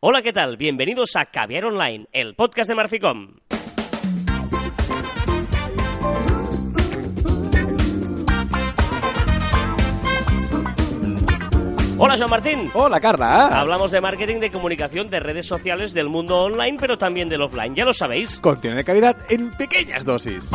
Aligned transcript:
Hola, 0.00 0.22
¿qué 0.22 0.32
tal? 0.32 0.56
Bienvenidos 0.56 1.16
a 1.16 1.26
Caviar 1.26 1.64
Online, 1.64 2.06
el 2.12 2.36
podcast 2.36 2.68
de 2.68 2.76
Marficom. 2.76 3.34
Hola, 12.00 12.14
Joan 12.16 12.30
Martín. 12.30 12.70
Hola, 12.74 13.00
Carla. 13.00 13.60
Hablamos 13.60 13.90
de 13.90 14.00
marketing, 14.00 14.38
de 14.38 14.52
comunicación, 14.52 15.10
de 15.10 15.18
redes 15.18 15.46
sociales, 15.46 15.92
del 15.94 16.08
mundo 16.08 16.44
online, 16.44 16.76
pero 16.78 16.96
también 16.96 17.28
del 17.28 17.42
offline. 17.42 17.74
Ya 17.74 17.84
lo 17.84 17.92
sabéis. 17.92 18.38
Contiene 18.38 18.76
de 18.76 18.84
calidad 18.84 19.16
en 19.30 19.50
pequeñas 19.50 20.04
dosis. 20.04 20.48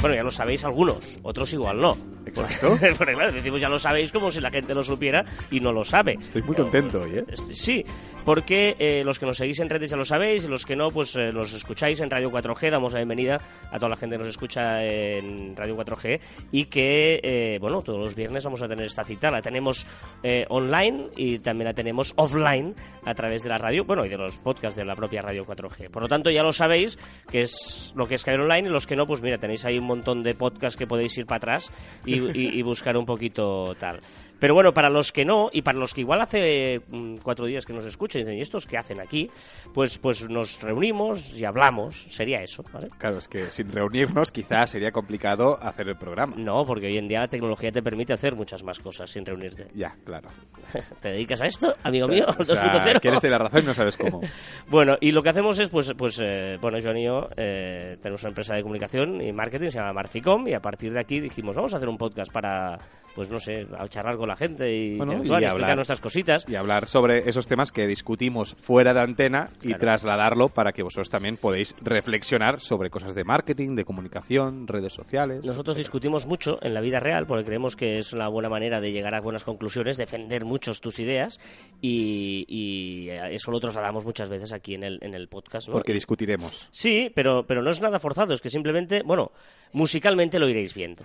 Bueno, 0.00 0.16
ya 0.16 0.24
lo 0.24 0.32
sabéis 0.32 0.64
algunos, 0.64 0.98
otros 1.22 1.52
igual 1.52 1.80
no. 1.80 1.96
Exacto. 2.28 2.78
Porque 2.98 3.14
claro, 3.14 3.32
decimos 3.32 3.60
ya 3.60 3.68
lo 3.68 3.78
sabéis 3.78 4.12
como 4.12 4.30
si 4.30 4.40
la 4.40 4.50
gente 4.50 4.74
lo 4.74 4.82
supiera 4.82 5.24
y 5.50 5.60
no 5.60 5.72
lo 5.72 5.84
sabe. 5.84 6.18
Estoy 6.20 6.42
muy 6.42 6.56
contento 6.56 7.02
hoy, 7.02 7.18
¿eh? 7.18 7.24
Sí, 7.36 7.84
porque 8.24 8.76
eh, 8.78 9.02
los 9.04 9.18
que 9.18 9.26
nos 9.26 9.38
seguís 9.38 9.58
en 9.60 9.68
redes 9.68 9.90
ya 9.90 9.96
lo 9.96 10.04
sabéis, 10.04 10.44
y 10.44 10.48
los 10.48 10.66
que 10.66 10.76
no, 10.76 10.88
pues 10.88 11.16
eh, 11.16 11.32
los 11.32 11.52
escucháis 11.52 12.00
en 12.00 12.10
Radio 12.10 12.30
4G. 12.30 12.70
Damos 12.70 12.92
la 12.92 12.98
bienvenida 12.98 13.40
a 13.70 13.76
toda 13.76 13.90
la 13.90 13.96
gente 13.96 14.16
que 14.16 14.18
nos 14.18 14.28
escucha 14.28 14.84
en 14.84 15.56
Radio 15.56 15.76
4G 15.76 16.20
y 16.52 16.66
que, 16.66 17.20
eh, 17.22 17.58
bueno, 17.60 17.82
todos 17.82 17.98
los 17.98 18.14
viernes 18.14 18.44
vamos 18.44 18.62
a 18.62 18.68
tener 18.68 18.86
esta 18.86 19.04
cita. 19.04 19.30
La 19.30 19.40
tenemos 19.40 19.86
eh, 20.22 20.44
online 20.48 21.08
y 21.16 21.38
también 21.38 21.68
la 21.68 21.74
tenemos 21.74 22.12
offline 22.16 22.74
a 23.04 23.14
través 23.14 23.42
de 23.42 23.48
la 23.48 23.58
radio, 23.58 23.84
bueno, 23.84 24.04
y 24.04 24.08
de 24.08 24.16
los 24.16 24.38
podcasts 24.38 24.76
de 24.76 24.84
la 24.84 24.94
propia 24.94 25.22
Radio 25.22 25.46
4G. 25.46 25.90
Por 25.90 26.02
lo 26.02 26.08
tanto, 26.08 26.30
ya 26.30 26.42
lo 26.42 26.52
sabéis, 26.52 26.98
que 27.30 27.40
es 27.40 27.92
lo 27.96 28.06
que 28.06 28.16
es 28.16 28.24
caer 28.24 28.40
online 28.40 28.68
y 28.68 28.72
los 28.72 28.86
que 28.86 28.96
no, 28.96 29.06
pues 29.06 29.22
mira, 29.22 29.38
tenéis 29.38 29.64
ahí 29.64 29.78
un 29.78 29.86
montón 29.86 30.22
de 30.22 30.34
podcasts 30.34 30.76
que 30.76 30.86
podéis 30.86 31.16
ir 31.18 31.26
para 31.26 31.36
atrás 31.36 31.72
y, 32.04 32.17
y- 32.34 32.58
y 32.58 32.62
buscar 32.62 32.96
un 32.96 33.06
poquito 33.06 33.74
tal. 33.78 34.00
Pero 34.40 34.54
bueno, 34.54 34.72
para 34.72 34.88
los 34.88 35.10
que 35.10 35.24
no, 35.24 35.50
y 35.52 35.62
para 35.62 35.78
los 35.78 35.92
que 35.92 36.02
igual 36.02 36.20
hace 36.20 36.80
mm, 36.88 37.16
cuatro 37.24 37.46
días 37.46 37.66
que 37.66 37.72
nos 37.72 37.84
escuchan 37.84 38.20
y 38.20 38.24
dicen, 38.24 38.38
¿y 38.38 38.40
estos 38.40 38.66
qué 38.66 38.78
hacen 38.78 39.00
aquí? 39.00 39.28
Pues, 39.74 39.98
pues 39.98 40.28
nos 40.30 40.62
reunimos 40.62 41.34
y 41.36 41.44
hablamos, 41.44 42.04
sería 42.08 42.40
eso, 42.40 42.62
¿vale? 42.72 42.88
Claro, 42.98 43.18
es 43.18 43.26
que 43.26 43.40
sin 43.50 43.72
reunirnos 43.72 44.30
quizás 44.30 44.70
sería 44.70 44.92
complicado 44.92 45.58
hacer 45.60 45.88
el 45.88 45.96
programa. 45.96 46.34
No, 46.36 46.64
porque 46.64 46.86
hoy 46.86 46.98
en 46.98 47.08
día 47.08 47.18
la 47.20 47.28
tecnología 47.28 47.72
te 47.72 47.82
permite 47.82 48.12
hacer 48.12 48.36
muchas 48.36 48.62
más 48.62 48.78
cosas 48.78 49.10
sin 49.10 49.26
reunirte. 49.26 49.66
Ya, 49.74 49.96
claro. 50.04 50.28
¿Te 51.00 51.08
dedicas 51.10 51.42
a 51.42 51.46
esto, 51.46 51.74
amigo 51.82 52.06
O 52.06 52.08
sea, 52.08 52.14
mío? 52.14 52.26
o 52.38 52.44
sea, 52.44 52.74
2.0. 52.94 53.00
quieres 53.00 53.20
tener 53.20 53.32
la 53.40 53.48
razón 53.48 53.62
y 53.64 53.66
no 53.66 53.74
sabes 53.74 53.96
cómo. 53.96 54.20
Bueno, 54.68 54.96
y 55.00 55.10
lo 55.10 55.22
que 55.22 55.30
hacemos 55.30 55.58
es, 55.58 55.68
pues, 55.68 55.92
pues 55.96 56.20
eh, 56.22 56.56
bueno, 56.60 56.78
Joan 56.80 56.98
y 56.98 57.04
yo 57.06 57.26
eh, 57.36 57.96
tenemos 58.00 58.22
una 58.22 58.28
empresa 58.28 58.54
de 58.54 58.62
comunicación 58.62 59.20
y 59.20 59.32
marketing, 59.32 59.70
se 59.70 59.78
llama 59.78 59.94
Marficom, 59.94 60.46
y 60.46 60.52
a 60.54 60.60
partir 60.60 60.92
de 60.92 61.00
aquí 61.00 61.18
dijimos, 61.20 61.56
vamos 61.56 61.74
a 61.74 61.78
hacer 61.78 61.88
un 61.88 61.96
podcast 61.98 62.07
para, 62.32 62.78
pues 63.14 63.30
no 63.30 63.40
sé, 63.40 63.66
a 63.76 63.86
charlar 63.88 64.16
con 64.16 64.28
la 64.28 64.36
gente 64.36 64.72
y, 64.72 64.96
Bueno, 64.96 65.22
y 65.24 65.28
y 65.28 65.44
hablar. 65.44 65.74
nuestras 65.74 66.00
cositas. 66.00 66.44
Y 66.48 66.54
hablar 66.54 66.86
sobre 66.86 67.28
esos 67.28 67.46
temas 67.46 67.72
que 67.72 67.86
discutimos 67.86 68.54
fuera 68.54 68.94
de 68.94 69.00
antena 69.00 69.48
y 69.60 69.68
Claro. 69.68 69.78
trasladarlo 69.80 70.48
para 70.50 70.72
que 70.72 70.82
vosotros 70.82 71.10
también 71.10 71.36
podéis 71.36 71.74
reflexionar 71.80 72.60
sobre 72.60 72.90
cosas 72.90 73.14
de 73.14 73.24
marketing, 73.24 73.74
de 73.74 73.84
comunicación, 73.84 74.66
redes 74.68 74.92
sociales. 74.92 75.44
Nosotros 75.44 75.76
discutimos 75.76 76.26
mucho 76.26 76.58
en 76.62 76.74
la 76.74 76.80
vida 76.80 77.00
real 77.00 77.26
porque 77.26 77.44
creemos 77.44 77.74
que 77.76 77.98
es 77.98 78.12
una 78.12 78.28
buena 78.28 78.48
manera 78.48 78.80
de 78.80 78.92
llegar 78.92 79.14
a 79.14 79.20
buenas 79.20 79.44
conclusiones, 79.44 79.96
defender 79.96 80.44
muchos 80.44 80.80
tus 80.80 80.98
ideas 81.00 81.40
y, 81.80 82.44
y 82.48 83.08
eso 83.10 83.50
lo 83.50 83.58
trasladamos 83.60 84.04
muchas 84.04 84.28
veces 84.28 84.52
aquí 84.52 84.74
en 84.74 84.84
el, 84.84 84.98
en 85.02 85.14
el 85.14 85.28
podcast. 85.28 85.68
¿no? 85.68 85.74
Porque 85.74 85.92
discutiremos. 85.92 86.68
Sí, 86.70 87.10
pero, 87.14 87.44
pero 87.46 87.62
no 87.62 87.70
es 87.70 87.80
nada 87.80 87.98
forzado, 87.98 88.32
es 88.34 88.40
que 88.40 88.50
simplemente, 88.50 89.02
bueno, 89.04 89.32
musicalmente 89.72 90.38
lo 90.38 90.48
iréis 90.48 90.74
viendo. 90.74 91.02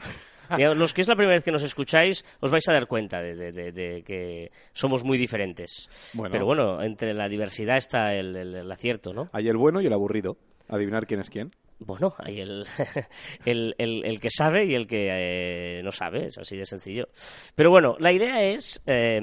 Los 0.75 0.93
que 0.93 1.01
es 1.01 1.07
la 1.07 1.15
primera 1.15 1.35
vez 1.35 1.43
que 1.43 1.51
nos 1.51 1.63
escucháis, 1.63 2.25
os 2.39 2.51
vais 2.51 2.67
a 2.69 2.73
dar 2.73 2.87
cuenta 2.87 3.21
de, 3.21 3.35
de- 3.35 3.51
de- 3.51 3.71
de 3.71 4.03
que 4.03 4.51
somos 4.73 5.03
muy 5.03 5.17
diferentes. 5.17 5.89
Bueno. 6.13 6.31
Pero 6.31 6.45
bueno, 6.45 6.81
entre 6.83 7.13
la 7.13 7.27
diversidad 7.29 7.77
está 7.77 8.13
el, 8.13 8.35
el- 8.35 8.55
el 8.55 8.71
acierto, 8.71 9.13
¿no? 9.13 9.29
Hay 9.33 9.47
el 9.47 9.57
bueno 9.57 9.81
y 9.81 9.85
el 9.87 9.93
aburrido. 9.93 10.37
Adivinar 10.69 11.05
quién 11.07 11.19
es 11.19 11.29
quién. 11.29 11.51
Bueno, 11.79 12.13
hay 12.19 12.39
el, 12.39 12.65
el, 13.45 13.75
el- 13.77 14.05
el 14.05 14.19
que 14.21 14.29
sabe 14.29 14.65
y 14.65 14.75
el 14.75 14.87
que 14.87 15.07
eh, 15.11 15.81
no 15.83 15.91
sabe, 15.91 16.27
es 16.27 16.37
así 16.37 16.55
de 16.57 16.65
sencillo. 16.65 17.07
Pero 17.55 17.69
bueno, 17.71 17.95
la 17.99 18.11
idea 18.13 18.41
es 18.43 18.81
eh, 18.85 19.19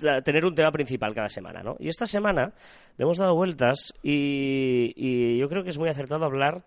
tra- 0.00 0.22
tener 0.24 0.44
un 0.44 0.54
tema 0.54 0.72
principal 0.72 1.14
cada 1.14 1.28
semana, 1.28 1.62
¿no? 1.62 1.76
Y 1.78 1.88
esta 1.88 2.06
semana 2.06 2.52
le 2.96 3.02
hemos 3.04 3.18
dado 3.18 3.34
vueltas 3.36 3.92
y, 4.02 4.92
y 4.96 5.38
yo 5.38 5.48
creo 5.48 5.62
que 5.62 5.70
es 5.70 5.78
muy 5.78 5.88
acertado 5.88 6.24
hablar 6.24 6.62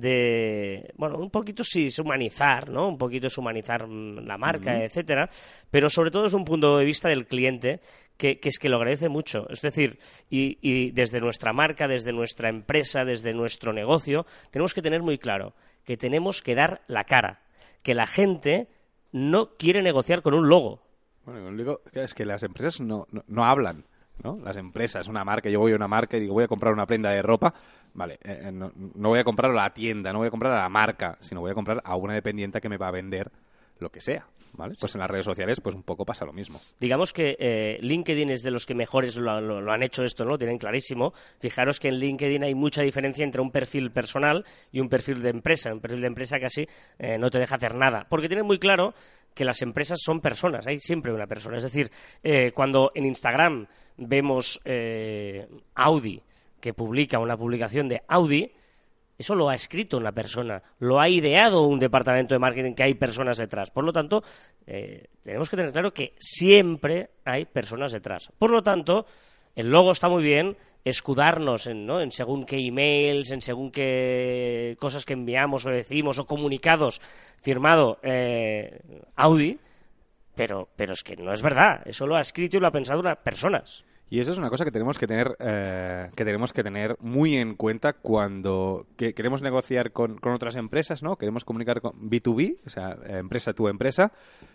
de, 0.00 0.92
bueno, 0.96 1.18
un 1.18 1.30
poquito 1.30 1.64
sí, 1.64 1.86
es 1.86 1.98
humanizar, 1.98 2.70
¿no? 2.70 2.88
Un 2.88 2.98
poquito 2.98 3.26
es 3.26 3.38
humanizar 3.38 3.86
mm, 3.86 4.26
la 4.26 4.36
marca, 4.36 4.82
etcétera, 4.82 5.28
pero 5.70 5.88
sobre 5.88 6.10
todo 6.10 6.26
es 6.26 6.34
un 6.34 6.44
punto 6.44 6.78
de 6.78 6.84
vista 6.84 7.08
del 7.08 7.26
cliente 7.26 7.80
que, 8.16 8.38
que 8.38 8.48
es 8.48 8.58
que 8.58 8.68
lo 8.68 8.76
agradece 8.76 9.08
mucho. 9.08 9.48
Es 9.50 9.62
decir, 9.62 9.98
y, 10.30 10.58
y 10.60 10.90
desde 10.90 11.20
nuestra 11.20 11.52
marca, 11.52 11.88
desde 11.88 12.12
nuestra 12.12 12.48
empresa, 12.48 13.04
desde 13.04 13.32
nuestro 13.32 13.72
negocio, 13.72 14.26
tenemos 14.50 14.74
que 14.74 14.82
tener 14.82 15.02
muy 15.02 15.18
claro 15.18 15.54
que 15.84 15.96
tenemos 15.96 16.42
que 16.42 16.54
dar 16.54 16.82
la 16.88 17.04
cara, 17.04 17.42
que 17.82 17.94
la 17.94 18.06
gente 18.06 18.68
no 19.12 19.56
quiere 19.56 19.82
negociar 19.82 20.20
con 20.20 20.34
un 20.34 20.48
logo. 20.48 20.82
Bueno, 21.24 21.40
lo 21.40 21.48
único 21.48 21.80
es 21.92 22.12
que 22.12 22.24
las 22.24 22.42
empresas 22.42 22.80
no, 22.80 23.06
no, 23.10 23.24
no 23.28 23.44
hablan, 23.44 23.84
¿no? 24.22 24.38
Las 24.42 24.56
empresas, 24.56 25.08
una 25.08 25.24
marca, 25.24 25.48
yo 25.48 25.60
voy 25.60 25.72
a 25.72 25.76
una 25.76 25.88
marca 25.88 26.16
y 26.16 26.20
digo, 26.20 26.34
voy 26.34 26.44
a 26.44 26.48
comprar 26.48 26.72
una 26.72 26.86
prenda 26.86 27.10
de 27.10 27.22
ropa, 27.22 27.54
vale, 27.96 28.14
eh, 28.22 28.42
eh, 28.44 28.52
no, 28.52 28.70
no 28.94 29.08
voy 29.08 29.18
a 29.18 29.24
comprar 29.24 29.50
a 29.50 29.54
la 29.54 29.74
tienda, 29.74 30.12
no 30.12 30.18
voy 30.20 30.28
a 30.28 30.30
comprar 30.30 30.52
a 30.52 30.62
la 30.62 30.68
marca, 30.68 31.16
sino 31.20 31.40
voy 31.40 31.50
a 31.50 31.54
comprar 31.54 31.80
a 31.84 31.96
una 31.96 32.14
dependiente 32.14 32.60
que 32.60 32.68
me 32.68 32.76
va 32.76 32.88
a 32.88 32.92
vender 32.92 33.30
lo 33.78 33.90
que 33.90 34.00
sea, 34.00 34.26
¿vale? 34.54 34.74
Pues 34.80 34.94
en 34.94 35.00
las 35.02 35.10
redes 35.10 35.26
sociales, 35.26 35.60
pues 35.60 35.74
un 35.74 35.82
poco 35.82 36.06
pasa 36.06 36.24
lo 36.24 36.32
mismo. 36.32 36.58
Digamos 36.80 37.12
que 37.12 37.36
eh, 37.38 37.76
LinkedIn 37.82 38.30
es 38.30 38.42
de 38.42 38.50
los 38.50 38.64
que 38.64 38.74
mejores 38.74 39.16
lo, 39.16 39.38
lo- 39.40 39.70
han 39.72 39.82
hecho 39.82 40.02
esto, 40.02 40.24
¿no? 40.24 40.30
Lo 40.30 40.38
tienen 40.38 40.56
clarísimo. 40.56 41.12
Fijaros 41.40 41.78
que 41.78 41.88
en 41.88 41.96
LinkedIn 41.98 42.42
hay 42.44 42.54
mucha 42.54 42.80
diferencia 42.80 43.22
entre 43.24 43.42
un 43.42 43.50
perfil 43.50 43.90
personal 43.90 44.46
y 44.72 44.80
un 44.80 44.88
perfil 44.88 45.20
de 45.20 45.28
empresa. 45.28 45.74
Un 45.74 45.80
perfil 45.80 46.00
de 46.00 46.06
empresa 46.06 46.38
casi 46.40 46.66
eh, 46.98 47.18
no 47.18 47.28
te 47.28 47.38
deja 47.38 47.56
hacer 47.56 47.74
nada. 47.76 48.06
Porque 48.08 48.28
tienen 48.28 48.46
muy 48.46 48.58
claro 48.58 48.94
que 49.34 49.44
las 49.44 49.60
empresas 49.60 49.98
son 50.02 50.22
personas, 50.22 50.66
hay 50.66 50.78
siempre 50.78 51.12
una 51.12 51.26
persona. 51.26 51.58
Es 51.58 51.62
decir, 51.64 51.90
eh, 52.22 52.52
cuando 52.52 52.90
en 52.94 53.04
Instagram 53.04 53.66
vemos 53.98 54.58
eh, 54.64 55.46
Audi 55.74 56.22
que 56.66 56.74
publica 56.74 57.20
una 57.20 57.36
publicación 57.36 57.88
de 57.88 58.02
Audi, 58.08 58.50
eso 59.16 59.36
lo 59.36 59.48
ha 59.48 59.54
escrito 59.54 59.98
una 59.98 60.10
persona, 60.10 60.60
lo 60.80 61.00
ha 61.00 61.08
ideado 61.08 61.62
un 61.62 61.78
departamento 61.78 62.34
de 62.34 62.40
marketing 62.40 62.74
que 62.74 62.82
hay 62.82 62.94
personas 62.94 63.38
detrás. 63.38 63.70
Por 63.70 63.84
lo 63.84 63.92
tanto, 63.92 64.24
eh, 64.66 65.04
tenemos 65.22 65.48
que 65.48 65.56
tener 65.56 65.70
claro 65.70 65.94
que 65.94 66.16
siempre 66.18 67.10
hay 67.24 67.44
personas 67.44 67.92
detrás. 67.92 68.32
Por 68.36 68.50
lo 68.50 68.64
tanto, 68.64 69.06
el 69.54 69.70
logo 69.70 69.92
está 69.92 70.08
muy 70.08 70.24
bien, 70.24 70.56
escudarnos 70.84 71.68
en, 71.68 71.86
¿no? 71.86 72.00
en 72.00 72.10
según 72.10 72.44
qué 72.44 72.56
emails, 72.58 73.30
en 73.30 73.42
según 73.42 73.70
qué 73.70 74.76
cosas 74.80 75.04
que 75.04 75.12
enviamos 75.12 75.66
o 75.66 75.70
decimos 75.70 76.18
o 76.18 76.26
comunicados 76.26 77.00
firmado 77.42 78.00
eh, 78.02 78.80
Audi, 79.14 79.56
pero, 80.34 80.68
pero 80.74 80.94
es 80.94 81.04
que 81.04 81.14
no 81.14 81.32
es 81.32 81.42
verdad. 81.42 81.82
Eso 81.84 82.08
lo 82.08 82.16
ha 82.16 82.20
escrito 82.20 82.56
y 82.56 82.60
lo 82.60 82.66
ha 82.66 82.72
pensado 82.72 82.98
unas 82.98 83.18
personas. 83.18 83.84
Y 84.08 84.20
eso 84.20 84.30
es 84.30 84.38
una 84.38 84.50
cosa 84.50 84.64
que 84.64 84.70
tenemos 84.70 84.98
que 84.98 85.08
tener, 85.08 85.36
eh, 85.40 86.10
que 86.14 86.24
tenemos 86.24 86.52
que 86.52 86.62
tener 86.62 86.96
muy 87.00 87.36
en 87.36 87.56
cuenta 87.56 87.92
cuando 87.92 88.86
que- 88.96 89.14
queremos 89.14 89.42
negociar 89.42 89.90
con, 89.90 90.18
con 90.18 90.32
otras 90.32 90.54
empresas, 90.54 91.02
¿no? 91.02 91.16
Queremos 91.16 91.44
comunicar 91.44 91.80
con 91.80 91.92
B2B, 92.08 92.58
o 92.64 92.70
sea, 92.70 92.96
empresa 93.08 93.52
tu 93.52 93.66
empresa, 93.66 94.12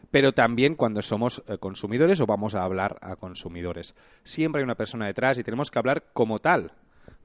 pero 0.10 0.32
también 0.32 0.76
cuando 0.76 1.02
somos 1.02 1.44
eh, 1.48 1.58
consumidores 1.58 2.22
o 2.22 2.26
vamos 2.26 2.56
a 2.56 2.64
hablar 2.64 2.98
a 3.02 3.18
consumidores. 3.18 3.94
Siempre 4.24 4.62
hay 4.62 4.64
una 4.64 4.76
persona 4.76 5.06
detrás 5.08 5.38
y 5.38 5.44
tenemos 5.44 5.70
que 5.70 5.80
hablar 5.80 6.06
como 6.14 6.40
tal. 6.40 6.72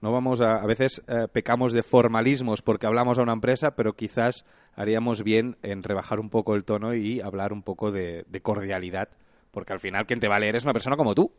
No 0.00 0.10
vamos 0.10 0.40
a, 0.40 0.56
a 0.56 0.66
veces 0.66 1.02
eh, 1.06 1.28
pecamos 1.32 1.72
de 1.72 1.84
formalismos 1.84 2.60
porque 2.60 2.86
hablamos 2.86 3.20
a 3.20 3.22
una 3.22 3.34
empresa, 3.34 3.76
pero 3.76 3.92
quizás 3.92 4.44
haríamos 4.74 5.22
bien 5.22 5.58
en 5.62 5.84
rebajar 5.84 6.18
un 6.18 6.28
poco 6.30 6.56
el 6.56 6.64
tono 6.64 6.92
y 6.92 7.20
hablar 7.20 7.52
un 7.52 7.62
poco 7.62 7.92
de, 7.92 8.24
de 8.28 8.40
cordialidad, 8.40 9.10
porque 9.52 9.72
al 9.72 9.80
final 9.80 10.06
quien 10.06 10.18
te 10.18 10.26
va 10.26 10.36
a 10.36 10.40
leer 10.40 10.56
es 10.56 10.64
una 10.64 10.72
persona 10.72 10.96
como 10.96 11.14
tú. 11.14 11.30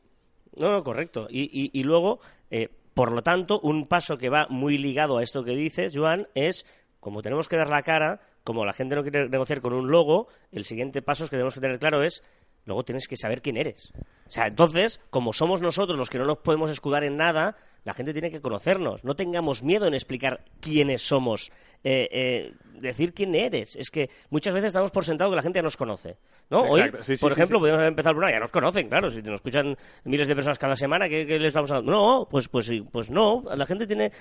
No, 0.60 0.72
no, 0.72 0.84
correcto. 0.84 1.28
Y, 1.30 1.44
y- 1.44 1.72
y 1.80 1.84
luego, 1.84 2.20
eh, 2.50 2.70
por 2.94 3.12
lo 3.12 3.22
tanto, 3.22 3.60
un 3.60 3.88
paso 3.88 4.18
que 4.18 4.30
va 4.30 4.48
muy 4.50 4.78
ligado 4.78 5.18
a 5.18 5.24
esto 5.24 5.44
que 5.44 5.52
dices, 5.52 5.92
Joan, 5.96 6.28
es 6.36 6.66
como 7.00 7.22
tenemos 7.22 7.48
que 7.48 7.58
dar 7.58 7.70
la 7.70 7.84
cara, 7.84 8.20
como 8.44 8.66
la 8.66 8.74
gente 8.74 8.96
no 8.96 9.04
quiere 9.04 9.30
negociar 9.30 9.62
con 9.62 9.74
un 9.74 9.90
logo, 9.92 10.28
el 10.52 10.66
siguiente 10.66 11.02
paso 11.02 11.26
que 11.26 11.32
tenemos 11.32 11.54
que 11.54 11.62
tener 11.62 11.80
claro 11.80 12.02
es 12.04 12.24
luego 12.68 12.84
tienes 12.84 13.08
que 13.08 13.16
saber 13.16 13.42
quién 13.42 13.58
eres. 13.58 13.92
O 14.28 14.30
sea, 14.30 14.46
entonces, 14.46 15.02
como 15.10 15.34
somos 15.34 15.62
nosotros 15.62 15.98
los 15.98 16.10
que 16.10 16.20
no 16.20 16.26
nos 16.26 16.40
podemos 16.40 16.70
escudar 16.70 17.04
en 17.06 17.16
nada, 17.16 17.56
la 17.86 17.94
gente 17.94 18.12
tiene 18.12 18.30
que 18.30 18.42
conocernos. 18.42 19.06
No 19.06 19.16
tengamos 19.16 19.64
miedo 19.64 19.88
en 19.88 19.94
explicar 19.94 20.44
quiénes 20.60 21.02
somos, 21.02 21.50
eh, 21.86 22.10
eh, 22.12 22.54
decir 22.82 23.14
quién 23.14 23.34
eres. 23.34 23.78
Es 23.78 23.90
que 23.90 24.10
muchas 24.30 24.54
veces 24.54 24.74
damos 24.74 24.92
por 24.92 25.06
sentado 25.06 25.30
que 25.30 25.38
la 25.38 25.42
gente 25.42 25.60
ya 25.60 25.64
nos 25.64 25.78
conoce. 25.78 26.18
¿no? 26.50 26.64
Hoy, 26.64 26.82
exacto. 26.82 27.04
Sí, 27.04 27.16
sí, 27.16 27.22
por 27.22 27.32
sí, 27.32 27.40
ejemplo, 27.40 27.60
podemos 27.60 27.88
empezado 27.88 28.12
el 28.12 28.16
programa, 28.18 28.38
ya 28.38 28.42
nos 28.42 28.52
conocen, 28.52 28.90
claro. 28.90 29.10
Si 29.10 29.22
nos 29.22 29.36
escuchan 29.36 29.78
miles 30.04 30.28
de 30.28 30.36
personas 30.36 30.60
cada 30.60 30.76
semana, 30.76 31.08
¿qué, 31.08 31.26
qué 31.26 31.40
les 31.40 31.54
vamos 31.54 31.72
a...? 31.72 31.82
No, 31.82 32.28
pues, 32.30 32.50
pues, 32.50 32.70
pues 32.92 33.10
no. 33.10 33.46
La 33.56 33.66
gente 33.66 33.88
tiene... 33.88 34.12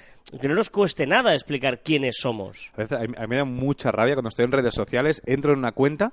Que 0.40 0.46
no 0.46 0.54
nos 0.54 0.70
cueste 0.70 1.04
nada 1.04 1.34
explicar 1.34 1.82
quiénes 1.82 2.18
somos. 2.18 2.70
A 2.74 2.82
veces 2.82 2.96
a 2.96 3.02
mí 3.02 3.26
me 3.26 3.36
da 3.38 3.44
mucha 3.44 3.90
rabia 3.90 4.14
cuando 4.14 4.28
estoy 4.28 4.44
en 4.44 4.52
redes 4.52 4.74
sociales, 4.74 5.20
entro 5.26 5.52
en 5.52 5.58
una 5.58 5.72
cuenta 5.72 6.12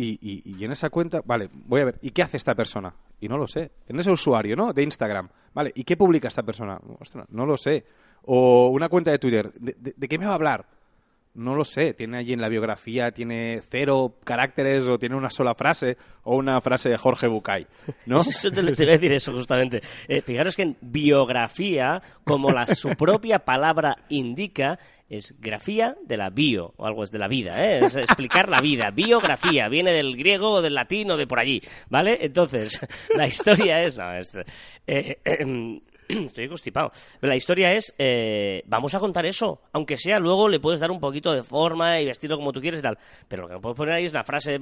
Y, 0.00 0.18
y- 0.44 0.64
en 0.64 0.70
esa 0.70 0.90
cuenta, 0.90 1.20
vale, 1.24 1.50
voy 1.52 1.80
a 1.80 1.86
ver, 1.86 1.98
¿y 2.02 2.12
qué 2.12 2.22
hace 2.22 2.36
esta 2.36 2.54
persona? 2.54 2.94
Y 3.20 3.28
no 3.28 3.36
lo 3.36 3.48
sé. 3.48 3.72
En 3.88 3.98
ese 3.98 4.12
usuario, 4.12 4.54
¿no? 4.54 4.72
De 4.72 4.84
Instagram. 4.84 5.28
Vale, 5.52 5.72
¿y 5.74 5.82
qué 5.82 5.96
publica 5.96 6.28
esta 6.28 6.44
persona? 6.44 6.80
Ostras, 7.00 7.26
no 7.30 7.44
lo 7.44 7.56
sé. 7.56 7.84
O 8.22 8.68
una 8.68 8.88
cuenta 8.88 9.10
de 9.10 9.18
Twitter. 9.18 9.52
¿De, 9.54 9.74
de- 9.78 9.94
de 9.96 10.08
qué 10.08 10.16
me 10.18 10.26
va 10.26 10.32
a 10.32 10.34
hablar? 10.36 10.66
No 11.38 11.54
lo 11.54 11.64
sé. 11.64 11.94
Tiene 11.94 12.18
allí 12.18 12.32
en 12.32 12.40
la 12.40 12.48
biografía, 12.48 13.12
tiene 13.12 13.60
cero 13.70 14.16
caracteres 14.24 14.88
o 14.88 14.98
tiene 14.98 15.14
una 15.14 15.30
sola 15.30 15.54
frase 15.54 15.96
o 16.24 16.36
una 16.36 16.60
frase 16.60 16.88
de 16.88 16.96
Jorge 16.96 17.28
Bucay, 17.28 17.64
¿no? 18.06 18.16
Eso 18.28 18.50
te, 18.50 18.60
iba 18.60 18.70
a 18.70 18.72
decir 18.72 19.12
eso 19.12 19.32
justamente. 19.32 19.80
Eh, 20.08 20.20
fijaros 20.20 20.56
que 20.56 20.62
en 20.62 20.76
biografía, 20.80 22.02
como 22.24 22.50
la, 22.50 22.66
su 22.66 22.88
propia 22.90 23.38
palabra 23.38 23.96
indica, 24.08 24.78
es 25.08 25.34
grafía 25.40 25.96
de 26.04 26.16
la 26.16 26.30
bio, 26.30 26.74
o 26.76 26.86
algo 26.86 27.04
es 27.04 27.10
de 27.10 27.18
la 27.18 27.28
vida, 27.28 27.64
¿eh? 27.64 27.84
es 27.84 27.96
explicar 27.96 28.48
la 28.48 28.60
vida. 28.60 28.90
Biografía, 28.90 29.68
viene 29.68 29.92
del 29.92 30.16
griego 30.16 30.54
o 30.54 30.62
del 30.62 30.74
latín 30.74 31.10
o 31.12 31.16
de 31.16 31.26
por 31.26 31.38
allí, 31.38 31.62
¿vale? 31.88 32.18
Entonces, 32.20 32.80
la 33.16 33.26
historia 33.26 33.82
es... 33.82 33.96
No, 33.96 34.12
es 34.12 34.36
eh, 34.86 35.18
eh, 35.24 35.80
Estoy 36.24 36.48
constipado. 36.48 36.90
Pero 37.20 37.28
la 37.30 37.36
historia 37.36 37.72
es, 37.72 37.94
eh, 37.98 38.62
vamos 38.66 38.94
a 38.94 38.98
contar 39.00 39.26
eso, 39.26 39.60
aunque 39.72 39.96
sea 39.96 40.18
luego 40.18 40.48
le 40.48 40.58
puedes 40.60 40.80
dar 40.80 40.90
un 40.90 41.00
poquito 41.00 41.32
de 41.32 41.42
forma 41.42 42.00
y 42.00 42.06
vestirlo 42.06 42.36
como 42.36 42.52
tú 42.52 42.60
quieres 42.60 42.80
y 42.80 42.82
tal. 42.82 42.98
Pero 43.28 43.42
lo 43.42 43.48
que 43.48 43.54
no 43.54 43.60
puedes 43.60 43.76
poner 43.76 43.94
ahí 43.94 44.04
es 44.04 44.12
la 44.12 44.24
frase 44.24 44.52
de, 44.52 44.58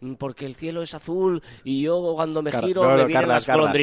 "Mm, 0.00 0.14
porque 0.14 0.46
el 0.46 0.54
cielo 0.54 0.82
es 0.82 0.94
azul 0.94 1.42
y 1.64 1.82
yo 1.82 2.14
cuando 2.14 2.42
me 2.42 2.50
Car- 2.50 2.64
giro 2.64 2.82
no, 2.82 2.88
me 2.90 2.96
vienen 3.06 3.12
Carlas, 3.14 3.34
las 3.36 3.44
Carlas. 3.46 3.74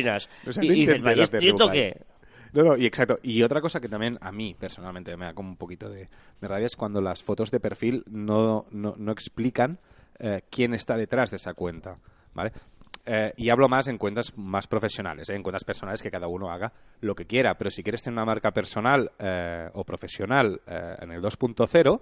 y, 0.57 0.59
no 0.59 0.63
y 0.63 0.67
dices, 0.69 0.77
intentes 0.95 1.03
"Vale, 1.03 1.17
¿y 1.17 1.23
hacer 1.23 1.35
esto- 1.35 1.45
¿y 1.45 1.49
esto 1.49 1.65
Bucay". 1.65 1.79
qué? 1.93 2.01
No, 2.53 2.63
no, 2.63 2.77
y 2.77 2.85
exacto. 2.85 3.19
Y 3.21 3.43
otra 3.43 3.59
cosa 3.59 3.81
que 3.81 3.89
también 3.89 4.17
a 4.21 4.31
mí 4.31 4.55
personalmente 4.57 5.15
me 5.17 5.25
da 5.25 5.33
como 5.33 5.49
un 5.49 5.57
poquito 5.57 5.89
de, 5.89 6.07
de 6.39 6.47
rabia 6.47 6.65
es 6.67 6.75
cuando 6.77 7.01
las 7.01 7.21
fotos 7.21 7.51
de 7.51 7.59
perfil 7.59 8.03
no, 8.09 8.65
no, 8.71 8.95
no 8.97 9.11
explican 9.11 9.77
eh, 10.19 10.41
quién 10.49 10.73
está 10.73 10.95
detrás 10.95 11.29
de 11.31 11.35
esa 11.35 11.53
cuenta, 11.53 11.97
¿vale? 12.33 12.53
Eh, 13.05 13.33
y 13.37 13.49
hablo 13.49 13.69
más 13.69 13.87
en 13.87 13.97
cuentas 13.97 14.35
más 14.35 14.65
profesionales, 14.65 15.29
¿eh? 15.29 15.35
en 15.35 15.43
cuentas 15.43 15.63
personales 15.63 16.01
que 16.01 16.09
cada 16.09 16.27
uno 16.27 16.49
haga 16.49 16.73
lo 17.01 17.13
que 17.13 17.25
quiera. 17.25 17.55
Pero 17.55 17.69
si 17.69 17.83
quieres 17.83 18.01
tener 18.01 18.17
una 18.17 18.25
marca 18.25 18.51
personal 18.51 19.11
eh, 19.19 19.69
o 19.73 19.83
profesional 19.83 20.59
eh, 20.65 20.95
en 21.01 21.11
el 21.11 21.21
2.0, 21.21 22.01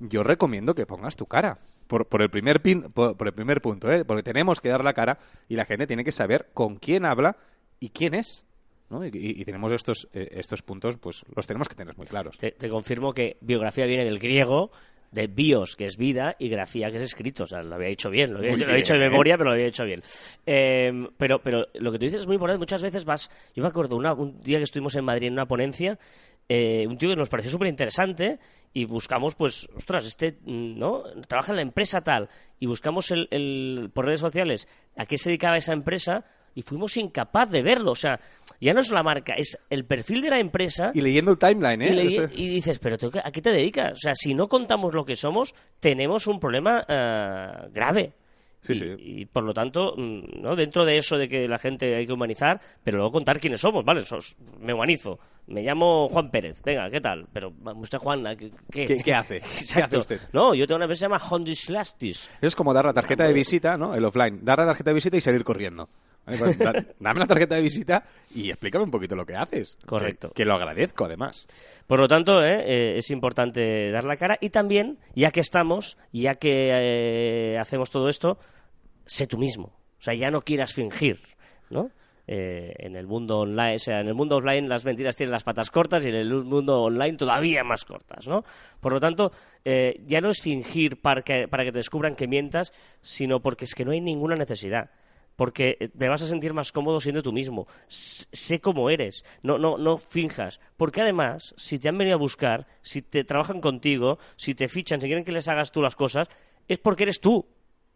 yo 0.00 0.22
recomiendo 0.22 0.74
que 0.74 0.86
pongas 0.86 1.16
tu 1.16 1.26
cara. 1.26 1.58
Por, 1.88 2.06
por 2.06 2.22
el 2.22 2.30
primer 2.30 2.62
pin, 2.62 2.82
por, 2.82 3.16
el 3.26 3.34
primer 3.34 3.60
punto, 3.60 3.90
¿eh? 3.92 4.04
porque 4.04 4.22
tenemos 4.22 4.60
que 4.60 4.70
dar 4.70 4.82
la 4.82 4.94
cara 4.94 5.18
y 5.48 5.56
la 5.56 5.66
gente 5.66 5.86
tiene 5.86 6.02
que 6.02 6.12
saber 6.12 6.48
con 6.54 6.76
quién 6.76 7.04
habla 7.04 7.36
y 7.78 7.90
quién 7.90 8.14
es. 8.14 8.46
¿no? 8.88 9.04
Y, 9.04 9.44
tenemos 9.44 9.72
estos, 9.72 10.08
estos 10.12 10.62
puntos, 10.62 10.96
pues 10.98 11.24
los 11.34 11.46
tenemos 11.46 11.68
que 11.68 11.74
tener 11.74 11.96
muy 11.96 12.06
claros. 12.06 12.38
Te 12.38 12.68
confirmo 12.68 13.12
que 13.12 13.36
biografía 13.40 13.86
viene 13.86 14.04
del 14.04 14.18
griego, 14.18 14.70
de 15.14 15.28
bios, 15.28 15.76
que 15.76 15.86
es 15.86 15.96
vida, 15.96 16.34
y 16.38 16.48
grafía, 16.48 16.90
que 16.90 16.96
es 16.96 17.02
escrito. 17.04 17.44
O 17.44 17.46
sea, 17.46 17.62
lo 17.62 17.76
había 17.76 17.88
dicho 17.88 18.10
bien, 18.10 18.32
lo 18.32 18.38
había, 18.38 18.50
Muy 18.50 18.58
lo 18.60 18.66
había 18.66 18.76
dicho 18.76 18.92
de 18.94 18.98
bien. 18.98 19.10
memoria, 19.12 19.36
pero 19.38 19.50
lo 19.50 19.52
había 19.54 19.66
dicho 19.66 19.84
bien. 19.84 20.02
Eh, 20.44 21.08
pero, 21.16 21.38
pero 21.42 21.66
lo 21.74 21.92
que 21.92 21.98
tú 21.98 22.04
dices 22.04 22.20
es 22.20 22.26
muy 22.26 22.34
importante. 22.34 22.58
Muchas 22.58 22.82
veces 22.82 23.04
vas. 23.04 23.30
Yo 23.54 23.62
me 23.62 23.68
acuerdo 23.68 23.96
una- 23.96 24.12
un 24.12 24.40
día 24.40 24.58
que 24.58 24.64
estuvimos 24.64 24.94
en 24.96 25.04
Madrid 25.04 25.28
en 25.28 25.34
una 25.34 25.46
ponencia, 25.46 25.98
eh, 26.48 26.84
un 26.88 26.98
tío 26.98 27.08
que 27.08 27.16
nos 27.16 27.28
pareció 27.28 27.50
súper 27.50 27.68
interesante 27.68 28.38
y 28.72 28.84
buscamos, 28.84 29.34
pues, 29.34 29.68
ostras, 29.76 30.04
este, 30.06 30.32
mm, 30.44 30.78
¿no? 30.78 31.04
Trabaja 31.28 31.52
en 31.52 31.56
la 31.56 31.62
empresa 31.62 32.00
tal. 32.02 32.28
Y 32.58 32.66
buscamos 32.66 33.10
el, 33.12 33.28
el- 33.30 33.90
por 33.94 34.04
redes 34.06 34.20
sociales 34.20 34.68
a 34.96 35.06
qué 35.06 35.16
se 35.16 35.30
dedicaba 35.30 35.56
esa 35.56 35.72
empresa. 35.72 36.24
Y 36.54 36.62
fuimos 36.62 36.96
incapaz 36.96 37.50
de 37.50 37.62
verlo. 37.62 37.92
O 37.92 37.96
sea, 37.96 38.18
ya 38.60 38.72
no 38.72 38.80
es 38.80 38.90
la 38.90 39.02
marca, 39.02 39.34
es 39.34 39.58
el 39.70 39.84
perfil 39.84 40.20
de 40.22 40.30
la 40.30 40.38
empresa 40.38 40.90
Y 40.94 41.00
leyendo 41.00 41.32
el 41.32 41.38
timeline, 41.38 41.82
¿eh? 41.82 42.04
y, 42.04 42.16
Este- 42.16 42.40
y 42.42 42.48
dices, 42.48 42.78
pero 42.78 42.96
¿tú 42.96 43.10
qué- 43.10 43.20
¿a 43.24 43.30
qué 43.32 43.42
te 43.42 43.50
dedicas? 43.50 43.92
O 43.92 43.96
sea, 43.96 44.14
si 44.14 44.34
no 44.34 44.48
contamos 44.48 44.94
lo 44.94 45.04
que 45.04 45.16
somos, 45.16 45.54
tenemos 45.80 46.26
un 46.26 46.38
problema 46.38 46.84
eh, 46.88 47.68
grave. 47.72 48.12
Sí, 48.62 48.72
y, 48.72 48.76
sí. 48.76 48.84
y, 48.98 49.26
por 49.26 49.44
lo 49.44 49.52
tanto, 49.52 49.94
mm, 49.94 50.40
¿no? 50.40 50.56
dentro 50.56 50.86
de 50.86 50.96
eso 50.96 51.18
de 51.18 51.28
que 51.28 51.46
la 51.46 51.58
gente 51.58 51.94
hay 51.96 52.06
que 52.06 52.12
humanizar, 52.14 52.58
pero 52.82 52.96
luego 52.96 53.12
contar 53.12 53.38
quiénes 53.38 53.60
somos, 53.60 53.84
¿vale? 53.84 54.00
Sos- 54.06 54.36
me 54.60 54.72
humanizo. 54.72 55.18
Me 55.48 55.62
llamo 55.62 56.08
Juan 56.08 56.30
Pérez. 56.30 56.62
Venga, 56.64 56.88
¿qué 56.88 57.02
tal? 57.02 57.26
Pero, 57.30 57.52
¿usted, 57.76 57.98
Juan, 57.98 58.24
¿qué, 58.38 58.50
qué? 58.70 58.86
¿Qué- 58.86 59.02
qué 59.04 59.12
hace? 59.12 59.40
¿Qué 59.74 59.82
hace 59.82 59.98
usted? 59.98 60.20
No, 60.32 60.54
yo 60.54 60.66
tengo 60.66 60.76
una 60.76 60.86
empresa 60.86 61.04
que 61.06 61.08
se 61.10 61.14
llama 61.20 61.28
Hondislastis. 61.30 62.30
Es 62.40 62.56
como 62.56 62.72
dar 62.72 62.86
la 62.86 62.94
tarjeta 62.94 63.24
de 63.26 63.34
visita, 63.34 63.76
¿no? 63.76 63.94
El 63.94 64.04
offline. 64.06 64.38
Dar 64.42 64.58
la 64.60 64.66
tarjeta 64.66 64.90
de 64.90 64.94
visita 64.94 65.16
y 65.18 65.20
salir 65.20 65.44
corriendo. 65.44 65.90
Pues, 66.24 66.58
da- 66.58 66.84
dame 66.98 67.20
la 67.20 67.26
tarjeta 67.26 67.54
de 67.56 67.62
visita 67.62 68.04
y 68.34 68.50
explícame 68.50 68.84
un 68.84 68.90
poquito 68.90 69.14
lo 69.16 69.26
que 69.26 69.36
haces. 69.36 69.78
Correcto. 69.86 70.28
Que, 70.28 70.34
que 70.34 70.44
lo 70.44 70.54
agradezco, 70.54 71.04
además. 71.04 71.46
Por 71.86 72.00
lo 72.00 72.08
tanto, 72.08 72.42
¿eh? 72.44 72.64
Eh, 72.66 72.98
es 72.98 73.10
importante 73.10 73.90
dar 73.90 74.04
la 74.04 74.16
cara 74.16 74.38
y 74.40 74.50
también, 74.50 74.98
ya 75.14 75.30
que 75.30 75.40
estamos, 75.40 75.98
ya 76.12 76.34
que 76.34 76.70
eh, 76.72 77.58
hacemos 77.58 77.90
todo 77.90 78.08
esto, 78.08 78.38
sé 79.04 79.26
tú 79.26 79.38
mismo. 79.38 79.66
O 79.98 80.02
sea, 80.04 80.14
ya 80.14 80.30
no 80.30 80.40
quieras 80.40 80.72
fingir, 80.72 81.20
¿no? 81.70 81.90
Eh, 82.26 82.72
en 82.78 82.96
el 82.96 83.06
mundo 83.06 83.40
online, 83.40 83.74
o 83.74 83.78
sea, 83.78 84.00
en 84.00 84.08
el 84.08 84.14
mundo 84.14 84.36
offline 84.38 84.66
las 84.66 84.82
mentiras 84.86 85.14
tienen 85.14 85.30
las 85.32 85.44
patas 85.44 85.70
cortas 85.70 86.06
y 86.06 86.08
en 86.08 86.14
el 86.14 86.30
mundo 86.44 86.80
online 86.80 87.18
todavía 87.18 87.62
más 87.64 87.84
cortas, 87.84 88.26
¿no? 88.26 88.44
Por 88.80 88.94
lo 88.94 89.00
tanto, 89.00 89.30
eh, 89.62 90.00
ya 90.06 90.22
no 90.22 90.30
es 90.30 90.40
fingir 90.40 91.02
para 91.02 91.20
que, 91.20 91.48
para 91.48 91.64
que 91.64 91.72
te 91.72 91.78
descubran 91.80 92.14
que 92.16 92.26
mientas, 92.26 92.72
sino 93.02 93.40
porque 93.40 93.66
es 93.66 93.74
que 93.74 93.84
no 93.84 93.90
hay 93.90 94.00
ninguna 94.00 94.36
necesidad 94.36 94.88
porque 95.36 95.90
te 95.96 96.08
vas 96.08 96.22
a 96.22 96.26
sentir 96.26 96.52
más 96.52 96.72
cómodo 96.72 97.00
siendo 97.00 97.22
tú 97.22 97.32
mismo. 97.32 97.66
Sé 97.88 98.60
cómo 98.60 98.90
eres, 98.90 99.24
no, 99.42 99.58
no, 99.58 99.78
no 99.78 99.98
finjas. 99.98 100.60
Porque 100.76 101.00
además, 101.00 101.54
si 101.56 101.78
te 101.78 101.88
han 101.88 101.98
venido 101.98 102.16
a 102.16 102.18
buscar, 102.18 102.66
si 102.82 103.02
te 103.02 103.24
trabajan 103.24 103.60
contigo, 103.60 104.18
si 104.36 104.54
te 104.54 104.68
fichan, 104.68 105.00
si 105.00 105.06
quieren 105.06 105.24
que 105.24 105.32
les 105.32 105.48
hagas 105.48 105.72
tú 105.72 105.82
las 105.82 105.96
cosas, 105.96 106.28
es 106.68 106.78
porque 106.78 107.02
eres 107.04 107.20
tú, 107.20 107.46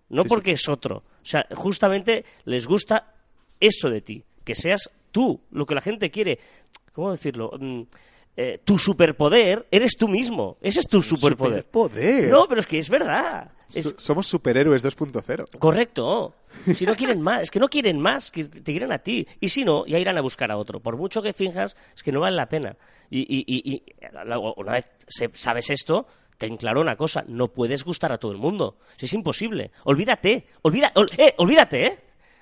no 0.08 0.22
Sí, 0.22 0.26
sí. 0.26 0.28
porque 0.28 0.50
es 0.52 0.68
otro. 0.68 0.96
O 0.98 1.24
sea, 1.24 1.46
justamente 1.54 2.24
les 2.44 2.66
gusta 2.66 3.14
eso 3.60 3.90
de 3.90 4.00
ti, 4.00 4.24
que 4.44 4.54
seas 4.54 4.90
tú, 5.12 5.40
lo 5.50 5.66
que 5.66 5.74
la 5.74 5.80
gente 5.80 6.10
quiere. 6.10 6.38
¿Cómo 6.92 7.12
decirlo? 7.12 7.52
Mm, 7.58 7.82
eh, 8.40 8.60
tu 8.64 8.78
superpoder 8.78 9.66
eres 9.68 9.96
tú 9.96 10.06
mismo. 10.06 10.58
Ese 10.62 10.78
es 10.78 10.86
tu 10.86 11.02
superpoder. 11.02 11.64
Superpoder. 11.64 12.30
No, 12.30 12.46
pero 12.46 12.60
es 12.60 12.66
que 12.68 12.78
es 12.78 12.88
verdad. 12.88 13.50
Es, 13.74 13.96
Somos 13.98 14.28
superhéroes 14.28 14.84
2.0. 14.84 15.58
Correcto. 15.58 16.34
Si 16.72 16.86
no 16.86 16.94
quieren 16.94 17.20
más, 17.20 17.42
es 17.42 17.50
que 17.50 17.58
no 17.58 17.66
quieren 17.68 17.98
más, 18.00 18.30
que 18.30 18.44
te 18.44 18.62
quieren 18.72 18.92
a 18.92 18.98
ti. 18.98 19.26
Y 19.40 19.48
si 19.48 19.64
no, 19.64 19.84
ya 19.86 19.98
irán 19.98 20.16
a 20.18 20.20
buscar 20.20 20.52
a 20.52 20.56
otro. 20.56 20.78
Por 20.80 20.96
mucho 20.96 21.20
que 21.20 21.32
finjas, 21.32 21.76
es 21.96 22.02
que 22.04 22.12
no 22.12 22.20
vale 22.20 22.36
la 22.36 22.48
pena. 22.48 22.76
Y, 23.10 23.20
y- 23.22 23.44
y- 23.46 23.74
y 23.74 23.82
una 24.56 24.72
vez 24.72 24.92
se- 25.08 25.30
sabes 25.34 25.68
esto, 25.70 26.06
ten 26.38 26.56
claro 26.56 26.80
una 26.80 26.94
cosa, 26.96 27.24
no 27.26 27.48
puedes 27.48 27.84
gustar 27.84 28.12
a 28.12 28.18
todo 28.18 28.30
el 28.30 28.38
mundo. 28.38 28.78
Si 28.96 29.06
es 29.06 29.12
imposible. 29.14 29.72
Olvídate, 29.82 30.46
olvida, 30.62 30.92
ol- 30.94 31.10
eh, 31.18 31.34
olvídate, 31.38 31.86
¿eh? 31.86 31.98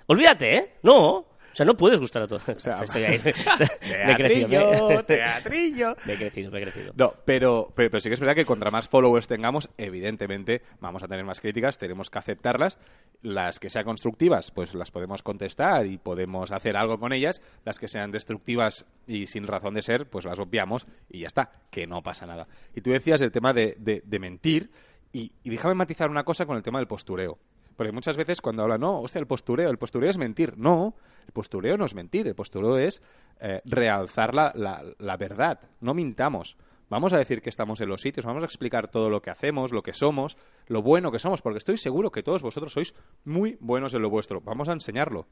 Olvídate, 0.08 0.56
¿eh? 0.56 0.72
No. 0.82 1.26
O 1.56 1.58
sea, 1.58 1.64
no 1.64 1.74
puedes 1.74 1.98
gustar 1.98 2.20
a 2.20 2.26
todo. 2.26 2.38
sea, 2.58 2.82
Estoy 2.84 3.04
ahí. 3.06 3.18
Me 3.24 4.12
he 4.12 4.16
crecido, 4.16 4.48
Teatrillo, 4.48 4.88
me- 4.88 5.02
teatrillo. 5.04 5.96
Me 6.04 6.12
he 6.12 6.16
crecido, 6.18 6.50
me 6.50 6.58
he 6.58 6.62
crecido. 6.64 6.92
No, 6.98 7.14
pero, 7.24 7.72
pero, 7.74 7.90
pero 7.90 8.00
sí 8.02 8.10
que 8.10 8.14
es 8.14 8.20
verdad 8.20 8.34
que 8.34 8.44
contra 8.44 8.70
más 8.70 8.90
followers 8.90 9.26
tengamos, 9.26 9.70
evidentemente 9.78 10.60
vamos 10.80 11.02
a 11.02 11.08
tener 11.08 11.24
más 11.24 11.40
críticas, 11.40 11.78
tenemos 11.78 12.10
que 12.10 12.18
aceptarlas. 12.18 12.78
Las 13.22 13.58
que 13.58 13.70
sean 13.70 13.86
constructivas, 13.86 14.50
pues 14.50 14.74
las 14.74 14.90
podemos 14.90 15.22
contestar 15.22 15.86
y 15.86 15.96
podemos 15.96 16.52
hacer 16.52 16.76
algo 16.76 17.00
con 17.00 17.14
ellas. 17.14 17.40
Las 17.64 17.78
que 17.78 17.88
sean 17.88 18.10
destructivas 18.12 18.84
y 19.06 19.26
sin 19.26 19.46
razón 19.46 19.72
de 19.72 19.80
ser, 19.80 20.10
pues 20.10 20.26
las 20.26 20.38
obviamos 20.38 20.86
y 21.08 21.20
ya 21.20 21.26
está, 21.28 21.52
que 21.70 21.86
no 21.86 22.02
pasa 22.02 22.26
nada. 22.26 22.46
Y 22.74 22.82
tú 22.82 22.90
decías 22.90 23.22
el 23.22 23.32
tema 23.32 23.54
de, 23.54 23.76
de- 23.78 24.02
de 24.04 24.18
mentir 24.18 24.70
y, 25.10 25.32
y 25.42 25.48
déjame 25.48 25.72
matizar 25.74 26.10
una 26.10 26.24
cosa 26.24 26.44
con 26.44 26.58
el 26.58 26.62
tema 26.62 26.80
del 26.80 26.86
postureo. 26.86 27.38
Porque 27.76 27.92
muchas 27.92 28.16
veces 28.16 28.40
cuando 28.40 28.62
hablan, 28.62 28.80
no, 28.80 29.00
hostia, 29.00 29.18
el 29.18 29.26
postureo, 29.26 29.68
el 29.70 29.78
postureo 29.78 30.08
es 30.10 30.16
mentir. 30.18 30.56
No, 30.56 30.94
el 31.26 31.32
postureo 31.32 31.76
no 31.76 31.84
es 31.84 31.94
mentir, 31.94 32.26
el 32.26 32.34
postureo 32.34 32.78
es 32.78 33.02
eh, 33.40 33.60
realzar 33.64 34.34
la, 34.34 34.52
la- 34.54 34.82
la 34.98 35.16
verdad. 35.16 35.60
No 35.80 35.92
mintamos. 35.94 36.56
Vamos 36.88 37.12
a 37.12 37.18
decir 37.18 37.42
que 37.42 37.50
estamos 37.50 37.80
en 37.80 37.88
los 37.88 38.00
sitios, 38.00 38.24
vamos 38.24 38.44
a 38.44 38.46
explicar 38.46 38.88
todo 38.88 39.10
lo 39.10 39.20
que 39.20 39.30
hacemos, 39.30 39.72
lo 39.72 39.82
que 39.82 39.92
somos, 39.92 40.36
lo 40.68 40.82
bueno 40.82 41.10
que 41.10 41.18
somos, 41.18 41.42
porque 41.42 41.58
estoy 41.58 41.76
seguro 41.78 42.12
que 42.12 42.22
todos 42.22 42.42
vosotros 42.42 42.72
sois 42.72 42.94
muy 43.24 43.58
buenos 43.60 43.92
en 43.94 44.02
lo 44.02 44.08
vuestro. 44.08 44.40
Vamos 44.40 44.68
a 44.68 44.72
enseñarlo. 44.72 45.26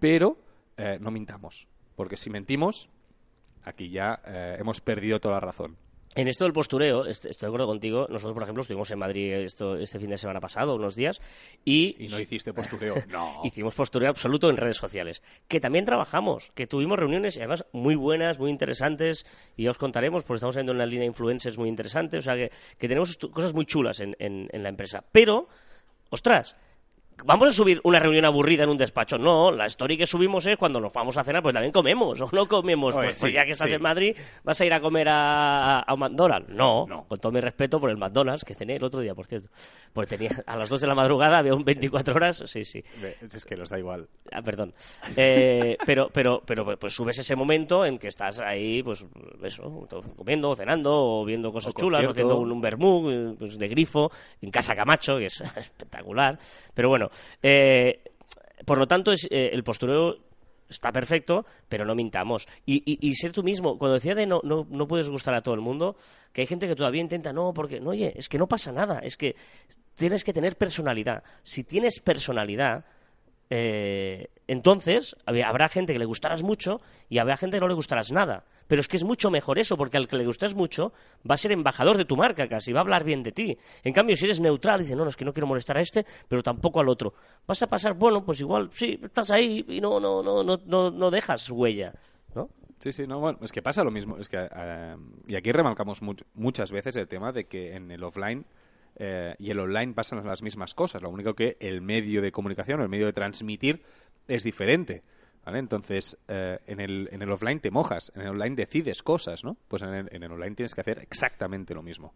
Pero 0.00 0.38
eh, 0.76 0.98
no 1.00 1.10
mintamos, 1.12 1.68
porque 1.94 2.16
si 2.16 2.30
mentimos, 2.30 2.90
aquí 3.62 3.90
ya 3.90 4.20
eh, 4.26 4.56
hemos 4.58 4.80
perdido 4.80 5.20
toda 5.20 5.34
la 5.34 5.40
razón. 5.40 5.76
En 6.14 6.28
esto 6.28 6.44
del 6.44 6.52
postureo, 6.52 7.06
est- 7.06 7.24
estoy 7.24 7.46
de 7.46 7.50
acuerdo 7.50 7.66
contigo. 7.66 8.06
Nosotros, 8.10 8.34
por 8.34 8.42
ejemplo, 8.42 8.60
estuvimos 8.60 8.90
en 8.90 8.98
Madrid 8.98 9.32
esto, 9.32 9.76
este 9.76 9.98
fin 9.98 10.10
de 10.10 10.18
semana 10.18 10.40
pasado, 10.40 10.74
unos 10.74 10.94
días, 10.94 11.22
y, 11.64 11.96
Y 12.04 12.08
no 12.08 12.20
hiciste 12.20 12.52
postureo. 12.52 12.94
No. 13.08 13.40
hicimos 13.44 13.74
postureo 13.74 14.10
absoluto 14.10 14.50
en 14.50 14.58
redes 14.58 14.76
sociales. 14.76 15.22
Que 15.48 15.58
también 15.58 15.86
trabajamos, 15.86 16.50
que 16.54 16.66
tuvimos 16.66 16.98
reuniones, 16.98 17.36
y 17.36 17.40
además 17.40 17.64
muy 17.72 17.94
buenas, 17.94 18.38
muy 18.38 18.50
interesantes, 18.50 19.24
y 19.56 19.64
ya 19.64 19.70
os 19.70 19.78
contaremos, 19.78 20.22
porque 20.24 20.36
estamos 20.36 20.54
haciendo 20.54 20.72
una 20.72 20.84
línea 20.84 21.00
de 21.02 21.06
influencers 21.06 21.56
muy 21.56 21.70
interesante, 21.70 22.18
o 22.18 22.22
sea 22.22 22.34
que, 22.34 22.50
que 22.78 22.88
tenemos 22.88 23.16
cosas 23.16 23.54
muy 23.54 23.64
chulas 23.64 24.00
en, 24.00 24.14
en- 24.18 24.48
en 24.52 24.62
la 24.62 24.68
empresa. 24.68 25.02
Pero, 25.12 25.48
ostras, 26.10 26.56
vamos 27.24 27.48
a 27.48 27.52
subir 27.52 27.80
una 27.84 27.98
reunión 27.98 28.24
aburrida 28.24 28.64
en 28.64 28.70
un 28.70 28.76
despacho. 28.76 29.18
No, 29.18 29.50
la 29.50 29.66
story 29.66 29.96
que 29.96 30.06
subimos 30.06 30.46
es 30.46 30.56
cuando 30.56 30.80
nos 30.80 30.92
vamos 30.92 31.16
a 31.18 31.24
cenar, 31.24 31.42
pues 31.42 31.52
también 31.54 31.72
comemos. 31.72 32.20
O 32.20 32.28
no 32.32 32.46
comemos, 32.46 32.94
Oye, 32.94 33.06
pues, 33.08 33.18
pues 33.18 33.30
sí, 33.30 33.34
ya 33.34 33.44
que 33.44 33.52
estás 33.52 33.68
sí. 33.68 33.74
en 33.76 33.82
Madrid, 33.82 34.16
¿vas 34.44 34.60
a 34.60 34.64
ir 34.64 34.72
a 34.74 34.80
comer 34.80 35.08
a, 35.08 35.80
a 35.80 35.96
McDonald's? 35.96 36.48
No, 36.50 36.86
No. 36.86 37.04
con 37.08 37.18
todo 37.18 37.32
mi 37.32 37.40
respeto 37.40 37.78
por 37.80 37.90
el 37.90 37.96
McDonald's, 37.96 38.44
que 38.44 38.54
cené 38.54 38.76
el 38.76 38.84
otro 38.84 39.00
día, 39.00 39.14
por 39.14 39.26
cierto. 39.26 39.48
Pues 39.92 40.08
tenía 40.08 40.30
a 40.46 40.56
las 40.56 40.68
2 40.68 40.80
de 40.80 40.86
la 40.86 40.94
madrugada, 40.94 41.38
había 41.38 41.54
un 41.54 41.64
24 41.64 42.14
horas, 42.14 42.42
sí, 42.46 42.64
sí. 42.64 42.82
Es 43.20 43.44
que 43.44 43.56
los 43.56 43.68
da 43.70 43.78
igual. 43.78 44.08
Ah, 44.32 44.42
perdón. 44.42 44.74
Eh, 45.16 45.76
pero, 45.86 46.08
pero, 46.12 46.42
pero 46.44 46.78
pues 46.78 46.94
subes 46.94 47.18
ese 47.18 47.36
momento 47.36 47.84
en 47.84 47.98
que 47.98 48.08
estás 48.08 48.40
ahí, 48.40 48.82
pues 48.82 49.06
eso, 49.42 49.86
comiendo, 50.16 50.54
cenando, 50.56 50.92
o 50.92 51.24
viendo 51.24 51.52
cosas 51.52 51.72
O 51.76 51.80
chulas, 51.80 52.06
o 52.06 52.10
haciendo 52.10 52.38
un, 52.38 52.50
un 52.52 52.60
vermú 52.60 53.36
pues, 53.38 53.58
de 53.58 53.68
grifo, 53.68 54.10
en 54.40 54.50
Casa 54.50 54.74
Camacho, 54.74 55.18
que 55.18 55.26
es 55.26 55.40
espectacular. 55.56 56.38
Pero 56.74 56.88
bueno, 56.88 57.10
eh, 57.42 58.02
por 58.64 58.78
lo 58.78 58.86
tanto, 58.86 59.12
eh, 59.12 59.50
el 59.52 59.62
postureo 59.64 60.16
está 60.68 60.90
perfecto, 60.92 61.44
pero 61.68 61.84
no 61.84 61.94
mintamos. 61.94 62.46
Y 62.64 63.14
ser 63.14 63.32
tú 63.32 63.42
mismo, 63.42 63.78
cuando 63.78 63.94
decía 63.94 64.14
de 64.14 64.26
no, 64.26 64.40
no, 64.42 64.66
no 64.70 64.88
puedes 64.88 65.10
gustar 65.10 65.34
a 65.34 65.42
todo 65.42 65.54
el 65.54 65.60
mundo, 65.60 65.96
que 66.32 66.42
hay 66.42 66.46
gente 66.46 66.66
que 66.66 66.74
todavía 66.74 67.02
intenta, 67.02 67.32
no, 67.32 67.52
porque, 67.52 67.78
no, 67.80 67.90
oye, 67.90 68.14
es 68.16 68.28
que 68.28 68.38
no 68.38 68.48
pasa 68.48 68.72
nada, 68.72 69.00
es 69.00 69.16
que 69.16 69.36
tienes 69.94 70.24
que 70.24 70.32
tener 70.32 70.56
personalidad. 70.56 71.22
Si 71.42 71.64
tienes 71.64 72.00
personalidad, 72.00 72.86
eh, 73.54 74.28
entonces 74.48 75.14
habrá 75.26 75.68
gente 75.68 75.92
que 75.92 75.98
le 75.98 76.06
gustarás 76.06 76.42
mucho 76.42 76.80
y 77.10 77.18
habrá 77.18 77.36
gente 77.36 77.58
que 77.58 77.60
no 77.60 77.68
le 77.68 77.74
gustarás 77.74 78.10
nada. 78.10 78.44
Pero 78.66 78.80
es 78.80 78.88
que 78.88 78.96
es 78.96 79.04
mucho 79.04 79.30
mejor 79.30 79.58
eso, 79.58 79.76
porque 79.76 79.98
al 79.98 80.08
que 80.08 80.16
le 80.16 80.24
gustas 80.24 80.54
mucho 80.54 80.94
va 81.28 81.34
a 81.34 81.36
ser 81.36 81.52
embajador 81.52 81.98
de 81.98 82.06
tu 82.06 82.16
marca 82.16 82.48
casi, 82.48 82.72
va 82.72 82.80
a 82.80 82.82
hablar 82.82 83.04
bien 83.04 83.22
de 83.22 83.32
ti. 83.32 83.58
En 83.84 83.92
cambio, 83.92 84.16
si 84.16 84.24
eres 84.24 84.40
neutral, 84.40 84.80
dice, 84.80 84.96
no, 84.96 85.04
no, 85.04 85.10
es 85.10 85.16
que 85.16 85.26
no 85.26 85.34
quiero 85.34 85.46
molestar 85.46 85.76
a 85.76 85.82
este, 85.82 86.06
pero 86.28 86.42
tampoco 86.42 86.80
al 86.80 86.88
otro. 86.88 87.12
Vas 87.46 87.62
a 87.62 87.66
pasar, 87.66 87.92
bueno, 87.94 88.24
pues 88.24 88.40
igual, 88.40 88.70
sí, 88.72 88.98
estás 89.02 89.30
ahí 89.30 89.64
y 89.68 89.80
no, 89.82 90.00
no, 90.00 90.22
no, 90.22 90.42
no, 90.42 90.58
no, 90.64 90.90
no 90.90 91.10
dejas 91.10 91.50
huella, 91.50 91.92
¿no? 92.34 92.48
Sí, 92.78 92.92
sí, 92.92 93.06
no, 93.06 93.20
bueno, 93.20 93.38
es 93.42 93.52
que 93.52 93.60
pasa 93.62 93.84
lo 93.84 93.90
mismo. 93.90 94.16
Es 94.16 94.28
que, 94.28 94.48
eh, 94.56 94.96
y 95.28 95.34
aquí 95.36 95.52
remarcamos 95.52 96.00
mu- 96.00 96.14
muchas 96.34 96.72
veces 96.72 96.96
el 96.96 97.06
tema 97.06 97.30
de 97.32 97.44
que 97.44 97.74
en 97.76 97.90
el 97.90 98.02
offline 98.02 98.46
eh, 98.96 99.34
y 99.38 99.50
el 99.50 99.58
online 99.60 99.94
pasan 99.94 100.24
las 100.26 100.42
mismas 100.42 100.74
cosas. 100.74 101.02
Lo 101.02 101.10
único 101.10 101.34
que 101.34 101.56
el 101.60 101.80
medio 101.80 102.22
de 102.22 102.32
comunicación 102.32 102.80
o 102.80 102.82
el 102.82 102.88
medio 102.88 103.06
de 103.06 103.12
transmitir 103.12 103.82
es 104.28 104.44
diferente. 104.44 105.02
¿vale? 105.44 105.58
Entonces, 105.58 106.16
eh, 106.28 106.58
en, 106.66 106.80
el, 106.80 107.08
en 107.12 107.22
el 107.22 107.30
offline 107.30 107.60
te 107.60 107.70
mojas, 107.70 108.12
en 108.14 108.22
el 108.22 108.28
online 108.28 108.56
decides 108.56 109.02
cosas, 109.02 109.44
¿no? 109.44 109.56
Pues 109.68 109.82
en 109.82 109.94
el, 109.94 110.08
en 110.12 110.22
el 110.22 110.32
online 110.32 110.54
tienes 110.54 110.74
que 110.74 110.80
hacer 110.80 110.98
exactamente 111.00 111.74
lo 111.74 111.82
mismo. 111.82 112.14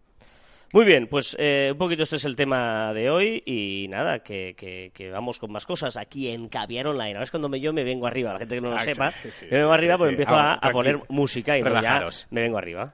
Muy 0.73 0.85
bien, 0.85 1.07
pues 1.07 1.37
eh, 1.39 1.69
un 1.73 1.79
poquito 1.79 2.03
este 2.03 2.17
es 2.17 2.25
el 2.25 2.35
tema 2.35 2.93
de 2.93 3.09
hoy 3.09 3.41
y 3.47 3.87
nada, 3.89 4.19
que, 4.25 4.55
que, 4.57 4.91
que 4.93 5.11
vamos 5.11 5.39
con 5.39 5.53
más 5.53 5.65
cosas 5.65 5.97
aquí 5.97 6.29
en 6.29 6.49
Caviar 6.49 6.89
Online. 6.89 7.13
Ahora 7.13 7.23
es 7.23 7.31
cuando 7.31 7.49
me, 7.49 7.61
yo 7.61 7.73
me 7.73 7.85
vengo 7.85 8.07
arriba, 8.09 8.33
la 8.33 8.41
gente 8.41 8.57
que 8.57 8.61
no 8.61 8.71
lo 8.71 8.77
Ah, 8.77 8.81
sepa, 8.81 9.13
sí, 9.13 9.47
me 9.49 9.59
vengo 9.59 9.73
sí, 9.73 9.79
arriba 9.79 9.97
pues 9.97 10.11
empiezo 10.11 10.35
Ah, 10.35 10.59
a, 10.61 10.69
a 10.69 10.73
poner 10.73 11.01
música 11.09 11.57
y 11.57 11.63
ya 11.63 12.09
me 12.31 12.41
vengo 12.43 12.59
arriba. 12.59 12.93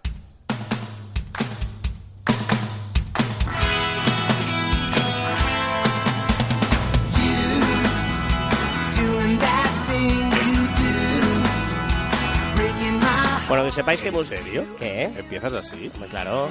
Bueno, 13.52 13.66
que 13.66 13.70
sepáis 13.70 14.00
que... 14.00 14.08
¿En 14.08 14.24
serio? 14.24 14.64
¿Qué? 14.78 15.02
¿Empiezas 15.14 15.52
así? 15.52 15.92
Pues 15.98 16.08
claro. 16.08 16.48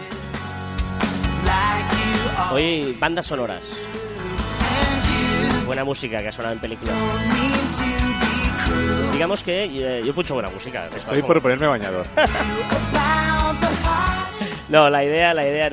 Hoy, 2.51 2.95
bandas 2.99 3.25
sonoras. 3.25 3.63
Buena 5.65 5.83
música 5.83 6.19
que 6.21 6.27
ha 6.27 6.31
sonado 6.31 6.53
en 6.53 6.59
películas. 6.59 6.95
Digamos 9.13 9.41
que 9.41 9.63
eh, 9.63 10.01
yo 10.03 10.09
escucho 10.09 10.35
buena 10.35 10.51
música. 10.51 10.89
Estoy 10.95 11.23
por 11.23 11.41
ponerme 11.41 11.65
bañador. 11.65 12.05
No, 14.69 14.89
la 14.89 15.03
idea, 15.03 15.33
la 15.33 15.45
idea 15.45 15.67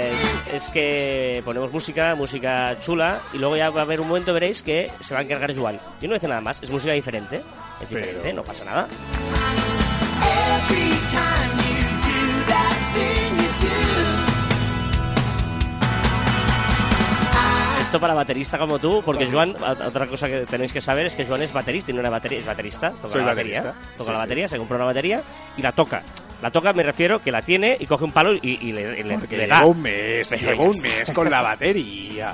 es, 0.00 0.16
es 0.52 0.68
que 0.70 1.42
ponemos 1.44 1.70
música, 1.70 2.16
música 2.16 2.76
chula, 2.80 3.20
y 3.32 3.38
luego 3.38 3.56
ya 3.56 3.70
va 3.70 3.82
a 3.82 3.84
haber 3.84 4.00
un 4.00 4.08
momento, 4.08 4.34
veréis, 4.34 4.62
que 4.62 4.90
se 4.98 5.14
va 5.14 5.20
a 5.20 5.22
encargar 5.22 5.54
Joan. 5.56 5.78
Yo 6.00 6.08
no 6.08 6.14
dice 6.14 6.26
nada 6.26 6.40
más, 6.40 6.60
es 6.60 6.68
música 6.68 6.92
diferente, 6.92 7.40
es 7.80 7.88
diferente, 7.88 8.18
Pero- 8.20 8.34
no 8.34 8.42
pasa 8.42 8.64
nada. 8.64 8.88
Esto 17.80 18.00
para 18.00 18.14
baterista 18.14 18.56
como 18.56 18.78
tú, 18.78 19.02
porque 19.04 19.26
Joan, 19.26 19.54
otra 19.84 20.06
cosa 20.06 20.26
que 20.26 20.46
tenéis 20.46 20.72
que 20.72 20.80
saber 20.80 21.04
es 21.04 21.14
que 21.14 21.26
Joan 21.26 21.42
es 21.42 21.52
baterista 21.52 21.90
y 21.90 21.94
no 21.94 22.00
era 22.00 22.08
batería, 22.08 22.38
es 22.38 22.46
baterista, 22.46 22.90
toca 22.92 23.08
Soy 23.08 23.20
la 23.20 23.26
batería, 23.26 23.60
baterista, 23.60 23.96
toca 23.98 24.04
sí, 24.04 24.12
la 24.12 24.16
sí. 24.16 24.22
batería, 24.22 24.48
se 24.48 24.56
compra 24.56 24.76
una 24.76 24.86
batería 24.86 25.20
y 25.58 25.62
la 25.62 25.72
toca. 25.72 26.02
La 26.40 26.50
toca 26.50 26.72
me 26.72 26.82
refiero 26.82 27.20
que 27.20 27.30
la 27.30 27.42
tiene 27.42 27.76
y 27.78 27.84
coge 27.84 28.04
un 28.04 28.12
palo 28.12 28.32
y, 28.32 28.40
y 28.62 28.72
le, 28.72 29.46
da. 29.46 29.66
un 29.66 29.82
mes, 29.82 30.30
ya 30.30 30.54
un 30.54 30.80
mes 30.80 31.12
con 31.12 31.30
la 31.30 31.42
batería. 31.42 32.32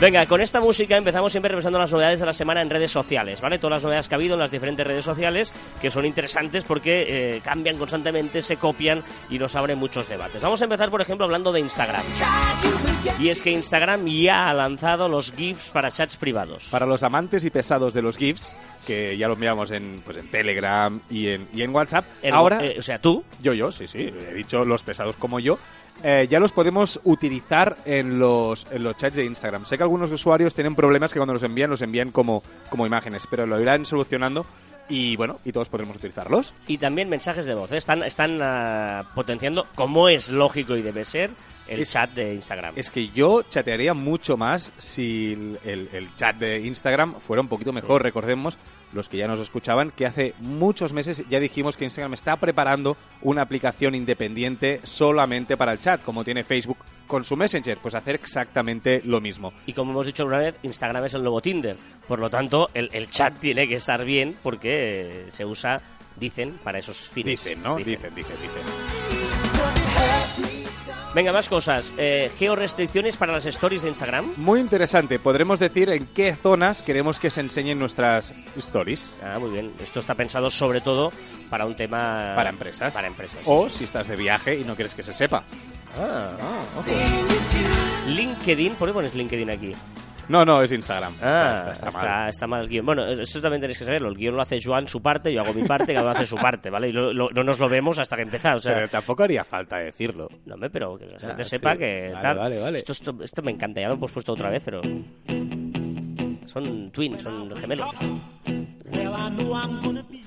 Venga, 0.00 0.24
con 0.24 0.40
esta 0.40 0.62
música 0.62 0.96
empezamos 0.96 1.30
siempre 1.30 1.50
revisando 1.50 1.78
las 1.78 1.92
novedades 1.92 2.20
de 2.20 2.24
la 2.24 2.32
semana 2.32 2.62
en 2.62 2.70
redes 2.70 2.90
sociales, 2.90 3.42
¿vale? 3.42 3.58
Todas 3.58 3.76
las 3.76 3.82
novedades 3.82 4.08
que 4.08 4.14
ha 4.14 4.16
habido 4.16 4.32
en 4.32 4.40
las 4.40 4.50
diferentes 4.50 4.86
redes 4.86 5.04
sociales, 5.04 5.52
que 5.78 5.90
son 5.90 6.06
interesantes 6.06 6.64
porque 6.64 7.04
eh, 7.36 7.42
cambian 7.44 7.76
constantemente, 7.76 8.40
se 8.40 8.56
copian 8.56 9.02
y 9.28 9.38
nos 9.38 9.56
abren 9.56 9.78
muchos 9.78 10.08
debates. 10.08 10.40
Vamos 10.40 10.62
a 10.62 10.64
empezar, 10.64 10.88
por 10.88 11.02
ejemplo, 11.02 11.26
hablando 11.26 11.52
de 11.52 11.60
Instagram. 11.60 12.00
Y 13.18 13.28
es 13.28 13.42
que 13.42 13.50
Instagram 13.50 14.06
ya 14.06 14.48
ha 14.48 14.54
lanzado 14.54 15.06
los 15.06 15.32
GIFs 15.32 15.68
para 15.68 15.90
chats 15.90 16.16
privados. 16.16 16.68
Para 16.70 16.86
los 16.86 17.02
amantes 17.02 17.44
y 17.44 17.50
pesados 17.50 17.92
de 17.92 18.00
los 18.00 18.16
GIFs, 18.16 18.56
que 18.86 19.16
ya 19.16 19.26
lo 19.28 19.34
enviamos 19.34 19.70
en, 19.70 20.02
pues 20.04 20.16
en 20.16 20.28
Telegram 20.28 20.98
y 21.10 21.28
en, 21.28 21.48
y 21.54 21.62
en 21.62 21.74
WhatsApp, 21.74 22.04
El- 22.22 22.34
ahora, 22.34 22.64
eh, 22.64 22.76
o 22.78 22.82
sea, 22.82 22.98
tú, 22.98 23.24
yo, 23.42 23.52
yo, 23.52 23.70
sí, 23.70 23.86
sí, 23.86 23.98
he 24.30 24.34
dicho 24.34 24.64
los 24.64 24.82
pesados 24.82 25.16
como 25.16 25.38
yo, 25.40 25.58
eh, 26.02 26.26
ya 26.30 26.40
los 26.40 26.52
podemos 26.52 26.98
utilizar 27.04 27.76
en 27.84 28.18
los, 28.18 28.66
en 28.70 28.82
los 28.84 28.96
chats 28.96 29.16
de 29.16 29.24
Instagram. 29.26 29.64
Sé 29.66 29.76
que 29.76 29.82
algunos 29.82 30.10
usuarios 30.10 30.54
tienen 30.54 30.74
problemas 30.74 31.12
que 31.12 31.18
cuando 31.18 31.34
los 31.34 31.42
envían, 31.42 31.68
los 31.70 31.82
envían 31.82 32.10
como, 32.10 32.42
como 32.70 32.86
imágenes, 32.86 33.26
pero 33.30 33.44
lo 33.46 33.60
irán 33.60 33.84
solucionando 33.84 34.46
y 34.88 35.14
bueno, 35.16 35.38
y 35.44 35.52
todos 35.52 35.68
podremos 35.68 35.96
utilizarlos. 35.96 36.52
y 36.66 36.78
también 36.78 37.08
mensajes 37.08 37.46
de 37.46 37.54
voz. 37.54 37.70
¿eh? 37.70 37.76
Están, 37.76 38.02
están 38.02 38.40
ah, 38.42 39.04
potenciando, 39.14 39.66
como 39.76 40.08
es 40.08 40.30
lógico 40.30 40.74
y 40.76 40.82
debe 40.82 41.04
ser, 41.04 41.30
el 41.70 41.80
Es- 41.80 41.90
chat 41.92 42.10
de 42.12 42.34
Instagram. 42.34 42.74
Es 42.76 42.90
que 42.90 43.08
yo 43.08 43.42
chatearía 43.42 43.94
mucho 43.94 44.36
más 44.36 44.72
si 44.78 45.32
el, 45.32 45.58
el- 45.64 45.88
el 45.92 46.14
chat 46.16 46.36
de 46.36 46.60
Instagram 46.60 47.14
fuera 47.20 47.40
un 47.40 47.48
poquito 47.48 47.72
mejor. 47.72 48.02
Recordemos, 48.02 48.58
los 48.92 49.08
que 49.08 49.16
ya 49.18 49.26
nos 49.28 49.38
escuchaban, 49.40 49.90
que 49.92 50.04
hace 50.06 50.34
muchos 50.40 50.92
meses 50.92 51.22
ya 51.30 51.38
dijimos 51.40 51.76
que 51.76 51.84
Instagram 51.84 52.14
está 52.14 52.36
preparando 52.36 52.96
una 53.22 53.42
aplicación 53.42 53.94
independiente 53.94 54.80
solamente 54.84 55.56
para 55.56 55.72
el 55.72 55.80
chat, 55.80 56.02
como 56.02 56.24
tiene 56.24 56.42
Facebook 56.44 56.78
con 57.06 57.22
su 57.24 57.36
Messenger. 57.36 57.78
Pues 57.78 57.94
hacer 57.94 58.16
exactamente 58.16 59.00
lo 59.04 59.20
mismo. 59.20 59.52
Y 59.66 59.72
como 59.72 59.92
hemos 59.92 60.06
dicho 60.06 60.24
una 60.24 60.38
vez, 60.38 60.56
Instagram 60.62 61.04
es 61.04 61.14
el 61.14 61.22
nuevo 61.22 61.40
Tinder. 61.40 61.76
Por 62.08 62.18
lo 62.18 62.28
tanto, 62.30 62.68
el, 62.74 62.90
el 62.92 63.08
chat 63.10 63.38
tiene 63.38 63.68
que 63.68 63.76
estar 63.76 64.04
bien 64.04 64.36
porque 64.42 65.26
se 65.28 65.44
usa, 65.44 65.80
dicen, 66.16 66.58
para 66.64 66.78
esos 66.80 66.98
fines. 66.98 67.42
Dicen, 67.44 67.62
¿no? 67.62 67.76
Dicen, 67.76 68.12
dicen, 68.14 68.36
dicen. 68.42 68.62
Venga, 71.12 71.32
más 71.32 71.48
cosas. 71.48 71.92
Eh, 71.98 72.30
georestricciones 72.38 73.16
para 73.16 73.32
las 73.32 73.44
stories 73.44 73.82
de 73.82 73.88
Instagram. 73.88 74.26
Muy 74.36 74.60
interesante. 74.60 75.18
Podremos 75.18 75.58
decir 75.58 75.90
en 75.90 76.06
qué 76.06 76.36
zonas 76.36 76.82
queremos 76.82 77.18
que 77.18 77.30
se 77.30 77.40
enseñen 77.40 77.80
nuestras 77.80 78.32
stories. 78.56 79.14
Ah, 79.22 79.38
muy 79.40 79.50
bien. 79.50 79.72
Esto 79.82 79.98
está 79.98 80.14
pensado 80.14 80.50
sobre 80.50 80.80
todo 80.80 81.12
para 81.48 81.66
un 81.66 81.74
tema... 81.74 82.32
Para 82.36 82.50
empresas. 82.50 82.94
Para 82.94 83.08
empresas. 83.08 83.40
O 83.44 83.68
si 83.68 83.84
estás 83.84 84.06
de 84.06 84.14
viaje 84.14 84.56
y 84.56 84.64
no 84.64 84.76
quieres 84.76 84.94
que 84.94 85.02
se 85.02 85.12
sepa. 85.12 85.42
Ah, 85.98 86.30
ojo. 86.76 86.86
LinkedIn, 88.06 88.74
¿por 88.76 88.88
qué 88.88 88.94
pones 88.94 89.14
LinkedIn 89.14 89.50
aquí? 89.50 89.74
No, 90.30 90.44
no, 90.44 90.62
es 90.62 90.70
Instagram. 90.72 91.12
Ah, 91.22 91.54
está, 91.56 91.72
está, 91.72 91.88
está, 91.88 92.06
mal. 92.08 92.28
está 92.28 92.46
mal 92.46 92.60
el 92.62 92.68
guion. 92.68 92.86
Bueno, 92.86 93.04
eso 93.06 93.40
también 93.40 93.60
tenéis 93.60 93.78
que 93.78 93.84
saberlo. 93.84 94.08
El 94.08 94.16
guion 94.16 94.36
lo 94.36 94.42
hace 94.42 94.58
Joan 94.62 94.86
su 94.86 95.02
parte, 95.02 95.32
yo 95.32 95.40
hago 95.42 95.52
mi 95.52 95.64
parte, 95.64 95.92
cada 95.92 96.02
uno 96.02 96.10
hace 96.12 96.24
su 96.24 96.36
parte, 96.36 96.70
¿vale? 96.70 96.88
Y 96.88 96.92
lo- 96.92 97.12
lo- 97.12 97.30
no 97.30 97.42
nos 97.42 97.58
lo 97.58 97.68
vemos 97.68 97.98
hasta 97.98 98.16
que 98.16 98.22
empieza. 98.22 98.54
O 98.54 98.58
sea, 98.58 98.74
Pero 98.74 98.88
tampoco 98.88 99.24
haría 99.24 99.44
falta 99.44 99.78
decirlo. 99.78 100.28
No, 100.46 100.54
pero 100.72 100.96
que 100.96 101.06
la 101.06 101.18
gente 101.18 101.42
Ah, 101.42 101.44
sepa 101.44 101.72
sí. 101.72 101.78
que 101.78 102.08
Vale, 102.12 102.22
tal. 102.22 102.38
vale, 102.38 102.60
vale. 102.60 102.78
Esto, 102.78 102.92
esto, 102.92 103.14
esto 103.22 103.42
me 103.42 103.50
encanta, 103.50 103.80
ya 103.80 103.88
lo 103.88 103.94
hemos 103.94 104.12
puesto 104.12 104.32
otra 104.32 104.50
vez, 104.50 104.62
pero. 104.64 104.80
Son 106.52 106.90
twins, 106.90 107.22
son 107.22 107.54
gemelos. 107.56 107.90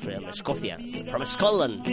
From 0.02 0.30
Escocia, 0.30 0.78
from 1.10 1.26
Scotland. 1.26 1.84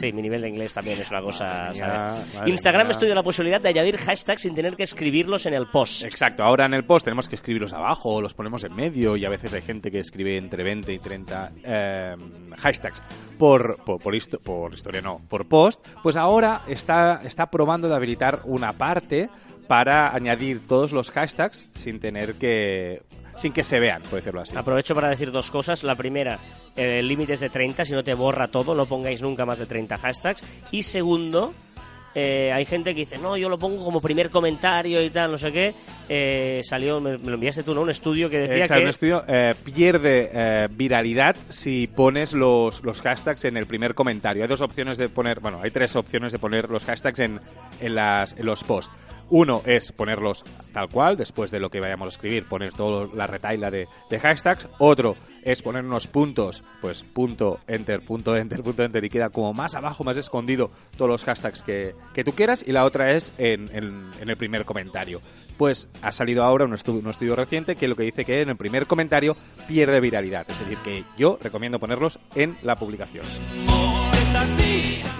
Sí, 0.00 0.12
mi 0.12 0.22
nivel 0.22 0.40
de 0.42 0.48
inglés 0.48 0.74
también 0.74 1.00
es 1.00 1.10
una 1.10 1.20
cosa. 1.22 1.70
mía, 1.72 1.74
¿sabes? 1.74 2.34
madre 2.34 2.50
Instagram 2.50 2.86
mía. 2.86 2.90
estudia 2.92 3.14
la 3.14 3.22
posibilidad 3.22 3.60
de 3.60 3.68
añadir 3.68 3.96
hashtags 3.96 4.42
sin 4.42 4.54
tener 4.54 4.76
que 4.76 4.82
escribirlos 4.82 5.46
en 5.46 5.54
el 5.54 5.66
post. 5.66 6.04
Exacto, 6.04 6.42
ahora 6.42 6.66
en 6.66 6.74
el 6.74 6.84
post 6.84 7.04
tenemos 7.04 7.28
que 7.28 7.36
escribirlos 7.36 7.72
abajo, 7.72 8.20
los 8.20 8.34
ponemos 8.34 8.64
en 8.64 8.74
medio 8.74 9.16
y 9.16 9.24
a 9.24 9.28
veces 9.28 9.52
hay 9.54 9.62
gente 9.62 9.90
que 9.90 10.00
escribe 10.00 10.36
entre 10.36 10.64
20 10.64 10.92
y 10.92 10.98
30 10.98 11.52
eh, 11.64 12.16
hashtags 12.56 13.02
por, 13.38 13.76
por, 13.84 14.00
por, 14.00 14.14
histo- 14.14 14.40
por 14.40 14.72
historia, 14.74 15.00
no, 15.00 15.20
por 15.28 15.46
post. 15.48 15.84
Pues 16.02 16.16
ahora 16.16 16.62
está, 16.68 17.20
está 17.24 17.46
probando 17.50 17.88
de 17.88 17.94
habilitar 17.94 18.40
una 18.44 18.72
parte 18.72 19.28
para 19.68 20.14
añadir 20.14 20.66
todos 20.66 20.92
los 20.92 21.10
hashtags 21.10 21.68
sin 21.74 22.00
tener 22.00 22.34
que 22.34 23.02
sin 23.38 23.52
que 23.52 23.62
se 23.62 23.80
vean, 23.80 24.02
por 24.02 24.16
decirlo 24.16 24.40
así. 24.40 24.56
Aprovecho 24.56 24.94
para 24.94 25.08
decir 25.08 25.30
dos 25.30 25.50
cosas. 25.50 25.84
La 25.84 25.94
primera, 25.94 26.38
eh, 26.76 26.98
el 26.98 27.08
límite 27.08 27.34
es 27.34 27.40
de 27.40 27.48
30, 27.48 27.84
si 27.84 27.92
no 27.92 28.04
te 28.04 28.14
borra 28.14 28.48
todo, 28.48 28.74
no 28.74 28.86
pongáis 28.86 29.22
nunca 29.22 29.46
más 29.46 29.58
de 29.58 29.66
30 29.66 29.96
hashtags. 29.96 30.44
Y 30.72 30.82
segundo, 30.82 31.54
eh, 32.14 32.50
hay 32.52 32.64
gente 32.64 32.94
que 32.94 33.00
dice, 33.00 33.16
no, 33.18 33.36
yo 33.36 33.48
lo 33.48 33.58
pongo 33.58 33.84
como 33.84 34.00
primer 34.00 34.30
comentario 34.30 35.00
y 35.02 35.10
tal, 35.10 35.30
no 35.30 35.38
sé 35.38 35.52
qué. 35.52 35.74
Eh, 36.08 36.62
salió, 36.64 37.00
me, 37.00 37.16
me 37.18 37.28
lo 37.28 37.34
enviaste 37.34 37.62
tú, 37.62 37.74
¿no? 37.74 37.82
Un 37.82 37.90
estudio 37.90 38.28
que 38.28 38.38
decía 38.38 38.56
Exacto, 38.56 38.80
que... 38.80 38.82
un 38.82 38.90
estudio 38.90 39.24
eh, 39.28 39.54
pierde 39.64 40.30
eh, 40.32 40.68
viralidad 40.70 41.36
si 41.48 41.86
pones 41.86 42.32
los, 42.32 42.82
los 42.82 43.02
hashtags 43.02 43.44
en 43.44 43.56
el 43.56 43.66
primer 43.66 43.94
comentario. 43.94 44.42
Hay 44.42 44.48
dos 44.48 44.62
opciones 44.62 44.98
de 44.98 45.08
poner, 45.08 45.38
bueno, 45.38 45.60
hay 45.62 45.70
tres 45.70 45.94
opciones 45.94 46.32
de 46.32 46.38
poner 46.38 46.70
los 46.70 46.84
hashtags 46.84 47.20
en, 47.20 47.40
en, 47.80 47.94
las, 47.94 48.32
en 48.36 48.46
los 48.46 48.64
posts. 48.64 48.90
Uno 49.30 49.62
es 49.66 49.92
ponerlos 49.92 50.44
tal 50.72 50.88
cual, 50.88 51.16
después 51.16 51.50
de 51.50 51.60
lo 51.60 51.70
que 51.70 51.80
vayamos 51.80 52.06
a 52.06 52.08
escribir, 52.08 52.44
poner 52.44 52.72
toda 52.72 53.08
la 53.14 53.26
retaila 53.26 53.70
de, 53.70 53.86
hashtags. 54.18 54.68
Otro 54.78 55.16
es 55.42 55.62
poner 55.62 55.84
unos 55.84 56.06
puntos, 56.06 56.62
pues 56.80 57.02
punto, 57.02 57.60
enter, 57.66 58.00
punto, 58.00 58.36
enter, 58.36 58.62
punto, 58.62 58.82
enter, 58.84 59.04
y 59.04 59.08
queda 59.08 59.30
como 59.30 59.52
más 59.54 59.74
abajo, 59.74 60.04
más 60.04 60.16
escondido 60.16 60.70
todos 60.96 61.10
los 61.10 61.24
hashtags 61.24 61.62
que, 61.62 61.94
que 62.14 62.24
tú 62.24 62.32
quieras. 62.32 62.64
Y 62.66 62.72
la 62.72 62.84
otra 62.84 63.12
es 63.12 63.32
en, 63.38 63.68
en- 63.74 64.28
el 64.28 64.36
primer 64.36 64.64
comentario. 64.64 65.20
Pues 65.56 65.88
ha 66.02 66.12
salido 66.12 66.44
ahora 66.44 66.64
un 66.64 66.72
un 66.72 67.10
estudio 67.10 67.34
reciente 67.34 67.76
que 67.76 67.88
lo 67.88 67.96
que 67.96 68.04
dice 68.04 68.24
que 68.24 68.40
en 68.42 68.50
el 68.50 68.56
primer 68.56 68.86
comentario 68.86 69.36
pierde 69.66 70.00
viralidad. 70.00 70.48
Es 70.48 70.58
decir, 70.58 70.78
que 70.84 71.04
yo 71.16 71.38
recomiendo 71.42 71.78
ponerlos 71.78 72.18
en 72.34 72.56
la 72.62 72.76
publicación. 72.76 73.24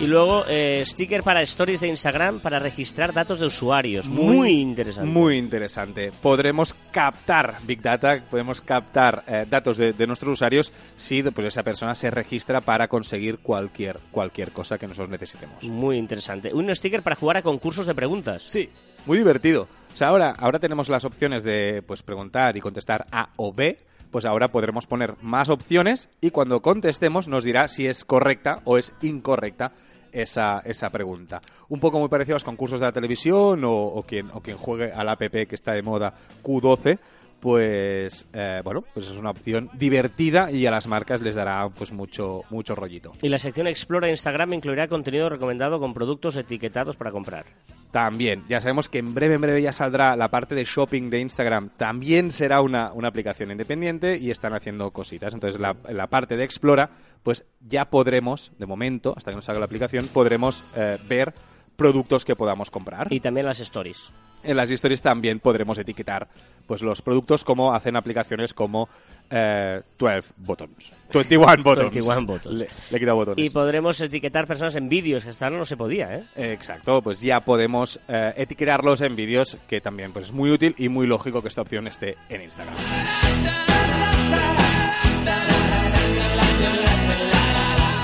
Y 0.00 0.06
luego, 0.06 0.44
eh, 0.46 0.84
sticker 0.86 1.24
para 1.24 1.42
stories 1.42 1.80
de 1.80 1.88
Instagram 1.88 2.38
para 2.38 2.60
registrar 2.60 3.12
datos 3.12 3.40
de 3.40 3.46
usuarios. 3.46 4.06
Muy, 4.06 4.60
interesante. 4.60 5.10
Muy 5.10 5.36
interesante. 5.36 6.12
Podremos 6.22 6.72
captar 6.92 7.56
Big 7.66 7.82
Data, 7.82 8.22
podemos 8.30 8.60
captar 8.60 9.24
eh, 9.26 9.44
datos 9.50 9.76
de, 9.76 9.92
de 9.92 10.06
nuestros 10.06 10.34
usuarios 10.34 10.72
si 10.94 11.24
pues, 11.24 11.48
esa 11.48 11.64
persona 11.64 11.96
se 11.96 12.12
registra 12.12 12.60
para 12.60 12.86
conseguir 12.86 13.38
cualquier, 13.38 13.98
cualquier 14.12 14.52
cosa 14.52 14.78
que 14.78 14.86
nosotros 14.86 15.08
necesitemos. 15.08 15.64
Muy 15.64 15.96
interesante. 15.96 16.54
Un 16.54 16.72
sticker 16.72 17.02
para 17.02 17.16
jugar 17.16 17.38
a 17.38 17.42
concursos 17.42 17.84
de 17.84 17.94
preguntas. 17.96 18.44
Sí, 18.46 18.70
muy 19.04 19.18
divertido. 19.18 19.66
O 19.92 19.96
sea, 19.96 20.08
ahora, 20.08 20.30
ahora 20.38 20.60
tenemos 20.60 20.88
las 20.88 21.04
opciones 21.04 21.42
de 21.42 21.82
pues, 21.84 22.04
preguntar 22.04 22.56
y 22.56 22.60
contestar 22.60 23.04
A 23.10 23.30
o 23.34 23.52
B. 23.52 23.78
Pues 24.10 24.24
ahora 24.24 24.48
podremos 24.48 24.86
poner 24.86 25.16
más 25.22 25.48
opciones 25.48 26.08
y 26.20 26.30
cuando 26.30 26.62
contestemos 26.62 27.28
nos 27.28 27.44
dirá 27.44 27.68
si 27.68 27.86
es 27.86 28.04
correcta 28.04 28.60
o 28.64 28.78
es 28.78 28.92
incorrecta 29.02 29.72
esa, 30.12 30.60
esa 30.64 30.90
pregunta. 30.90 31.40
Un 31.68 31.80
poco 31.80 31.98
muy 31.98 32.08
parecido 32.08 32.34
a 32.34 32.36
los 32.36 32.44
concursos 32.44 32.80
de 32.80 32.86
la 32.86 32.92
televisión 32.92 33.62
o, 33.64 34.04
quien, 34.06 34.30
o 34.32 34.40
quien 34.40 34.56
juegue 34.56 34.92
al 34.92 35.08
app 35.08 35.20
que 35.20 35.46
está 35.50 35.72
de 35.72 35.82
moda 35.82 36.14
Q12, 36.42 36.98
pues 37.40 38.26
eh, 38.32 38.60
bueno, 38.64 38.84
pues 38.94 39.06
es 39.06 39.16
una 39.16 39.30
opción 39.30 39.70
divertida 39.74 40.50
y 40.50 40.66
a 40.66 40.70
las 40.70 40.86
marcas 40.86 41.20
les 41.20 41.34
dará 41.34 41.68
pues 41.68 41.92
mucho, 41.92 42.42
mucho 42.50 42.74
rollito. 42.74 43.12
Y 43.22 43.28
la 43.28 43.38
sección 43.38 43.66
Explora 43.66 44.08
Instagram 44.08 44.54
incluirá 44.54 44.88
contenido 44.88 45.28
recomendado 45.28 45.78
con 45.78 45.94
productos 45.94 46.36
etiquetados 46.36 46.96
para 46.96 47.10
comprar. 47.10 47.46
También, 47.90 48.44
ya 48.48 48.60
sabemos 48.60 48.90
que 48.90 48.98
en 48.98 49.14
breve, 49.14 49.34
en 49.34 49.40
breve 49.40 49.62
ya 49.62 49.72
saldrá 49.72 50.14
la 50.14 50.28
parte 50.28 50.54
de 50.54 50.64
shopping 50.64 51.08
de 51.08 51.20
Instagram. 51.20 51.70
También 51.76 52.30
será 52.30 52.60
una, 52.60 52.92
una 52.92 53.08
aplicación 53.08 53.50
independiente 53.50 54.18
y 54.18 54.30
están 54.30 54.52
haciendo 54.52 54.90
cositas. 54.90 55.32
Entonces, 55.32 55.58
la, 55.58 55.74
la 55.88 56.06
parte 56.08 56.36
de 56.36 56.44
Explora, 56.44 56.90
pues 57.22 57.44
ya 57.60 57.86
podremos, 57.86 58.52
de 58.58 58.66
momento, 58.66 59.14
hasta 59.16 59.30
que 59.30 59.36
nos 59.36 59.46
salga 59.46 59.60
la 59.60 59.66
aplicación, 59.66 60.06
podremos 60.08 60.64
eh, 60.76 60.98
ver 61.08 61.32
productos 61.78 62.24
que 62.24 62.34
podamos 62.34 62.70
comprar. 62.70 63.06
Y 63.10 63.20
también 63.20 63.46
las 63.46 63.60
stories. 63.60 64.12
En 64.42 64.56
las 64.56 64.70
historias 64.70 65.00
también 65.00 65.38
podremos 65.40 65.78
etiquetar 65.78 66.28
pues 66.66 66.82
los 66.82 67.00
productos 67.02 67.44
como 67.44 67.72
hacen 67.72 67.96
aplicaciones 67.96 68.52
como 68.52 68.88
eh, 69.30 69.80
12 69.98 70.32
buttons. 70.36 70.92
21 71.12 71.62
buttons. 71.62 71.94
21 71.94 72.26
buttons. 72.26 72.58
Le, 72.58 72.66
le 72.90 72.96
he 72.96 73.00
quitado 73.00 73.16
botones. 73.16 73.46
Y 73.46 73.50
podremos 73.50 74.00
etiquetar 74.00 74.46
personas 74.46 74.76
en 74.76 74.88
vídeos, 74.88 75.24
que 75.24 75.30
hasta 75.30 75.46
ahora 75.46 75.58
no 75.58 75.64
se 75.64 75.76
podía, 75.76 76.16
¿eh? 76.16 76.24
Exacto, 76.36 77.00
pues 77.00 77.20
ya 77.20 77.40
podemos 77.40 77.98
eh, 78.08 78.34
etiquetarlos 78.36 79.00
en 79.00 79.16
vídeos, 79.16 79.56
que 79.68 79.80
también 79.80 80.12
pues, 80.12 80.26
es 80.26 80.32
muy 80.32 80.50
útil 80.50 80.74
y 80.78 80.88
muy 80.88 81.06
lógico 81.06 81.42
que 81.42 81.48
esta 81.48 81.62
opción 81.62 81.86
esté 81.86 82.16
en 82.28 82.42
Instagram. 82.42 82.74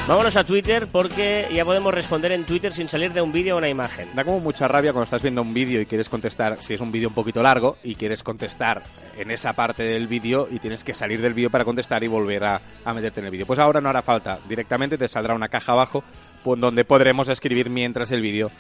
Vámonos 0.06 0.37
a 0.37 0.44
Twitter 0.44 0.87
porque 0.87 1.49
ya 1.50 1.64
podemos 1.64 1.94
responder 1.94 2.30
en 2.32 2.44
Twitter 2.44 2.75
sin 2.75 2.90
salir 2.90 3.14
de 3.14 3.23
un 3.23 3.32
vídeo 3.32 3.54
o 3.54 3.58
una 3.58 3.71
imagen. 3.71 4.06
Da 4.14 4.23
como 4.23 4.38
mucha 4.38 4.69
rabia 4.69 4.93
cuando 4.93 5.04
estás 5.04 5.23
viendo 5.23 5.40
un 5.40 5.54
vídeo 5.54 5.80
y 5.80 5.86
quieres 5.86 6.10
contestar, 6.10 6.58
si 6.58 6.75
es 6.75 6.82
un 6.82 6.93
vídeo 6.93 7.08
un 7.08 7.14
poquito 7.14 7.43
largo, 7.43 7.78
y 7.82 7.95
quieres 7.95 8.23
contestar 8.23 8.82
en 9.17 9.30
esa 9.30 9.54
parte 9.54 9.82
del 9.82 10.06
vídeo 10.06 10.47
y 10.50 10.58
tienes 10.58 10.84
que 10.84 10.93
salir 10.93 11.23
del 11.23 11.32
vídeo 11.32 11.49
para 11.49 11.64
contestar 11.64 12.04
y 12.04 12.08
volver 12.08 12.45
a, 12.45 12.60
a 12.84 12.93
meterte 12.93 13.21
en 13.21 13.26
el 13.26 13.32
vídeo. 13.32 13.47
Pues 13.47 13.58
ahora 13.58 13.80
no 13.80 13.88
hará 13.88 14.02
falta, 14.02 14.40
directamente 14.47 14.99
te 14.99 15.08
saldrá 15.08 15.34
una 15.34 15.49
caja 15.49 15.73
abajo 15.73 16.04
pues, 16.43 16.60
donde 16.60 16.84
podremos 16.84 17.30
escribir 17.30 17.71
mientras 17.71 18.10
el 18.10 18.21
vídeo 18.21 18.50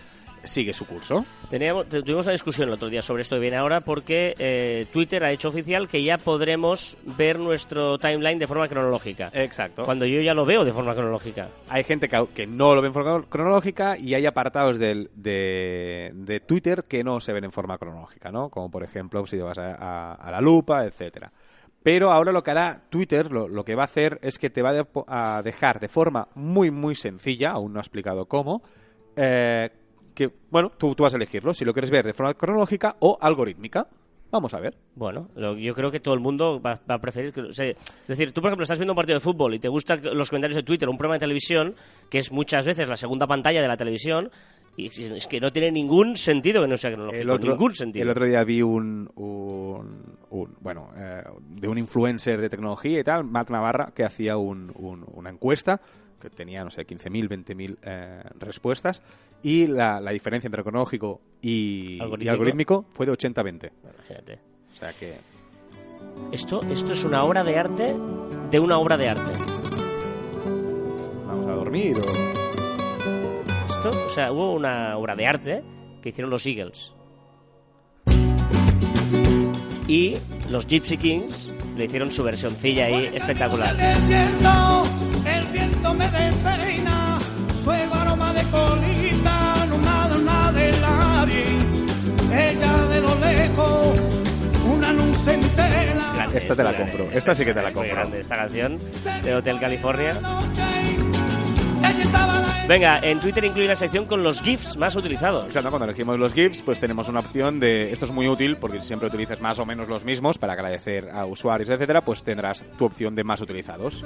sigue 0.44 0.72
su 0.72 0.86
curso. 0.86 1.24
Teníamos, 1.50 1.88
tu- 1.88 2.02
tuvimos 2.02 2.26
una 2.26 2.32
discusión 2.32 2.68
el 2.68 2.74
otro 2.74 2.88
día 2.88 3.02
sobre 3.02 3.22
esto 3.22 3.36
que 3.36 3.40
viene 3.40 3.56
ahora 3.56 3.80
porque 3.80 4.34
eh, 4.38 4.86
Twitter 4.92 5.22
ha 5.24 5.30
hecho 5.30 5.48
oficial 5.48 5.88
que 5.88 6.02
ya 6.02 6.18
podremos 6.18 6.96
ver 7.16 7.38
nuestro 7.38 7.98
timeline 7.98 8.38
de 8.38 8.46
forma 8.46 8.68
cronológica. 8.68 9.30
Exacto. 9.32 9.84
Cuando 9.84 10.06
yo 10.06 10.20
ya 10.20 10.34
lo 10.34 10.44
veo 10.44 10.64
de 10.64 10.72
forma 10.72 10.94
cronológica. 10.94 11.48
hay 11.68 11.84
gente 11.84 12.08
que, 12.08 12.24
que 12.34 12.46
no 12.46 12.74
lo 12.74 12.80
ve 12.82 12.88
en 12.88 12.94
forma 12.94 13.22
cronológica 13.28 13.96
y 13.98 14.14
hay 14.14 14.26
apartados 14.26 14.78
del- 14.78 15.10
de, 15.14 16.10
de 16.14 16.40
Twitter 16.40 16.84
que 16.88 17.04
no 17.04 17.20
se 17.20 17.32
ven 17.32 17.44
en 17.44 17.52
forma 17.52 17.78
cronológica, 17.78 18.30
¿no? 18.32 18.48
Como 18.48 18.70
por 18.70 18.82
ejemplo 18.82 19.26
si 19.26 19.36
vas 19.38 19.58
a, 19.58 19.74
a- 19.74 20.14
a 20.14 20.30
la 20.30 20.40
lupa, 20.40 20.84
etcétera. 20.84 21.30
Pero 21.82 22.10
ahora 22.10 22.32
lo 22.32 22.42
que 22.42 22.50
hará 22.50 22.80
Twitter, 22.88 23.30
lo, 23.30 23.46
lo 23.46 23.62
que 23.62 23.74
va 23.74 23.82
a 23.82 23.84
hacer 23.84 24.18
es 24.22 24.38
que 24.38 24.48
te 24.48 24.62
va 24.62 24.70
a 24.70 24.72
de- 24.72 24.86
a 25.06 25.42
dejar 25.42 25.80
de 25.80 25.88
forma 25.88 26.28
muy, 26.34 26.70
muy 26.70 26.94
sencilla, 26.94 27.50
aún 27.50 27.74
no 27.74 27.78
ha 27.78 27.82
explicado 27.82 28.24
cómo, 28.26 28.62
eh, 29.16 29.68
que, 30.14 30.30
bueno, 30.50 30.70
tú, 30.70 30.94
tú 30.94 31.02
vas 31.02 31.12
a 31.14 31.16
elegirlo, 31.16 31.52
si 31.54 31.64
lo 31.64 31.72
quieres 31.72 31.90
ver 31.90 32.04
de 32.06 32.12
forma 32.14 32.34
cronológica 32.34 32.96
o 33.00 33.18
algorítmica. 33.20 33.86
Vamos 34.30 34.52
a 34.52 34.58
ver. 34.58 34.74
Bueno, 34.96 35.28
lo- 35.36 35.56
yo 35.56 35.74
creo 35.74 35.92
que 35.92 36.00
todo 36.00 36.14
el 36.14 36.18
mundo 36.20 36.60
va, 36.60 36.80
va 36.90 36.96
a 36.96 37.00
preferir. 37.00 37.32
que- 37.32 37.42
o 37.42 37.52
sea, 37.52 37.66
es 37.68 37.76
decir, 38.08 38.32
tú, 38.32 38.40
por 38.40 38.48
ejemplo, 38.48 38.64
estás 38.64 38.78
viendo 38.78 38.92
un 38.92 38.96
partido 38.96 39.14
de 39.16 39.20
fútbol 39.20 39.54
y 39.54 39.60
te 39.60 39.68
gustan 39.68 40.00
los 40.12 40.28
comentarios 40.28 40.56
de 40.56 40.64
Twitter, 40.64 40.88
un 40.88 40.96
programa 40.96 41.14
de 41.16 41.20
televisión, 41.20 41.74
que 42.10 42.18
es 42.18 42.32
muchas 42.32 42.66
veces 42.66 42.88
la 42.88 42.96
segunda 42.96 43.28
pantalla 43.28 43.62
de 43.62 43.68
la 43.68 43.76
televisión, 43.76 44.30
y 44.76 44.86
es- 44.86 45.28
que 45.28 45.38
no 45.38 45.52
tiene 45.52 45.70
ningún 45.70 46.16
sentido 46.16 46.62
que 46.62 46.66
no 46.68 46.76
sea 46.76 46.90
cronológico. 46.90 47.22
El 47.22 47.30
otro, 47.30 47.50
ningún 47.52 47.74
sentido. 47.76 48.02
el 48.02 48.10
otro 48.10 48.24
día 48.24 48.42
vi 48.42 48.60
un, 48.60 49.08
un, 49.14 50.16
un- 50.30 50.56
bueno, 50.60 50.88
eh, 50.96 51.22
de 51.40 51.68
un 51.68 51.78
influencer 51.78 52.40
de 52.40 52.48
tecnología 52.48 52.98
y 52.98 53.04
tal, 53.04 53.22
Matt 53.22 53.50
Navarra, 53.50 53.92
que 53.94 54.02
hacía 54.02 54.36
un- 54.36 54.72
un- 54.74 55.04
una 55.14 55.30
encuesta 55.30 55.80
que 56.30 56.36
tenía, 56.36 56.64
no 56.64 56.70
sé, 56.70 56.86
15.000, 56.86 57.28
20.000 57.28 57.76
eh, 57.82 58.22
respuestas 58.38 59.02
y 59.42 59.66
la, 59.66 60.00
la 60.00 60.10
diferencia 60.10 60.48
entre 60.48 60.62
cronológico 60.62 61.20
y 61.42 61.96
y 61.96 62.00
Algorítmico. 62.00 62.30
algorítmico 62.32 62.84
fue 62.92 63.06
de 63.06 63.12
80-20. 63.12 63.70
Imagínate. 63.94 64.38
O 64.72 64.76
sea 64.76 64.92
que 64.92 65.14
Esto, 66.32 66.60
esto 66.70 66.92
es 66.92 67.04
una 67.04 67.22
obra 67.24 67.44
de 67.44 67.56
arte 67.58 67.94
de 68.50 68.58
una 68.60 68.78
obra 68.78 68.96
de 68.96 69.08
arte. 69.08 69.30
vamos 71.26 71.46
a 71.46 71.52
dormir 71.52 71.96
o... 71.98 72.02
Esto, 73.68 73.90
o 74.06 74.08
sea, 74.08 74.32
hubo 74.32 74.52
una 74.54 74.96
obra 74.96 75.14
de 75.14 75.26
arte 75.26 75.62
que 76.02 76.08
hicieron 76.08 76.30
los 76.30 76.46
Eagles. 76.46 76.94
Y 79.86 80.16
los 80.50 80.66
Gypsy 80.66 80.96
Kings 80.96 81.52
le 81.76 81.84
hicieron 81.84 82.10
su 82.10 82.22
versioncilla 82.22 82.86
ahí 82.86 83.10
espectacular. 83.14 83.74
Esta 96.34 96.56
te 96.56 96.64
la 96.64 96.76
compro, 96.76 97.08
esta 97.12 97.34
sí 97.34 97.44
que 97.44 97.54
te 97.54 97.62
la 97.62 97.72
compro. 97.72 97.94
grande, 97.94 98.20
esta 98.20 98.36
canción 98.36 98.78
de 99.22 99.34
Hotel 99.34 99.58
California. 99.60 100.14
Venga, 102.66 102.98
en 103.02 103.20
Twitter 103.20 103.44
incluye 103.44 103.68
la 103.68 103.76
sección 103.76 104.06
con 104.06 104.22
los 104.22 104.40
GIFs 104.40 104.78
más 104.78 104.96
utilizados. 104.96 105.44
Exacto, 105.44 105.68
cuando 105.68 105.84
elegimos 105.84 106.18
los 106.18 106.32
GIFs, 106.32 106.62
pues 106.62 106.80
tenemos 106.80 107.08
una 107.08 107.20
opción 107.20 107.60
de. 107.60 107.92
Esto 107.92 108.06
es 108.06 108.10
muy 108.10 108.26
útil 108.26 108.56
porque 108.56 108.80
si 108.80 108.86
siempre 108.86 109.08
utilizas 109.08 109.38
más 109.42 109.58
o 109.58 109.66
menos 109.66 109.86
los 109.86 110.02
mismos 110.04 110.38
para 110.38 110.54
agradecer 110.54 111.10
a 111.10 111.26
usuarios, 111.26 111.68
etcétera, 111.68 112.00
pues 112.00 112.24
tendrás 112.24 112.64
tu 112.78 112.86
opción 112.86 113.14
de 113.14 113.22
más 113.22 113.42
utilizados. 113.42 114.02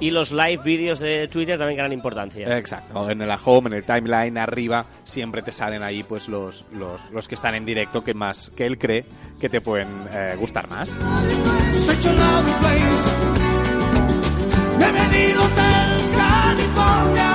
Y 0.00 0.10
los 0.12 0.32
live 0.32 0.62
vídeos 0.64 0.98
de 1.00 1.28
Twitter 1.28 1.58
también 1.58 1.76
ganan 1.76 1.92
importancia. 1.92 2.56
Exacto. 2.56 3.10
En 3.10 3.18
la 3.18 3.38
home, 3.44 3.68
en 3.68 3.74
el 3.74 3.84
timeline, 3.84 4.38
arriba, 4.38 4.86
siempre 5.04 5.42
te 5.42 5.52
salen 5.52 5.82
ahí 5.82 6.02
pues 6.04 6.28
los, 6.28 6.64
los, 6.72 7.02
los 7.12 7.28
que 7.28 7.34
están 7.34 7.54
en 7.54 7.66
directo 7.66 8.02
que 8.02 8.14
más 8.14 8.50
que 8.56 8.64
él 8.64 8.78
cree 8.78 9.04
que 9.38 9.50
te 9.50 9.60
pueden 9.60 9.88
eh, 10.10 10.36
gustar 10.38 10.68
más. 10.70 10.88
Such 10.88 12.06
a 12.06 12.12
lovely 12.12 12.52
place. 12.60 13.36
Bienvenido 14.78 15.42
California. 16.56 17.32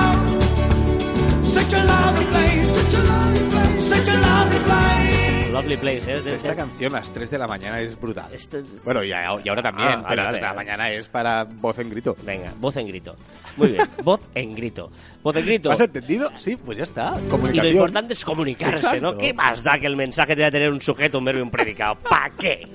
Such 1.44 1.72
a 1.74 1.84
lovely 1.84 2.24
place. 2.26 2.72
Such 2.74 2.94
a 2.94 3.02
lovely 3.02 3.50
place. 3.50 3.80
Such 3.82 4.08
a 4.08 4.18
lovely 4.18 4.58
place. 4.58 5.52
Lovely 5.52 5.76
Place. 5.76 6.10
¿eh? 6.10 6.22
Esta 6.34 6.56
canción 6.56 6.94
a 6.94 7.00
las 7.00 7.12
3 7.12 7.30
de 7.30 7.38
la 7.38 7.46
mañana 7.46 7.78
es 7.80 8.00
brutal. 8.00 8.32
Esto- 8.32 8.58
Bueno, 8.84 9.04
y, 9.04 9.12
a- 9.12 9.36
y 9.44 9.48
ahora 9.50 9.62
también, 9.62 9.88
Ah, 9.98 10.04
pero 10.08 10.22
a 10.22 10.24
las 10.24 10.26
vale, 10.26 10.28
3 10.30 10.40
de 10.40 10.46
la 10.48 10.54
mañana 10.54 10.90
es 10.90 11.08
para 11.08 11.44
voz 11.44 11.78
en 11.78 11.90
grito. 11.90 12.16
Venga, 12.24 12.54
voz 12.58 12.76
en 12.78 12.88
grito. 12.88 13.14
Muy 13.58 13.68
bien, 13.72 13.86
voz 14.02 14.22
en 14.34 14.54
grito. 14.54 14.90
Voz 15.22 15.36
en 15.36 15.44
grito. 15.44 15.70
¿Has 15.70 15.80
entendido? 15.80 16.30
Sí, 16.36 16.56
pues 16.56 16.78
ya 16.78 16.84
está. 16.84 17.14
Y 17.52 17.56
lo 17.58 17.68
importante 17.68 18.14
es 18.14 18.24
comunicarse, 18.24 18.98
¿no? 19.00 19.10
Exacto. 19.10 19.18
¿Qué 19.18 19.34
más 19.34 19.62
da 19.62 19.78
que 19.78 19.86
el 19.86 19.94
mensaje 19.96 20.34
tenga 20.34 20.48
que 20.48 20.52
tener 20.52 20.70
un 20.72 20.80
sujeto, 20.80 21.18
un 21.18 21.24
verbo 21.26 21.40
y 21.40 21.42
un 21.42 21.50
predicado? 21.50 21.96
¿Para 21.96 22.30
qué? 22.30 22.66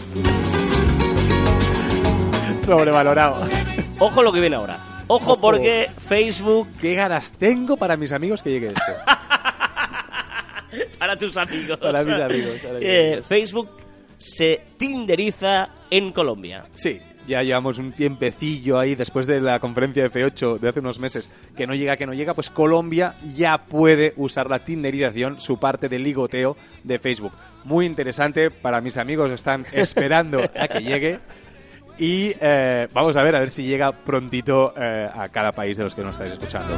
Sobrevalorado. 2.63 3.47
Ojo 3.99 4.21
lo 4.21 4.31
que 4.31 4.39
viene 4.39 4.55
ahora. 4.55 4.77
Ojo, 5.07 5.33
Ojo. 5.33 5.41
porque 5.41 5.87
Facebook, 5.97 6.67
¿Qué 6.81 6.95
ganas 6.95 7.31
tengo 7.33 7.77
para 7.77 7.95
mis 7.95 8.11
amigos 8.11 8.41
que 8.43 8.51
llegue 8.51 8.67
esto? 8.69 8.81
para 10.99 11.17
tus 11.17 11.37
amigos, 11.37 11.79
Para 11.79 12.03
mis 12.03 12.13
amigos, 12.13 12.59
para 12.61 12.79
eh, 12.79 13.07
amigos. 13.13 13.25
Facebook 13.25 13.69
se 14.17 14.61
tinderiza 14.77 15.69
en 15.89 16.11
Colombia. 16.11 16.65
Sí, 16.75 16.99
ya 17.27 17.43
llevamos 17.43 17.77
un 17.77 17.93
tiempecillo 17.93 18.79
ahí 18.79 18.95
después 18.95 19.27
de 19.27 19.41
la 19.41 19.59
conferencia 19.59 20.03
de 20.03 20.11
F8 20.11 20.59
de 20.59 20.69
hace 20.69 20.79
unos 20.79 20.99
meses 20.99 21.29
que 21.55 21.67
no 21.67 21.75
llega, 21.75 21.97
que 21.97 22.05
no 22.05 22.13
llega, 22.13 22.33
pues 22.33 22.49
Colombia 22.49 23.15
ya 23.35 23.65
puede 23.65 24.13
usar 24.17 24.49
la 24.49 24.59
tinderización, 24.59 25.39
su 25.39 25.59
parte 25.59 25.89
de 25.89 25.99
ligoteo 25.99 26.57
de 26.83 26.99
Facebook. 26.99 27.33
Muy 27.63 27.85
interesante, 27.85 28.49
para 28.49 28.81
mis 28.81 28.97
amigos 28.97 29.31
están 29.31 29.65
esperando 29.73 30.41
a 30.41 30.67
que 30.67 30.79
llegue. 30.79 31.19
Y 31.99 32.33
eh, 32.39 32.87
vamos 32.93 33.15
a 33.17 33.23
ver, 33.23 33.35
a 33.35 33.39
ver 33.39 33.49
si 33.49 33.63
llega 33.63 33.91
prontito 33.91 34.73
eh, 34.77 35.09
a 35.13 35.29
cada 35.29 35.51
país 35.51 35.77
de 35.77 35.83
los 35.83 35.95
que 35.95 36.01
nos 36.03 36.13
estáis 36.13 36.33
escuchando. 36.33 36.77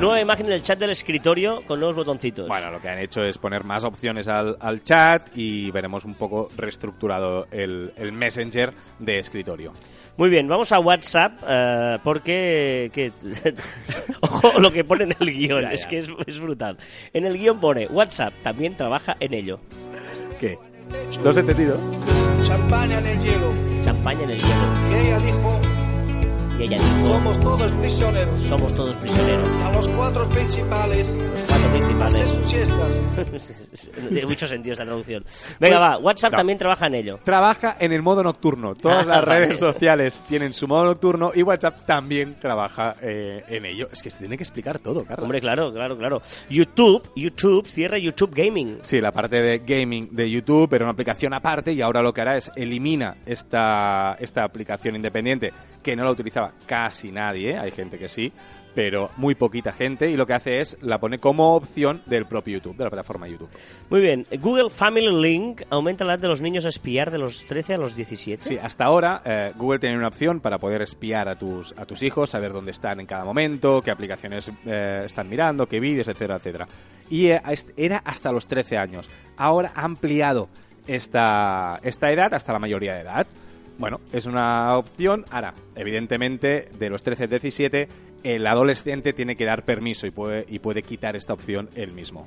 Nueva 0.00 0.20
imagen 0.20 0.46
del 0.46 0.62
chat 0.62 0.78
del 0.78 0.90
escritorio 0.90 1.62
con 1.66 1.78
nuevos 1.78 1.96
botoncitos. 1.96 2.48
Bueno, 2.48 2.70
lo 2.70 2.80
que 2.80 2.88
han 2.88 2.98
hecho 2.98 3.22
es 3.24 3.38
poner 3.38 3.64
más 3.64 3.84
opciones 3.84 4.28
al, 4.28 4.56
al 4.60 4.82
chat 4.82 5.28
y 5.36 5.70
veremos 5.70 6.04
un 6.04 6.14
poco 6.14 6.50
reestructurado 6.56 7.46
el, 7.50 7.92
el 7.96 8.12
Messenger 8.12 8.72
de 8.98 9.18
escritorio. 9.18 9.72
Muy 10.16 10.28
bien, 10.30 10.46
vamos 10.48 10.72
a 10.72 10.78
WhatsApp 10.80 11.32
eh, 11.48 11.98
porque... 12.04 12.90
que- 12.92 13.12
Ojo 14.20 14.58
lo 14.60 14.72
que 14.72 14.84
pone 14.84 15.04
en 15.04 15.14
el 15.18 15.32
guion, 15.32 15.62
Ya, 15.62 15.72
es 15.72 15.86
que 15.86 15.98
es, 15.98 16.08
es 16.26 16.38
brutal. 16.40 16.76
En 17.12 17.24
el 17.24 17.38
guion 17.38 17.60
pone, 17.60 17.86
WhatsApp 17.86 18.32
también 18.42 18.76
trabaja 18.76 19.16
en 19.20 19.32
ello. 19.34 19.58
¿Qué? 20.40 20.58
¿Lo 21.22 21.30
has 21.30 21.36
entendido? 21.36 21.78
Champaña 22.44 22.98
en 22.98 23.06
el 23.06 23.20
hielo. 23.20 23.54
Champaña 23.82 24.22
en 24.24 24.30
el 24.30 24.38
hielo. 24.38 24.96
Ella 24.96 25.18
dijo, 25.18 25.60
Y 26.58 26.62
ella 26.62 26.76
dijo, 26.76 27.14
somos 27.14 27.40
todos 27.40 27.72
prisioneros. 27.72 28.42
somos 28.42 28.74
todos 28.74 28.96
prisioneros. 28.96 29.48
A 29.64 29.72
los 29.72 29.88
cuatro 29.88 30.28
principales, 30.28 31.08
Los 31.08 31.46
cuatro 31.48 31.70
principales. 31.70 32.34
Tiene 34.08 34.26
mucho 34.26 34.46
sentido 34.46 34.72
esta 34.72 34.84
traducción. 34.84 35.24
Venga, 35.58 35.78
va, 35.80 35.98
WhatsApp 35.98 36.32
no. 36.32 36.38
también 36.38 36.58
trabaja 36.58 36.86
en 36.86 36.94
ello. 36.94 37.18
Trabaja 37.24 37.76
en 37.80 37.92
el 37.92 38.02
modo 38.02 38.22
nocturno. 38.22 38.74
Todas 38.76 39.04
las 39.08 39.24
redes 39.24 39.58
sociales 39.58 40.22
tienen 40.28 40.52
su 40.52 40.68
modo 40.68 40.84
nocturno 40.84 41.32
y 41.34 41.42
WhatsApp 41.42 41.86
también 41.86 42.36
trabaja 42.40 42.94
eh, 43.02 43.42
en 43.48 43.64
ello. 43.64 43.88
Es 43.92 44.00
que 44.00 44.10
se 44.10 44.18
tiene 44.18 44.36
que 44.36 44.44
explicar 44.44 44.78
todo, 44.78 45.04
Carlos. 45.04 45.24
Hombre, 45.24 45.40
claro, 45.40 45.72
claro, 45.72 45.98
claro. 45.98 46.22
YouTube, 46.48 47.10
YouTube, 47.16 47.66
cierra 47.66 47.98
YouTube 47.98 48.32
Gaming. 48.32 48.78
Sí, 48.82 49.00
la 49.00 49.10
parte 49.10 49.42
de 49.42 49.58
gaming 49.58 50.08
de 50.12 50.30
YouTube 50.30 50.72
era 50.72 50.84
una 50.84 50.92
aplicación 50.92 51.34
aparte 51.34 51.72
y 51.72 51.80
ahora 51.80 52.00
lo 52.00 52.14
que 52.14 52.20
hará 52.20 52.36
es 52.36 52.52
elimina 52.54 53.16
esta, 53.26 54.16
esta 54.20 54.44
aplicación 54.44 54.94
independiente 54.94 55.52
que 55.82 55.94
no 55.94 56.04
la 56.04 56.10
utilizaba 56.10 56.43
casi 56.66 57.10
nadie, 57.12 57.58
hay 57.58 57.70
gente 57.70 57.98
que 57.98 58.08
sí, 58.08 58.32
pero 58.74 59.10
muy 59.16 59.34
poquita 59.34 59.72
gente 59.72 60.10
y 60.10 60.16
lo 60.16 60.26
que 60.26 60.34
hace 60.34 60.60
es 60.60 60.76
la 60.82 60.98
pone 60.98 61.18
como 61.18 61.54
opción 61.54 62.02
del 62.06 62.26
propio 62.26 62.54
YouTube, 62.54 62.76
de 62.76 62.84
la 62.84 62.90
plataforma 62.90 63.28
YouTube. 63.28 63.48
Muy 63.88 64.00
bien, 64.00 64.26
Google 64.40 64.70
Family 64.70 65.22
Link 65.22 65.62
aumenta 65.70 66.04
la 66.04 66.14
edad 66.14 66.22
de 66.22 66.28
los 66.28 66.40
niños 66.40 66.66
a 66.66 66.68
espiar 66.68 67.10
de 67.10 67.18
los 67.18 67.46
13 67.46 67.74
a 67.74 67.78
los 67.78 67.94
17. 67.94 68.42
Sí, 68.42 68.58
hasta 68.58 68.84
ahora 68.84 69.22
eh, 69.24 69.52
Google 69.56 69.78
tiene 69.78 69.96
una 69.96 70.08
opción 70.08 70.40
para 70.40 70.58
poder 70.58 70.82
espiar 70.82 71.28
a 71.28 71.36
tus, 71.36 71.72
a 71.78 71.86
tus 71.86 72.02
hijos, 72.02 72.30
saber 72.30 72.52
dónde 72.52 72.72
están 72.72 73.00
en 73.00 73.06
cada 73.06 73.24
momento, 73.24 73.80
qué 73.82 73.90
aplicaciones 73.90 74.50
eh, 74.66 75.02
están 75.06 75.28
mirando, 75.28 75.66
qué 75.66 75.80
vídeos, 75.80 76.08
etcétera, 76.08 76.36
etcétera. 76.36 76.66
Y 77.08 77.28
eh, 77.28 77.40
era 77.76 77.98
hasta 77.98 78.32
los 78.32 78.46
13 78.46 78.76
años. 78.78 79.08
Ahora 79.36 79.72
ha 79.74 79.84
ampliado 79.84 80.48
esta, 80.86 81.80
esta 81.82 82.10
edad 82.10 82.34
hasta 82.34 82.52
la 82.52 82.58
mayoría 82.58 82.94
de 82.94 83.00
edad. 83.00 83.26
Bueno, 83.78 84.00
es 84.12 84.26
una 84.26 84.76
opción. 84.76 85.24
Ahora, 85.30 85.54
evidentemente, 85.74 86.68
de 86.78 86.90
los 86.90 87.02
13 87.02 87.24
al 87.24 87.30
17, 87.30 87.88
el 88.22 88.46
adolescente 88.46 89.12
tiene 89.12 89.36
que 89.36 89.44
dar 89.44 89.64
permiso 89.64 90.06
y 90.06 90.10
puede, 90.10 90.46
y 90.48 90.58
puede 90.58 90.82
quitar 90.82 91.16
esta 91.16 91.32
opción 91.32 91.68
él 91.74 91.92
mismo. 91.92 92.26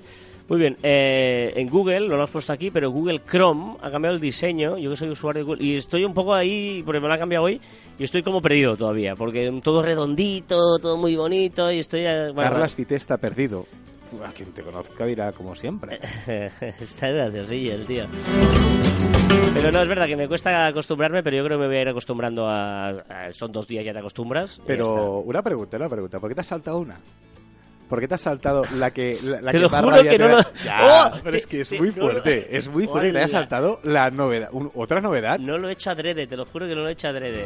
Muy 0.49 0.59
bien, 0.59 0.77
eh, 0.81 1.51
en 1.55 1.67
Google, 1.67 2.07
no 2.07 2.15
lo 2.15 2.23
has 2.23 2.29
puesto 2.29 2.53
aquí, 2.53 2.71
pero 2.71 2.89
Google 2.89 3.21
Chrome 3.29 3.75
ha 3.81 3.91
cambiado 3.91 4.15
el 4.15 4.21
diseño. 4.21 4.77
Yo 4.77 4.89
que 4.91 4.95
soy 4.95 5.09
usuario 5.09 5.41
de 5.41 5.45
Google 5.45 5.65
y 5.65 5.75
estoy 5.75 6.05
un 6.05 6.13
poco 6.13 6.33
ahí, 6.33 6.83
porque 6.85 7.01
me 7.01 7.07
lo 7.07 7.13
ha 7.13 7.17
cambiado 7.17 7.45
hoy, 7.45 7.59
y 7.99 8.03
estoy 8.03 8.23
como 8.23 8.41
perdido 8.41 8.77
todavía, 8.77 9.15
porque 9.15 9.51
todo 9.61 9.81
redondito, 9.81 10.79
todo 10.79 10.95
muy 10.95 11.15
bonito, 11.17 11.69
y 11.69 11.79
estoy... 11.79 12.05
eh, 12.05 12.31
bueno, 12.33 12.51
Carlas 12.51 12.75
Cité 12.75 12.95
está 12.95 13.17
perdido. 13.17 13.65
A 14.25 14.31
quien 14.31 14.53
te 14.53 14.61
conozca 14.61 15.05
dirá 15.05 15.33
como 15.33 15.53
siempre. 15.53 15.99
Está 16.79 17.09
graciosillo 17.09 17.73
el 17.73 17.85
tío. 17.85 18.05
Pero 19.53 19.71
no, 19.71 19.81
es 19.81 19.87
verdad 19.89 20.05
que 20.07 20.15
me 20.15 20.27
cuesta 20.27 20.67
acostumbrarme, 20.67 21.23
pero 21.23 21.37
yo 21.37 21.43
creo 21.43 21.57
que 21.57 21.61
me 21.63 21.67
voy 21.67 21.77
a 21.77 21.81
ir 21.81 21.89
acostumbrando 21.89 22.47
a... 22.47 22.89
a- 22.89 23.31
son 23.31 23.51
dos 23.51 23.67
días 23.67 23.83
ya 23.85 23.91
te 23.93 23.99
acostumbras. 23.99 24.61
Pero 24.65 25.19
una 25.21 25.41
pregunta, 25.41 25.77
una 25.77 25.89
pregunta. 25.89 26.19
¿Por 26.19 26.29
qué 26.29 26.35
te 26.35 26.41
has 26.41 26.47
saltado 26.47 26.77
una? 26.77 26.97
¿Por 27.89 27.99
qué 27.99 28.07
te 28.07 28.15
has 28.15 28.21
saltado 28.21 28.63
la 28.75 28.91
que 28.91 29.17
la, 29.23 29.41
la 29.41 29.51
Te 29.51 29.57
que 29.57 29.59
lo 29.63 29.69
juro 29.69 30.03
que 30.03 30.17
no 30.17 30.27
lo- 30.27 30.37
Ya, 30.63 30.79
¡Oh! 30.81 31.17
pero 31.23 31.31
Te- 31.31 31.37
es 31.37 31.47
que 31.47 31.61
es 31.61 31.69
te- 31.69 31.77
muy 31.79 31.89
no 31.89 31.95
lo- 31.95 32.11
fuerte, 32.11 32.57
es 32.57 32.67
muy 32.67 32.85
fuerte 32.85 33.07
que 33.07 33.13
te 33.13 33.19
Hola. 33.19 33.27
saltado 33.29 33.79
la 33.83 34.09
novedad, 34.11 34.49
un- 34.51 34.71
otra 34.75 35.01
novedad. 35.01 35.39
No 35.39 35.57
lo 35.57 35.69
he 35.69 35.73
hecho 35.73 35.91
adrede, 35.91 36.27
te 36.27 36.35
lo 36.37 36.45
juro 36.45 36.67
que 36.67 36.75
no 36.75 36.81
lo 36.81 36.89
he 36.89 36.93
hecho 36.93 37.07
adrede. 37.07 37.45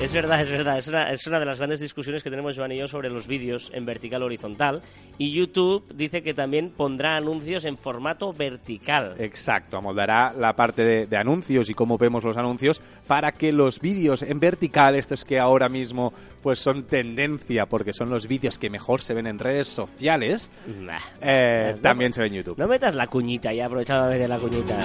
Es 0.00 0.12
verdad, 0.12 0.40
es 0.40 0.48
verdad. 0.50 0.78
Es 0.78 0.86
una, 0.86 1.10
es 1.10 1.26
una 1.26 1.40
de 1.40 1.44
las 1.44 1.58
grandes 1.58 1.80
discusiones 1.80 2.22
que 2.22 2.30
tenemos 2.30 2.56
Joan 2.56 2.70
y 2.70 2.78
yo 2.78 2.86
sobre 2.86 3.10
los 3.10 3.26
vídeos 3.26 3.72
en 3.74 3.84
vertical 3.84 4.22
o 4.22 4.26
horizontal. 4.26 4.80
Y 5.18 5.32
YouTube 5.32 5.84
dice 5.92 6.22
que 6.22 6.34
también 6.34 6.70
pondrá 6.70 7.16
anuncios 7.16 7.64
en 7.64 7.76
formato 7.76 8.32
vertical. 8.32 9.16
Exacto, 9.18 9.76
amoldará 9.76 10.32
la 10.38 10.54
parte 10.54 10.84
de, 10.84 11.06
de 11.06 11.16
anuncios 11.16 11.68
y 11.68 11.74
cómo 11.74 11.98
vemos 11.98 12.22
los 12.22 12.36
anuncios 12.36 12.80
para 13.08 13.32
que 13.32 13.50
los 13.52 13.80
vídeos 13.80 14.22
en 14.22 14.38
vertical, 14.38 14.94
estos 14.94 15.24
que 15.24 15.40
ahora 15.40 15.68
mismo 15.68 16.12
pues 16.44 16.60
son 16.60 16.84
tendencia 16.84 17.66
porque 17.66 17.92
son 17.92 18.08
los 18.08 18.28
vídeos 18.28 18.56
que 18.60 18.70
mejor 18.70 19.00
se 19.00 19.14
ven 19.14 19.26
en 19.26 19.40
redes 19.40 19.66
sociales, 19.66 20.52
Nah. 20.80 20.98
eh, 21.20 21.72
No, 21.74 21.82
también 21.82 22.12
se 22.12 22.20
ven 22.20 22.32
en 22.34 22.38
YouTube. 22.44 22.56
No 22.58 22.68
metas 22.68 22.94
la 22.94 23.08
cuñita 23.08 23.52
ya, 23.52 23.66
aprovechado 23.66 24.06
de 24.08 24.28
la 24.28 24.38
cuñita. 24.38 24.78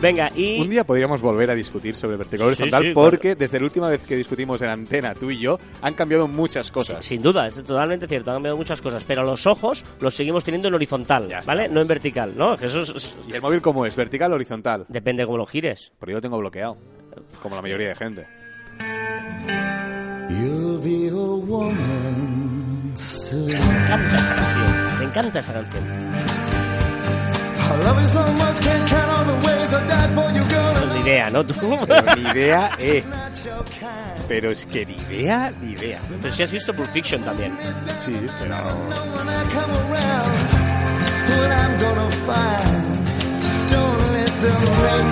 Venga, 0.00 0.30
y... 0.36 0.60
Un 0.60 0.68
día 0.68 0.84
podríamos 0.84 1.22
volver 1.22 1.50
a 1.50 1.54
discutir 1.54 1.94
sobre 1.94 2.16
vertical 2.16 2.48
horizontal 2.48 2.82
sí, 2.82 2.90
porque 2.92 3.34
desde 3.34 3.58
la 3.58 3.64
última 3.64 3.88
vez 3.88 4.02
que 4.02 4.14
discutimos 4.16 4.60
en 4.60 4.68
antena 4.68 5.14
tú 5.14 5.30
y 5.30 5.38
yo 5.38 5.58
han 5.80 5.94
cambiado 5.94 6.28
muchas 6.28 6.70
cosas. 6.70 7.04
Sin 7.04 7.22
duda, 7.22 7.46
es 7.46 7.54
totalmente 7.64 8.06
cierto, 8.06 8.30
han 8.30 8.36
cambiado 8.36 8.56
muchas 8.58 8.80
cosas, 8.82 9.02
pero 9.04 9.22
los 9.24 9.46
ojos 9.46 9.84
los 10.00 10.14
seguimos 10.14 10.44
teniendo 10.44 10.68
en 10.68 10.74
horizontal, 10.74 11.28
Ya 11.28 11.40
¿vale? 11.46 11.62
estamos. 11.62 11.74
No 11.74 11.80
en 11.80 11.88
vertical, 11.88 12.32
¿no? 12.36 12.54
Eso 12.54 12.82
es- 12.82 13.14
¿Y 13.26 13.32
el 13.32 13.40
móvil 13.42 13.62
cómo 13.62 13.86
es? 13.86 13.96
¿Vertical 13.96 14.32
o 14.32 14.34
horizontal? 14.34 14.84
depende 14.88 15.22
de 15.22 15.26
cómo 15.26 15.38
lo 15.38 15.46
gires. 15.46 15.92
Porque 15.98 16.12
yo 16.12 16.18
lo 16.18 16.22
tengo 16.22 16.38
bloqueado, 16.38 16.76
como 17.42 17.56
la 17.56 17.62
mayoría 17.62 17.88
de 17.88 17.94
gente. 17.94 18.26
You'll 20.28 20.78
be 20.82 21.08
a 21.08 21.14
woman 21.14 22.92
soon. 22.94 23.46
Me 23.46 23.54
encanta 23.54 24.16
esa 24.16 24.34
canción, 24.34 24.98
me 24.98 25.04
encanta 25.04 25.38
esa 25.38 25.52
canción. 25.54 25.84
I 27.58 27.84
love 27.84 28.00
you 28.00 28.08
so 28.08 28.22
much, 28.34 28.60
idea, 31.16 31.30
¿no? 31.30 31.44
Tú. 31.44 31.54
Pero 31.86 32.16
ni 32.16 32.30
idea, 32.30 32.70
eh. 32.78 33.04
Pero 34.28 34.50
es 34.50 34.66
que 34.66 34.84
ni 34.86 34.94
idea, 34.94 35.52
ni 35.60 35.72
idea. 35.72 36.00
Pero 36.20 36.34
si 36.34 36.42
has 36.42 36.52
visto 36.52 36.72
Pulp 36.74 36.90
Fiction 36.92 37.22
también. 37.22 37.56
Sí, 38.04 38.14
pero... 38.40 38.56
Don't 43.68 44.12
let 44.12 44.26
them 44.26 44.62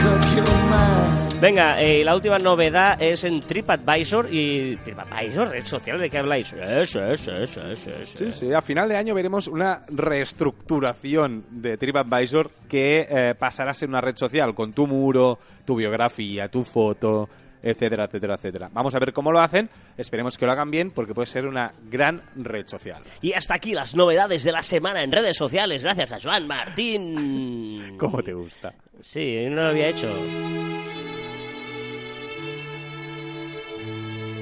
up 0.07 0.37
your 0.37 0.55
mind. 0.71 1.24
Venga, 1.45 1.79
eh, 1.79 2.03
la 2.03 2.15
última 2.15 2.39
novedad 2.39 2.97
es 3.03 3.23
en 3.25 3.41
TripAdvisor 3.41 4.33
y... 4.33 4.77
¿TripAdvisor? 4.77 5.51
¿Red 5.51 5.65
social? 5.65 6.01
¿De 6.01 6.09
qué 6.09 6.17
habláis? 6.17 6.47
Sí, 6.47 6.57
sí, 6.87 7.47
sí, 7.47 7.77
sí. 7.77 7.91
Sí, 8.03 8.33
sí, 8.33 8.53
a 8.55 8.63
final 8.63 8.89
de 8.89 8.97
año 8.97 9.15
veremos 9.15 9.47
una 9.47 9.83
reestructuración 9.95 11.45
de 11.51 11.77
TripAdvisor 11.77 12.51
que 12.67 13.07
eh, 13.11 13.35
pasará 13.39 13.73
a 13.73 13.75
ser 13.75 13.91
una 13.91 14.01
red 14.01 14.17
social 14.17 14.55
con 14.55 14.73
tu 14.73 14.87
muro, 14.87 15.39
tu 15.67 15.77
biografía, 15.77 16.49
tu 16.49 16.65
foto, 16.65 17.29
etcétera, 17.63 18.05
etcétera, 18.05 18.37
etcétera. 18.37 18.71
Vamos 18.73 18.95
a 18.95 18.99
ver 18.99 19.13
cómo 19.13 19.31
lo 19.31 19.39
hacen, 19.39 19.69
esperemos 19.99 20.39
que 20.39 20.47
lo 20.47 20.53
hagan 20.53 20.71
bien 20.71 20.93
porque 20.93 21.13
puede 21.13 21.27
ser 21.27 21.47
una 21.47 21.75
gran 21.91 22.23
red 22.37 22.67
social. 22.67 23.03
Y 23.21 23.35
hasta 23.35 23.57
aquí 23.57 23.75
las 23.75 23.95
novedades 23.95 24.45
de 24.45 24.53
la 24.53 24.63
semana 24.63 25.03
en 25.03 25.13
redes 25.13 25.37
sociales, 25.37 25.83
gracias 25.83 26.11
a 26.11 26.19
Joan 26.19 26.47
Martín. 26.47 27.97
¿Cómo 27.99 28.23
te 28.23 28.33
gusta? 28.33 28.73
Sí, 29.03 29.45
no 29.51 29.57
lo 29.57 29.67
había 29.67 29.89
hecho. 29.91 30.09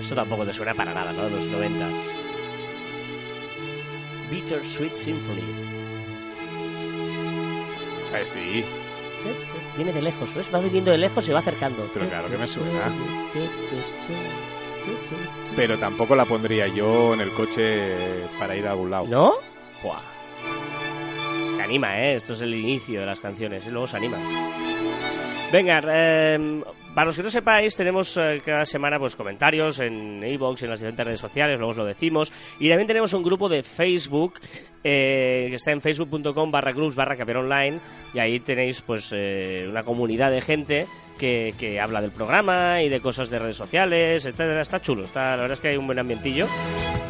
Esto 0.03 0.17
tampoco 0.17 0.45
te 0.45 0.53
suena 0.53 0.75
para 0.75 0.93
nada, 0.93 1.13
¿no? 1.13 1.25
De 1.25 1.31
los 1.31 1.47
noventas. 1.47 1.93
Bitter 4.29 4.65
Sweet 4.65 4.95
Symphony. 4.95 5.43
Eh, 8.15 8.25
sí, 8.27 8.65
Viene 9.77 9.93
de 9.93 10.03
lejos, 10.03 10.35
¿ves? 10.35 10.53
Va 10.53 10.59
viniendo 10.59 10.91
de 10.91 10.99
lejos 10.99 11.29
y 11.29 11.33
va 11.33 11.39
acercando. 11.39 11.89
Pero 11.95 12.09
claro 12.09 12.29
que 12.29 12.37
me 12.37 12.49
suena. 12.49 12.93
pero 15.55 15.79
tampoco 15.79 16.17
la 16.17 16.25
pondría 16.25 16.67
yo 16.67 17.15
en 17.15 17.21
el 17.21 17.31
coche 17.31 18.27
para 18.41 18.57
ir 18.57 18.67
a 18.67 18.73
algún 18.73 18.91
lado. 18.91 19.07
¿No? 19.07 19.35
Buah. 19.85 20.01
Se 21.55 21.63
anima, 21.63 21.97
¿eh? 22.01 22.15
Esto 22.17 22.33
es 22.33 22.43
el 22.43 22.53
inicio 22.55 23.01
de 23.01 23.07
las 23.07 23.21
canciones 23.21 23.65
y 23.67 23.71
luego 23.71 23.87
se 23.87 23.97
anima. 23.97 24.19
Venga, 25.53 25.81
eh, 25.87 26.63
para 26.95 27.07
los 27.07 27.17
que 27.17 27.23
no 27.23 27.31
sepáis, 27.31 27.75
tenemos 27.77 28.17
eh, 28.17 28.43
cada 28.45 28.65
semana 28.65 28.99
pues 28.99 29.17
comentarios 29.17 29.81
en 29.81 30.23
iVoox, 30.23 30.63
en 30.63 30.71
las 30.71 30.81
diferentes 30.81 31.07
redes 31.07 31.21
sociales, 31.21 31.59
luego 31.59 31.71
os 31.71 31.77
lo 31.79 31.85
decimos. 31.87 32.33
Y 32.59 32.69
también 32.69 32.87
tenemos 32.87 33.15
un 33.15 33.23
grupo 33.23 33.49
de 33.49 33.63
Facebook 33.63 34.35
eh, 34.85 35.47
que 35.49 35.55
está 35.55 35.73
en 35.73 35.81
facebook.com 35.81 36.51
barra 36.51 36.73
groups 36.73 36.95
barra 36.95 37.17
online 37.39 37.81
y 38.13 38.19
ahí 38.19 38.41
tenéis 38.41 38.83
pues 38.83 39.13
eh, 39.15 39.67
una 39.69 39.85
comunidad 39.85 40.31
de 40.31 40.41
gente 40.41 40.87
que, 41.23 41.55
que 41.57 41.79
habla 41.79 42.01
del 42.01 42.11
programa 42.11 42.83
y 42.83 42.89
de 42.89 42.99
cosas 43.01 43.31
de 43.31 43.39
redes 43.39 43.55
sociales, 43.57 44.27
etcétera. 44.27 44.61
Está 44.61 44.81
chulo, 44.83 45.05
está, 45.05 45.31
la 45.37 45.43
verdad 45.43 45.53
es 45.53 45.61
que 45.61 45.69
hay 45.69 45.77
un 45.77 45.87
buen 45.87 46.01
ambientillo. 46.01 46.49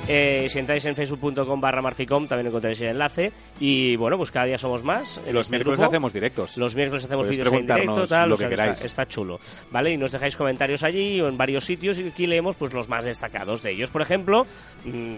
Eh, 0.06 0.48
si 0.50 0.58
entráis 0.58 0.84
en 0.84 0.94
facebook.com 0.96 1.60
barra 1.60 1.80
marficom 1.80 2.26
también 2.26 2.48
encontráis 2.48 2.78
el 2.82 2.88
enlace 2.88 3.32
y 3.60 3.94
bueno, 3.96 4.18
pues 4.18 4.30
cada 4.30 4.44
día 4.46 4.58
somos 4.58 4.82
más. 4.84 5.18
en 5.26 5.32
Los 5.32 5.46
este 5.46 5.56
miércoles 5.56 5.78
grupo. 5.78 5.90
hacemos 5.90 6.12
directos. 6.12 6.56
Los 6.58 6.74
miércoles 6.74 7.04
hacemos 7.04 7.26
Podéis 7.26 7.38
vídeos 7.38 7.54
en 7.60 7.66
directo, 7.66 8.06
tal, 8.06 8.28
lo 8.28 8.34
o 8.34 8.38
sea, 8.38 8.48
que 8.48 8.54
está- 8.54 8.64
queráis. 8.64 8.84
Está, 8.84 9.06
chulo, 9.06 9.40
¿vale? 9.70 9.92
Y 9.92 9.96
nos 9.96 10.12
dejáis 10.12 10.36
comentarios 10.36 10.82
allí 10.84 11.18
o 11.22 11.28
en 11.28 11.38
varios 11.38 11.64
sitios 11.64 11.98
y 11.98 12.08
aquí 12.08 12.26
leemos 12.26 12.56
pues 12.56 12.74
los 12.74 12.88
más 12.90 13.06
destacados 13.06 13.62
de 13.62 13.70
ellos. 13.70 13.90
Por 13.90 14.02
ejemplo, 14.02 14.44
mm, 14.84 15.14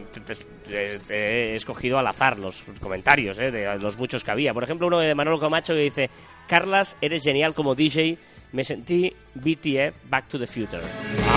he 1.11 1.55
escogido 1.55 1.99
al 1.99 2.07
azar 2.07 2.39
los 2.39 2.65
comentarios, 2.81 3.39
¿eh? 3.41 3.51
de 3.51 3.77
los 3.79 3.99
muchos 3.99 4.23
que 4.23 4.31
había. 4.31 4.55
Por 4.55 4.63
ejemplo, 4.65 4.87
uno 4.87 5.01
de 5.01 5.15
Manolo 5.15 5.41
Camacho 5.41 5.75
que 5.75 5.81
dice, 5.81 6.11
Carlas, 6.47 6.97
eres 7.01 7.23
genial 7.25 7.55
como 7.55 7.75
DJ, 7.75 8.17
me 8.55 8.65
sentí 8.65 9.13
BTF 9.35 10.09
Back 10.09 10.29
to 10.29 10.39
the 10.39 10.47
Future. 10.47 10.83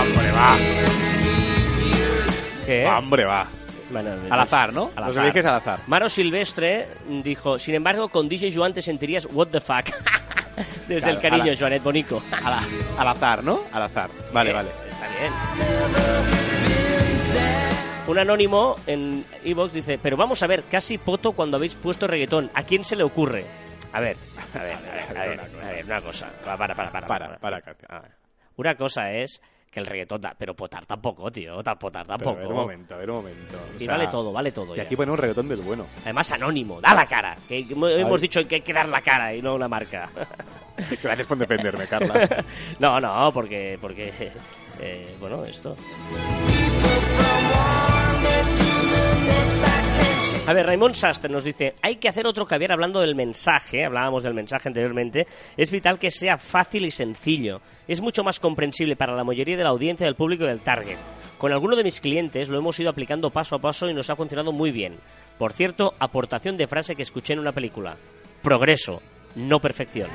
¡Hombre, 0.00 0.30
va! 0.32 0.56
¿Qué? 2.64 2.84
Va, 2.84 2.98
¡Hombre, 2.98 3.24
va! 3.24 3.46
Bueno, 3.90 4.10
Al 4.30 4.40
azar, 4.40 4.72
¿no? 4.72 4.90
Al 4.96 5.04
Los 5.04 5.10
azar. 5.12 5.24
eliges 5.24 5.44
al 5.46 5.54
azar. 5.56 5.80
Maro 5.86 6.08
Silvestre 6.08 6.86
dijo, 7.24 7.58
sin 7.58 7.74
embargo, 7.74 8.08
con 8.08 8.28
DJ 8.28 8.52
Joan 8.54 8.72
te 8.74 8.82
sentirías 8.82 9.26
what 9.32 9.48
the 9.48 9.60
fuck. 9.60 9.86
Desde 10.88 11.00
Claro, 11.00 11.16
el 11.16 11.20
cariño, 11.22 11.52
la- 11.52 11.58
Joanet 11.58 11.82
Bonico. 11.82 12.22
Al, 12.44 12.54
al 12.98 13.08
azar, 13.08 13.42
¿no? 13.42 13.60
Al 13.72 13.82
azar. 13.82 14.10
Vale, 14.32 14.52
vale. 14.52 14.68
Está 14.90 15.08
bien. 15.18 15.32
Un 18.06 18.18
anónimo 18.18 18.76
en 18.86 19.24
Evox 19.44 19.72
dice, 19.72 19.98
pero 20.02 20.16
vamos 20.16 20.42
a 20.42 20.46
ver, 20.46 20.62
casi 20.70 20.96
poto 20.98 21.32
cuando 21.32 21.56
habéis 21.58 21.74
puesto 21.74 22.06
reggaetón. 22.06 22.50
¿A 22.54 22.62
quién 22.62 22.82
se 22.84 22.96
le 22.96 23.02
ocurre? 23.02 23.44
A 23.92 24.00
ver, 24.00 24.16
a 24.54 24.58
ver, 24.62 24.76
a 25.16 25.26
ver, 25.26 25.40
a 25.40 25.68
ver, 25.72 25.84
una 25.84 26.00
cosa. 26.00 26.30
Para, 26.44 26.56
para, 26.58 26.74
para. 26.74 27.06
Para, 27.06 27.38
para, 27.38 27.60
canción. 27.60 27.90
A 27.90 28.00
ver. 28.00 28.10
Una 28.56 28.74
cosa 28.76 29.10
es 29.12 29.40
que 29.70 29.80
el 29.80 29.86
reggaetón 29.86 30.20
da, 30.20 30.34
pero 30.36 30.54
potar 30.54 30.84
tampoco, 30.86 31.30
tío. 31.30 31.62
ta- 31.62 31.78
Potar 31.78 32.06
Pero, 32.06 32.18
tampoco. 32.18 32.36
a 32.36 32.40
ver 32.40 32.46
un 32.48 32.54
momento, 32.56 32.94
a 32.94 32.98
ver 32.98 33.10
un 33.10 33.16
momento. 33.16 33.56
O 33.56 33.76
Y 33.76 33.84
sea, 33.84 33.92
vale 33.96 34.06
todo, 34.08 34.32
vale 34.32 34.50
todo. 34.52 34.74
Y 34.74 34.78
ya. 34.78 34.82
aquí 34.84 34.96
ponemos 34.96 35.18
un 35.18 35.22
reggaetón 35.22 35.48
del 35.48 35.60
bueno. 35.62 35.86
Además, 36.02 36.30
anónimo, 36.32 36.80
da 36.80 36.94
la 36.94 37.06
cara. 37.06 37.36
Que 37.46 37.60
hemos 37.70 38.20
dicho 38.20 38.46
que 38.46 38.56
hay 38.56 38.60
que 38.62 38.72
dar 38.72 38.88
la 38.88 39.00
cara 39.00 39.34
y 39.34 39.42
no 39.42 39.54
una 39.54 39.68
marca. 39.68 40.08
Gracias 41.02 41.26
por 41.26 41.36
defenderme, 41.38 41.86
Carlas. 41.86 42.28
no, 42.78 43.00
no, 43.00 43.30
porque, 43.32 43.78
porque 43.80 44.12
eh, 44.80 45.16
bueno, 45.20 45.44
esto. 45.44 45.74
A 50.48 50.54
ver, 50.54 50.64
Raymond 50.64 50.94
Sastre 50.94 51.30
nos 51.30 51.44
dice, 51.44 51.74
hay 51.82 51.96
que 51.96 52.08
hacer 52.08 52.26
otro 52.26 52.46
caviar 52.46 52.72
hablando 52.72 53.02
del 53.02 53.14
mensaje, 53.14 53.84
hablábamos 53.84 54.22
del 54.22 54.32
mensaje 54.32 54.70
anteriormente, 54.70 55.26
es 55.58 55.70
vital 55.70 55.98
que 55.98 56.10
sea 56.10 56.38
fácil 56.38 56.86
y 56.86 56.90
sencillo, 56.90 57.60
es 57.86 58.00
mucho 58.00 58.24
más 58.24 58.40
comprensible 58.40 58.96
para 58.96 59.14
la 59.14 59.24
mayoría 59.24 59.58
de 59.58 59.62
la 59.62 59.68
audiencia 59.68 60.06
del 60.06 60.14
público 60.14 60.44
y 60.44 60.46
del 60.46 60.60
target. 60.60 60.96
Con 61.36 61.52
alguno 61.52 61.76
de 61.76 61.84
mis 61.84 62.00
clientes 62.00 62.48
lo 62.48 62.56
hemos 62.56 62.80
ido 62.80 62.88
aplicando 62.88 63.28
paso 63.28 63.56
a 63.56 63.58
paso 63.58 63.90
y 63.90 63.92
nos 63.92 64.08
ha 64.08 64.16
funcionado 64.16 64.50
muy 64.50 64.70
bien. 64.70 64.96
Por 65.36 65.52
cierto, 65.52 65.92
aportación 65.98 66.56
de 66.56 66.66
frase 66.66 66.96
que 66.96 67.02
escuché 67.02 67.34
en 67.34 67.40
una 67.40 67.52
película. 67.52 67.98
Progreso, 68.42 69.02
no 69.34 69.60
perfección. 69.60 70.08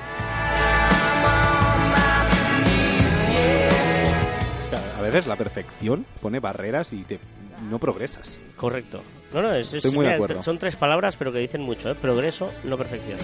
A 4.98 5.02
veces 5.04 5.28
la 5.28 5.36
perfección 5.36 6.08
pone 6.24 6.40
barreras 6.40 6.92
y 6.92 7.04
te, 7.04 7.20
no 7.70 7.80
progresas. 7.80 8.40
Correcto. 8.56 9.02
No, 9.34 9.42
no, 9.42 9.54
es, 9.54 9.68
es- 9.68 9.74
Estoy 9.86 9.92
muy 9.92 10.06
de 10.06 10.14
acuerdo. 10.14 10.42
son 10.44 10.58
tres 10.60 10.76
palabras, 10.76 11.16
pero 11.16 11.32
que 11.32 11.40
dicen 11.40 11.62
mucho, 11.62 11.90
¿eh? 11.92 11.96
Progreso, 11.96 12.52
no 12.64 12.78
perfección. 12.78 13.18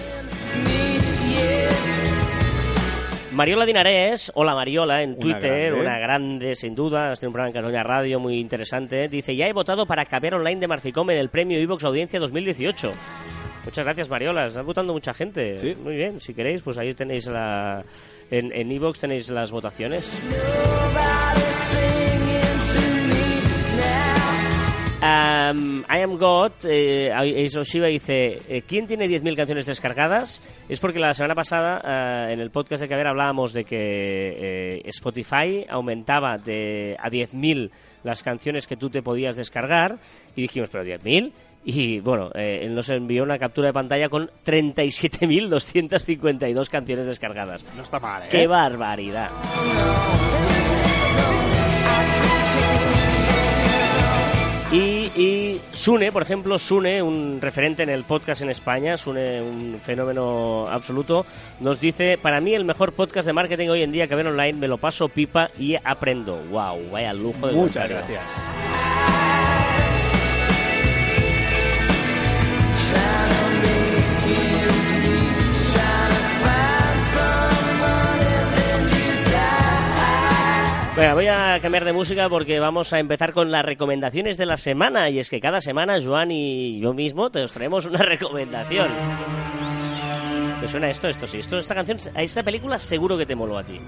Mariola 3.32 3.64
Dinarés, 3.64 4.32
hola 4.34 4.54
Mariola, 4.54 5.02
en 5.02 5.10
Una 5.10 5.20
Twitter, 5.20 5.70
grande. 5.72 5.80
una 5.80 5.98
grande 5.98 6.54
sin 6.56 6.74
duda, 6.74 7.12
tiene 7.14 7.28
un 7.28 7.32
programa 7.32 7.48
en 7.48 7.54
Cataluña 7.54 7.82
Radio 7.84 8.18
muy 8.18 8.38
interesante, 8.38 9.08
dice, 9.08 9.36
ya 9.36 9.46
he 9.46 9.52
votado 9.52 9.86
para 9.86 10.04
caber 10.04 10.34
online 10.34 10.60
de 10.60 10.66
Marficom 10.66 11.08
en 11.10 11.18
el 11.18 11.28
premio 11.30 11.56
Evox 11.58 11.84
Audiencia 11.84 12.18
2018. 12.18 12.90
Muchas 13.64 13.84
gracias 13.84 14.10
Mariola, 14.10 14.46
está 14.48 14.62
votando 14.62 14.92
mucha 14.92 15.14
gente. 15.14 15.56
Sí. 15.58 15.76
Muy 15.80 15.94
bien, 15.96 16.20
si 16.20 16.34
queréis, 16.34 16.60
pues 16.62 16.76
ahí 16.78 16.92
tenéis 16.92 17.26
la... 17.26 17.84
En, 18.32 18.50
en 18.52 18.72
Evox 18.72 18.98
tenéis 18.98 19.30
las 19.30 19.50
votaciones. 19.52 20.20
Um, 25.02 25.82
I 25.88 26.02
Am 26.02 26.18
God, 26.18 26.52
eh, 26.64 27.48
Shiva 27.48 27.86
dice, 27.86 28.38
eh, 28.48 28.62
¿quién 28.66 28.86
tiene 28.86 29.06
10.000 29.06 29.34
canciones 29.34 29.64
descargadas? 29.64 30.46
Es 30.68 30.78
porque 30.78 30.98
la 30.98 31.14
semana 31.14 31.34
pasada 31.34 31.80
eh, 31.82 32.34
en 32.34 32.40
el 32.40 32.50
podcast 32.50 32.82
de 32.82 32.88
Caber 32.88 33.06
hablábamos 33.06 33.54
de 33.54 33.64
que 33.64 33.78
eh, 33.78 34.82
Spotify 34.84 35.64
aumentaba 35.70 36.36
de 36.36 36.98
a 37.00 37.08
10.000 37.08 37.70
las 38.04 38.22
canciones 38.22 38.66
que 38.66 38.76
tú 38.76 38.90
te 38.90 39.00
podías 39.00 39.36
descargar 39.36 39.96
y 40.36 40.42
dijimos, 40.42 40.68
pero 40.70 40.84
10.000 40.84 41.32
y 41.64 42.00
bueno, 42.00 42.30
eh, 42.34 42.60
él 42.62 42.74
nos 42.74 42.90
envió 42.90 43.22
una 43.22 43.38
captura 43.38 43.68
de 43.68 43.72
pantalla 43.72 44.10
con 44.10 44.28
37.252 44.44 46.68
canciones 46.68 47.06
descargadas. 47.06 47.64
No 47.74 47.82
está 47.82 47.98
mal, 47.98 48.24
¿eh? 48.24 48.28
¡Qué 48.30 48.46
barbaridad! 48.46 49.30
Y, 55.20 55.60
Sune, 55.72 56.12
por 56.12 56.22
ejemplo, 56.22 56.58
Sune, 56.58 57.02
un 57.02 57.40
referente 57.42 57.82
en 57.82 57.90
el 57.90 58.04
podcast 58.04 58.40
en 58.40 58.48
España, 58.48 58.96
Sune, 58.96 59.42
un 59.42 59.78
fenómeno 59.84 60.66
absoluto, 60.66 61.26
nos 61.60 61.78
dice, 61.78 62.16
para 62.16 62.40
mí 62.40 62.54
el 62.54 62.64
mejor 62.64 62.92
podcast 62.92 63.26
de 63.26 63.34
marketing 63.34 63.68
hoy 63.68 63.82
en 63.82 63.92
día 63.92 64.08
que 64.08 64.14
ven 64.14 64.28
online, 64.28 64.54
me 64.54 64.66
lo 64.66 64.78
paso 64.78 65.10
pipa 65.10 65.50
y 65.58 65.76
aprendo. 65.84 66.42
¡Wow! 66.50 66.90
Vaya 66.92 67.12
lujo 67.12 67.48
de 67.48 67.52
Muchas 67.52 67.86
comentario. 67.86 67.96
gracias. 67.98 69.29
Venga, 80.96 81.14
voy 81.14 81.28
a 81.28 81.58
cambiar 81.62 81.84
de 81.84 81.92
música 81.92 82.28
porque 82.28 82.58
vamos 82.58 82.92
a 82.92 82.98
empezar 82.98 83.32
con 83.32 83.50
las 83.50 83.64
recomendaciones 83.64 84.36
de 84.36 84.46
la 84.46 84.56
semana. 84.56 85.08
Y 85.08 85.18
es 85.18 85.30
que 85.30 85.40
cada 85.40 85.60
semana 85.60 85.98
Joan 86.02 86.30
y 86.30 86.80
yo 86.80 86.92
mismo 86.92 87.30
te 87.30 87.42
os 87.42 87.52
traemos 87.52 87.86
una 87.86 87.98
recomendación. 88.02 88.88
¿Te 90.60 90.68
suena 90.68 90.90
esto? 90.90 91.08
Esto 91.08 91.26
sí. 91.26 91.38
Esto, 91.38 91.58
esta 91.58 91.74
canción, 91.74 91.98
esta 92.16 92.42
película 92.42 92.78
seguro 92.78 93.16
que 93.16 93.24
te 93.24 93.34
moló 93.34 93.56
a 93.56 93.62
ti. 93.64 93.80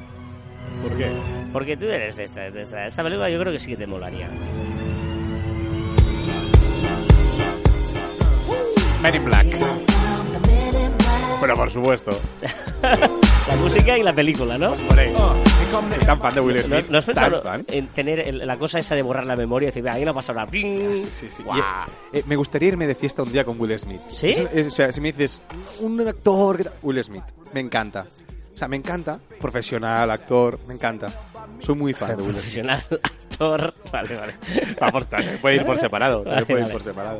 ¿Por 0.82 0.96
qué? 0.96 1.12
Porque 1.52 1.76
tú 1.76 1.86
eres 1.86 2.16
de 2.16 2.24
esta, 2.24 2.50
de 2.50 2.62
esta. 2.62 2.86
Esta 2.86 3.02
película 3.02 3.28
yo 3.28 3.38
creo 3.38 3.52
que 3.52 3.58
sí 3.58 3.70
que 3.70 3.76
te 3.76 3.86
molaría. 3.86 4.28
Men 9.02 9.14
in 9.16 9.24
Black. 9.24 11.01
Pero 11.42 11.56
por 11.56 11.70
supuesto. 11.70 12.10
La 13.48 13.56
música 13.56 13.98
y 13.98 14.02
la 14.04 14.14
película, 14.14 14.56
¿no? 14.56 14.72
Por 14.74 14.98
ahí. 14.98 15.12
Soy 15.12 16.04
tan 16.06 16.20
fan 16.20 16.34
de 16.34 16.40
Will 16.40 16.56
¿No, 16.56 16.62
Smith. 16.62 16.86
no 16.88 16.98
has 16.98 17.04
pensado 17.04 17.42
fan. 17.42 17.64
en 17.68 17.88
tener 17.88 18.20
el- 18.20 18.46
la 18.46 18.56
cosa 18.56 18.78
esa 18.78 18.94
de 18.94 19.02
borrar 19.02 19.26
la 19.26 19.34
memoria 19.34 19.66
y 19.66 19.70
decir, 19.70 19.82
"Venga, 19.82 19.96
ahí 19.96 20.04
no 20.04 20.14
pasa 20.14 20.32
nada? 20.32 20.46
Sí, 20.50 21.04
sí, 21.10 21.28
sí. 21.28 21.42
Y, 21.42 22.16
eh, 22.18 22.22
me 22.26 22.36
gustaría 22.36 22.68
irme 22.68 22.86
de 22.86 22.94
fiesta 22.94 23.22
un 23.24 23.32
día 23.32 23.44
con 23.44 23.60
Will 23.60 23.76
Smith. 23.78 24.00
¿Sí? 24.06 24.30
Es- 24.30 24.48
es- 24.54 24.66
o 24.68 24.70
sea, 24.70 24.92
si 24.92 25.00
me 25.00 25.10
dices, 25.12 25.42
un 25.80 26.00
actor... 26.06 26.70
Will 26.82 27.02
Smith. 27.02 27.24
Me 27.52 27.60
encanta. 27.60 28.06
O 28.54 28.58
sea, 28.58 28.68
me 28.68 28.76
encanta. 28.76 29.18
Profesional, 29.40 30.10
actor, 30.10 30.58
me 30.68 30.74
encanta. 30.74 31.08
Soy 31.60 31.74
muy 31.74 31.92
fan 31.94 32.16
de 32.16 32.22
Will. 32.22 32.32
Profesional, 32.34 32.82
actor. 33.02 33.72
Vale, 33.92 34.14
vale. 34.16 34.34
Vamos, 34.80 35.06
también 35.08 35.38
puede 35.40 35.56
ir 35.56 35.64
por 35.66 35.78
separado. 35.78 36.22
Vale, 36.24 36.44
puede 36.46 36.60
ir 36.60 36.64
vale. 36.66 36.72
por 36.72 36.82
separado. 36.82 37.18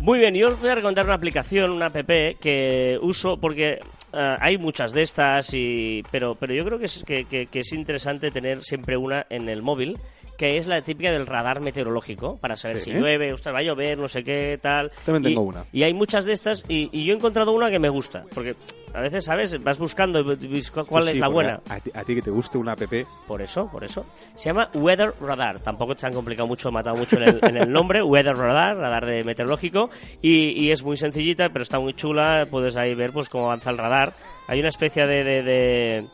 Muy 0.00 0.18
bien, 0.18 0.34
yo 0.34 0.48
os 0.48 0.58
voy 0.60 0.70
a 0.70 0.74
recomendar 0.76 1.04
una 1.06 1.14
aplicación, 1.14 1.70
una 1.70 1.86
app 1.86 1.96
que 2.40 2.98
uso 3.02 3.36
porque 3.38 3.80
eh, 4.14 4.36
hay 4.40 4.58
muchas 4.58 4.92
de 4.92 5.02
estas, 5.02 5.52
y, 5.52 6.02
pero, 6.10 6.34
pero 6.34 6.54
yo 6.54 6.64
creo 6.64 6.78
que 6.78 6.86
es, 6.86 7.04
que 7.04 7.48
es 7.52 7.72
interesante 7.72 8.30
tener 8.30 8.62
siempre 8.62 8.96
una 8.96 9.26
en 9.30 9.48
el 9.48 9.62
móvil, 9.62 9.98
que 10.36 10.56
es 10.58 10.66
la 10.66 10.82
típica 10.82 11.12
del 11.12 11.26
radar 11.26 11.60
meteorológico, 11.60 12.36
para 12.38 12.56
saber 12.56 12.78
Sí. 12.78 12.92
si 12.92 12.98
llueve, 12.98 13.32
ostras, 13.32 13.54
va 13.54 13.60
a 13.60 13.62
llover, 13.62 13.98
no 13.98 14.08
sé 14.08 14.24
qué, 14.24 14.58
tal. 14.60 14.90
También 15.04 15.22
Y- 15.22 15.34
tengo 15.34 15.42
una. 15.42 15.64
Y 15.72 15.82
hay 15.84 15.94
muchas 15.94 16.24
de 16.24 16.32
estas, 16.32 16.64
y, 16.68 16.88
y 16.92 17.04
yo 17.04 17.12
he 17.14 17.16
encontrado 17.16 17.52
una 17.52 17.70
que 17.70 17.78
me 17.78 17.88
gusta, 17.88 18.24
porque 18.34 18.54
a 18.92 19.00
veces, 19.00 19.24
¿sabes? 19.24 19.60
Vas 19.62 19.78
buscando 19.78 20.24
cuál 20.88 21.04
Sí, 21.04 21.10
es 21.10 21.18
la 21.18 21.26
buena. 21.28 21.60
A 21.68 21.80
ti, 21.80 21.90
a 21.94 22.04
ti 22.04 22.14
que 22.14 22.22
te 22.22 22.30
guste 22.30 22.58
una 22.58 22.72
app, 22.72 22.82
Por 23.26 23.42
eso, 23.42 23.68
por 23.70 23.82
eso. 23.82 24.06
Se 24.36 24.44
llama 24.50 24.70
Weather 24.74 25.12
Radar. 25.20 25.58
Tampoco 25.58 25.96
se 25.96 26.06
han 26.06 26.12
complicado 26.12 26.46
mucho, 26.46 26.70
matado 26.70 26.94
mucho 26.96 27.16
en 27.16 27.22
el, 27.24 27.40
en 27.42 27.56
el 27.56 27.72
nombre. 27.72 28.02
Weather 28.04 28.36
Radar, 28.36 28.76
radar 28.76 29.04
de 29.06 29.24
meteorológico. 29.24 29.90
Y, 30.22 30.50
y 30.62 30.70
es 30.70 30.84
muy 30.84 30.96
sencillita, 30.96 31.48
pero 31.48 31.64
está 31.64 31.80
muy 31.80 31.94
chula. 31.94 32.46
Puedes 32.48 32.76
ahí 32.76 32.94
ver 32.94 33.10
pues 33.12 33.28
cómo 33.28 33.46
avanza 33.46 33.70
el 33.70 33.78
radar. 33.78 34.12
Hay 34.46 34.60
una 34.60 34.68
especie 34.68 35.06
de... 35.08 35.24
de, 35.24 35.42
de 35.42 36.06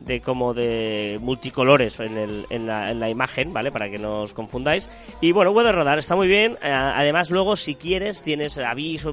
de 0.00 0.20
como 0.20 0.54
de 0.54 1.18
multicolores 1.20 1.98
en, 2.00 2.16
el, 2.16 2.46
en, 2.50 2.66
la, 2.66 2.90
en 2.90 3.00
la 3.00 3.10
imagen, 3.10 3.52
¿vale? 3.52 3.70
Para 3.70 3.88
que 3.88 3.98
no 3.98 4.22
os 4.22 4.32
confundáis. 4.32 4.88
Y 5.20 5.32
bueno, 5.32 5.50
Weather 5.50 5.74
Radar 5.74 5.98
está 5.98 6.16
muy 6.16 6.28
bien. 6.28 6.58
Eh, 6.62 6.70
además, 6.70 7.30
luego, 7.30 7.56
si 7.56 7.74
quieres, 7.74 8.22
tienes. 8.22 8.58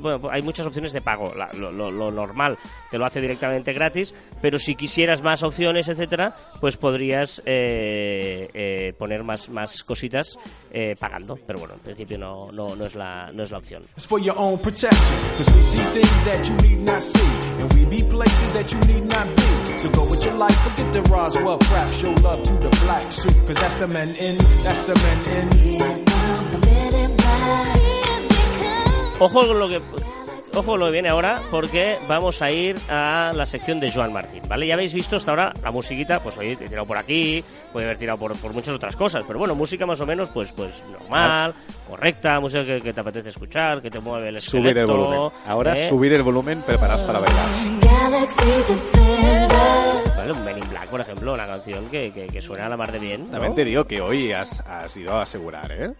Bueno, 0.01 0.29
hay 0.31 0.41
muchas 0.41 0.65
opciones 0.65 0.93
de 0.93 1.01
pago. 1.01 1.33
Lo, 1.53 1.91
normal 2.11 2.57
te 2.91 2.97
lo 2.97 3.05
hace 3.05 3.21
directamente 3.21 3.73
gratis. 3.73 4.13
Pero 4.41 4.59
si 4.59 4.75
quisieras 4.75 5.21
más 5.21 5.43
opciones, 5.43 5.89
etcétera, 5.89 6.35
pues 6.59 6.77
podrías 6.77 7.41
eh, 7.45 8.49
eh, 8.53 8.93
poner 8.97 9.23
más, 9.23 9.49
más 9.49 9.83
cositas 9.83 10.37
pagando. 10.99 11.37
Pero 11.47 11.59
bueno, 11.59 11.75
en 11.75 11.79
principio 11.79 12.17
no, 12.17 12.49
no, 12.51 12.75
no, 12.75 12.85
es, 12.85 12.95
la, 12.95 13.31
no 13.31 13.43
es 13.43 13.51
la 13.51 13.57
opción. 13.57 13.83
Get 20.77 20.93
the 20.93 21.01
Roswell 21.03 21.57
crap, 21.59 21.91
show 21.91 22.11
love 22.11 22.43
to 22.43 22.53
the 22.53 22.69
black 22.83 23.11
suit, 23.11 23.35
cause 23.47 23.55
that's 23.55 23.75
the 23.75 23.87
men 23.87 24.09
in, 24.15 24.37
that's 24.63 24.83
the 24.83 24.95
men 24.95 25.19
in. 25.37 26.05
Ojo 29.17 29.47
con 29.47 29.59
lo 29.59 29.67
que 29.69 29.79
ojo 30.53 30.77
lo 30.77 30.85
que 30.85 30.91
viene 30.91 31.09
ahora 31.09 31.41
porque 31.51 31.97
vamos 32.07 32.41
a 32.41 32.51
ir 32.51 32.77
a 32.89 33.31
la 33.35 33.45
sección 33.45 33.79
de 33.79 33.91
Joan 33.91 34.13
Martín, 34.13 34.41
¿vale? 34.47 34.67
Ya 34.67 34.75
habéis 34.75 34.93
visto 34.93 35.17
hasta 35.17 35.31
ahora 35.31 35.53
la 35.61 35.71
musiquita, 35.71 36.19
pues 36.19 36.37
oye, 36.37 36.53
he 36.53 36.55
tirado 36.57 36.85
por 36.85 36.97
aquí, 36.97 37.43
puede 37.73 37.85
haber 37.87 37.97
tirado 37.97 38.17
por, 38.19 38.37
por 38.37 38.53
muchas 38.53 38.75
otras 38.75 38.95
cosas, 38.95 39.23
pero 39.27 39.39
bueno, 39.39 39.55
música 39.55 39.85
más 39.85 39.99
o 40.01 40.05
menos 40.05 40.29
pues 40.29 40.51
pues 40.51 40.83
normal, 40.91 41.53
correcta, 41.89 42.39
música 42.39 42.65
que, 42.65 42.81
que 42.81 42.93
te 42.93 43.01
apetece 43.01 43.29
escuchar, 43.29 43.81
que 43.81 43.89
te 43.89 43.99
mueve 43.99 44.29
el 44.29 44.37
esqueleto. 44.37 44.69
subir 44.69 44.77
el 44.77 44.85
volumen. 44.85 45.31
Ahora 45.47 45.75
¿eh? 45.77 45.89
subir 45.89 46.13
el 46.13 46.23
volumen, 46.23 46.61
preparados 46.61 47.03
para 47.03 47.19
bailar. 47.19 47.45
Vale, 50.17 50.31
un 50.31 50.43
Men 50.45 50.57
in 50.57 50.69
Black, 50.69 50.87
por 50.87 51.01
ejemplo, 51.01 51.33
una 51.33 51.45
canción 51.45 51.85
que, 51.89 52.11
que, 52.11 52.27
que 52.27 52.41
suena 52.41 52.65
a 52.67 52.69
la 52.69 52.77
mar 52.77 52.91
de 52.91 52.99
bien, 52.99 53.25
¿no? 53.25 53.31
También 53.31 53.55
te 53.55 53.65
digo 53.65 53.85
que 53.85 54.01
hoy 54.01 54.31
has, 54.31 54.61
has 54.61 54.95
ido 54.97 55.13
a 55.13 55.23
asegurar, 55.23 55.71
¿eh? 55.71 55.91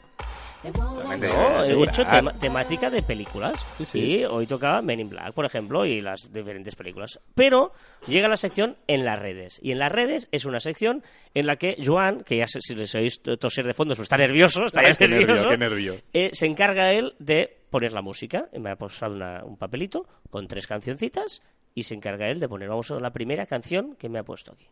No, 0.74 1.64
he 1.64 1.84
hecho 1.84 2.06
tema- 2.06 2.34
temática 2.34 2.90
de 2.90 3.02
películas. 3.02 3.66
Sí, 3.78 3.86
sí. 3.86 4.00
Y 4.00 4.26
hoy 4.26 4.48
tocaba 4.48 4.82
Men 4.82 5.00
in 5.00 5.10
Black, 5.10 5.34
por 5.34 5.46
ejemplo, 5.46 5.86
y 5.86 6.02
las 6.02 6.32
diferentes 6.34 6.76
películas. 6.76 7.20
Pero 7.36 7.72
llega 8.08 8.28
la 8.28 8.38
sección 8.38 8.76
en 8.88 9.06
las 9.06 9.20
redes. 9.20 9.60
Y 9.62 9.72
en 9.72 9.80
las 9.80 9.92
redes 9.92 10.28
es 10.32 10.46
una 10.46 10.60
sección 10.60 11.04
en 11.34 11.48
la 11.48 11.56
que 11.58 11.78
Joan, 11.84 12.24
que 12.24 12.38
ya 12.38 12.48
sé 12.48 12.60
si 12.62 12.76
les 12.76 12.94
oís 12.96 13.22
toser 13.22 13.66
de 13.66 13.74
fondo, 13.74 13.94
pues 13.96 14.06
está 14.06 14.18
nervioso, 14.18 14.66
está 14.66 14.82
Ay, 14.82 14.96
qué 14.98 15.08
nervio, 15.08 15.28
nervioso, 15.28 15.50
qué 15.50 15.58
nervio. 15.58 15.96
eh, 16.14 16.30
se 16.34 16.46
encarga 16.48 16.92
él 16.92 17.14
de 17.20 17.58
poner 17.70 17.94
la 17.94 18.02
música. 18.02 18.50
Me 18.58 18.72
ha 18.72 18.76
posado 18.76 19.14
una- 19.16 19.44
un 19.44 19.58
papelito 19.58 20.08
con 20.30 20.48
tres 20.48 20.68
cancioncitas 20.68 21.42
y 21.74 21.84
se 21.84 21.94
encarga 21.94 22.30
él 22.30 22.40
de 22.40 22.48
poner, 22.50 22.70
vamos 22.70 22.90
a 22.92 23.00
la 23.00 23.12
primera 23.12 23.46
canción 23.46 23.96
que 23.96 24.10
me 24.10 24.20
ha 24.20 24.24
puesto 24.24 24.54
aquí. 24.54 24.68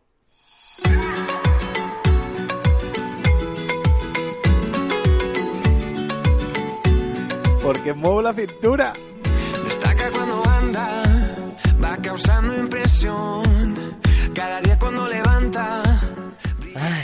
Porque 7.64 7.94
muevo 7.94 8.20
la 8.20 8.34
cintura. 8.34 8.92
Destaca 9.64 10.10
cuando 10.10 10.42
anda, 10.50 11.02
va 11.82 11.96
causando 11.96 12.54
impresión. 12.58 13.42
Cada 14.34 14.60
día 14.60 14.78
cuando 14.78 15.08
levanta, 15.08 15.82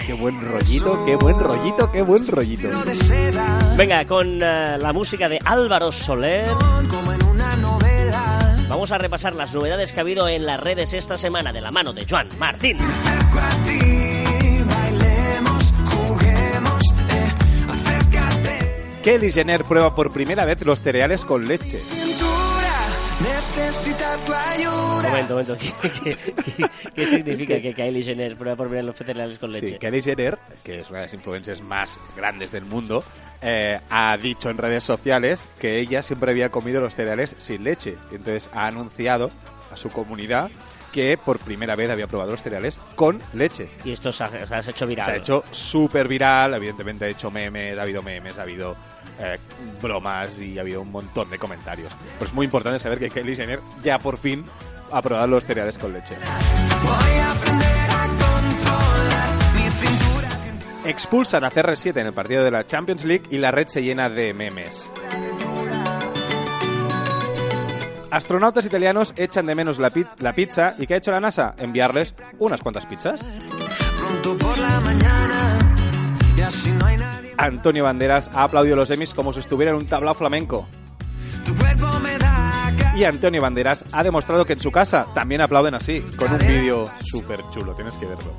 Qué 0.07 0.13
buen 0.15 0.41
rollito, 0.41 1.07
qué 1.07 1.17
buen 1.17 1.39
rollito, 1.39 1.93
qué 1.93 2.03
buen 2.03 2.27
rollito. 2.27 2.69
Venga, 3.77 4.05
con 4.05 4.43
eh, 4.43 4.77
la 4.79 4.93
música 4.93 5.29
de 5.29 5.39
Álvaro 5.45 5.91
Soler. 5.93 6.51
Vamos 8.69 8.93
a 8.93 8.99
repasar 8.99 9.35
las 9.35 9.55
novedades 9.55 9.93
que 9.93 10.01
ha 10.01 10.03
habido 10.03 10.29
en 10.29 10.45
las 10.45 10.61
redes 10.61 10.93
esta 10.93 11.17
semana 11.17 11.53
de 11.53 11.61
la 11.61 11.71
mano 11.71 11.93
de 11.93 12.05
Joan 12.09 12.29
Martín. 12.39 12.77
Kelly 19.03 19.33
Jenner 19.33 19.65
prueba 19.65 19.95
por 19.95 20.13
primera 20.13 20.45
vez 20.45 20.65
los 20.65 20.83
cereales 20.83 21.25
con 21.25 21.47
leche. 21.49 21.81
Necesita 23.21 24.17
tu 24.25 24.33
ayuda. 24.33 25.09
Momento, 25.09 25.33
momento. 25.35 25.57
¿Qué, 25.59 25.73
qué- 26.03 26.17
qué- 26.17 26.67
qué 26.95 27.07
significa 27.07 27.61
que 27.61 27.75
Kylie 27.75 28.03
Jenner 28.03 28.37
prueba 28.37 28.57
por 28.57 28.67
primera 28.69 28.83
vez 28.87 28.99
los 28.99 29.07
cereales 29.07 29.39
con 29.39 29.53
leche? 29.53 29.69
Sí, 29.69 29.79
Kelly 29.79 30.03
Jenner, 30.03 30.39
que 30.63 30.81
es 30.81 30.89
una 30.91 31.01
de 31.01 31.05
las 31.07 31.15
influencers 31.15 31.61
más 31.63 31.99
grandes 32.17 32.51
del 32.53 32.65
mundo, 32.65 33.05
eh, 33.43 33.79
ha 33.91 34.17
dicho 34.17 34.49
en 34.51 34.57
redes 34.59 34.85
sociales 34.85 35.49
que 35.59 35.79
ella 35.81 36.03
siempre 36.03 36.31
había 36.31 36.49
comido 36.51 36.81
los 36.81 36.95
cereales 36.95 37.37
sin 37.39 37.65
leche. 37.65 37.97
Entonces 38.11 38.49
ha 38.55 38.67
anunciado 38.67 39.31
a 39.73 39.77
su 39.77 39.91
comunidad 39.91 40.51
que 40.93 41.19
por 41.19 41.39
primera 41.39 41.75
vez 41.77 41.91
había 41.91 42.07
probado 42.07 42.31
los 42.31 42.43
cereales 42.43 42.79
con 42.95 43.21
leche. 43.35 43.69
Y 43.85 43.93
esto 43.93 44.13
se 44.13 44.25
ha, 44.25 44.63
se 44.63 44.71
hecho 44.71 44.87
viral. 44.87 45.07
Se 45.07 45.13
ha 45.13 45.17
hecho 45.17 45.45
súper 45.51 46.09
viral, 46.09 46.55
evidentemente 46.55 47.05
ha 47.05 47.09
hecho 47.09 47.31
memes, 47.31 47.79
ha 47.79 47.83
habido 47.83 48.03
memes, 48.03 48.39
ha 48.39 48.43
habido 48.43 48.77
eh, 49.19 49.39
bromas 49.81 50.39
y 50.39 50.59
ha 50.59 50.63
habido 50.63 50.83
un 50.83 50.91
montón 50.91 51.31
de 51.31 51.39
comentarios. 51.39 51.95
Pero 52.19 52.27
es 52.27 52.35
muy 52.35 52.45
importante 52.47 52.79
saber 52.79 52.99
que 52.99 53.11
Kelly 53.11 53.37
Jenner 53.37 53.61
ya 53.83 53.99
por 53.99 54.19
fin 54.19 54.45
ha 54.93 55.03
probado 55.03 55.27
los 55.29 55.45
cereales 55.45 55.79
con 55.79 55.93
leche. 55.93 56.17
Voy 56.83 57.19
a 57.19 57.31
aprender 57.33 57.91
a 57.91 58.07
controlar 58.09 59.55
mi 59.55 59.71
cintura. 59.71 60.29
Expulsan 60.85 61.45
a 61.45 61.51
CR7 61.51 62.01
en 62.01 62.07
el 62.07 62.13
partido 62.13 62.45
de 62.45 62.51
la 62.51 62.67
Champions 62.67 63.05
League 63.05 63.27
y 63.31 63.39
la 63.39 63.51
red 63.51 63.69
se 63.69 63.83
llena 63.83 64.09
de 64.09 64.35
memes. 64.35 64.91
Astronautas 68.11 68.67
italianos 68.67 69.15
echan 69.17 69.47
de 69.47 69.55
menos 69.55 69.79
la, 69.79 69.91
pi- 69.91 70.05
la 70.19 70.33
pizza 70.33 70.75
y 70.79 70.87
¿qué 70.87 70.95
ha 70.95 70.97
hecho 70.97 71.13
la 71.13 71.21
NASA? 71.21 71.55
Enviarles 71.59 72.15
unas 72.39 72.61
cuantas 72.61 72.85
pizzas. 72.87 73.21
Pronto 73.99 74.37
por 74.37 74.59
la 74.59 74.81
mañana, 74.81 75.59
y 76.37 76.41
así 76.41 76.71
no 76.73 76.87
hay 76.87 76.97
nadie. 76.97 77.35
Antonio 77.37 77.85
Banderas 77.85 78.29
ha 78.35 78.43
aplaudido 78.45 78.77
los 78.77 78.91
Emmys 78.91 79.15
como 79.15 79.33
si 79.33 79.41
estuviera 79.41 79.71
en 79.71 79.77
un 79.79 79.87
tablao 79.87 80.15
flamenco. 80.15 80.67
Tu 81.45 81.55
cuerpo 81.55 81.87
me 82.01 82.19
da 82.19 82.73
ca- 82.77 82.97
Y 82.97 83.05
Antonio 83.05 83.41
Banderas 83.41 83.85
ha 83.93 84.03
demostrado 84.03 84.45
que 84.45 84.55
en 84.55 84.59
su 84.61 84.73
casa 84.73 85.07
también 85.15 85.41
aplauden 85.41 85.75
así, 85.75 86.01
con 86.17 86.33
un 86.33 86.39
vídeo 86.39 86.85
súper 87.05 87.41
chulo, 87.53 87.75
tienes 87.75 87.97
que 87.97 88.07
verlo. 88.07 88.33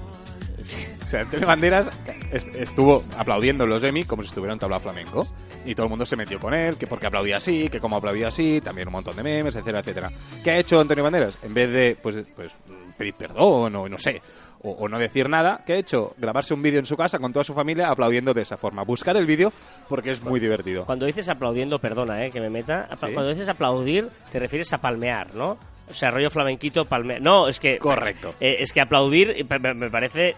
Sea, 1.11 1.21
Antonio 1.21 1.47
Banderas 1.47 1.89
est- 2.31 2.55
estuvo 2.55 3.03
aplaudiendo 3.17 3.63
en 3.65 3.69
los 3.69 3.83
Emmy 3.83 4.03
como 4.05 4.23
si 4.23 4.29
estuviera 4.29 4.53
en 4.53 4.59
tablao 4.59 4.79
flamenco. 4.79 5.27
Y 5.65 5.75
todo 5.75 5.85
el 5.85 5.89
mundo 5.91 6.05
se 6.07 6.15
metió 6.15 6.39
con 6.39 6.53
él, 6.55 6.75
que 6.77 6.87
porque 6.87 7.05
aplaudía 7.05 7.37
así, 7.37 7.69
que 7.69 7.79
como 7.79 7.97
aplaudía 7.97 8.29
así, 8.29 8.61
también 8.61 8.87
un 8.87 8.93
montón 8.93 9.15
de 9.15 9.21
memes, 9.21 9.53
etcétera, 9.55 9.79
etcétera. 9.81 10.09
¿Qué 10.43 10.49
ha 10.51 10.57
hecho 10.57 10.79
Antonio 10.79 11.03
Banderas? 11.03 11.37
En 11.43 11.53
vez 11.53 11.71
de, 11.71 11.95
pues, 12.01 12.27
pues 12.35 12.51
pedir 12.97 13.13
perdón 13.13 13.75
o 13.75 13.87
no 13.87 13.97
sé, 13.99 14.21
o, 14.63 14.71
o 14.71 14.87
no 14.89 14.97
decir 14.97 15.29
nada, 15.29 15.61
¿qué 15.65 15.73
ha 15.73 15.77
hecho? 15.77 16.15
Grabarse 16.17 16.53
un 16.55 16.61
vídeo 16.63 16.79
en 16.79 16.85
su 16.87 16.95
casa 16.97 17.19
con 17.19 17.31
toda 17.31 17.43
su 17.43 17.53
familia 17.53 17.89
aplaudiendo 17.89 18.33
de 18.33 18.41
esa 18.41 18.57
forma. 18.57 18.83
Buscar 18.83 19.15
el 19.17 19.25
vídeo 19.27 19.53
porque 19.87 20.09
es 20.11 20.21
muy 20.23 20.39
divertido. 20.39 20.85
Cuando 20.85 21.05
dices 21.05 21.29
aplaudiendo, 21.29 21.77
perdona, 21.79 22.25
eh, 22.25 22.31
que 22.31 22.39
me 22.41 22.49
meta. 22.49 22.87
Sí. 22.97 23.07
Cuando 23.13 23.29
dices 23.29 23.47
aplaudir, 23.49 24.09
te 24.31 24.39
refieres 24.39 24.71
a 24.73 24.79
palmear, 24.79 25.35
¿no? 25.35 25.57
O 25.89 25.93
sea, 25.93 26.09
rollo 26.09 26.29
flamenquito, 26.31 26.85
palmear. 26.85 27.21
No, 27.21 27.47
es 27.47 27.59
que. 27.59 27.77
Correcto. 27.77 28.33
eh, 28.39 28.57
es 28.59 28.71
que 28.71 28.81
aplaudir 28.81 29.31
eh, 29.37 29.45
me 29.75 29.89
parece 29.89 30.35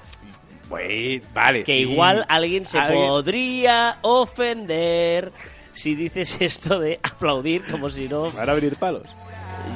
Güey, 0.74 1.22
vale. 1.34 1.64
que 1.64 1.76
sí. 1.76 1.80
igual 1.82 2.26
alguien 2.28 2.66
se 2.66 2.80
Alguien- 2.80 3.08
podría 3.08 3.98
ofender 4.02 5.32
si 5.74 5.94
dices 5.96 6.38
esto 6.40 6.80
de 6.80 7.00
aplaudir 7.04 7.64
como 7.70 7.90
si 7.92 8.08
no. 8.08 8.32
Van 8.32 8.50
a 8.50 8.52
abrir 8.54 8.76
palos. 8.78 9.08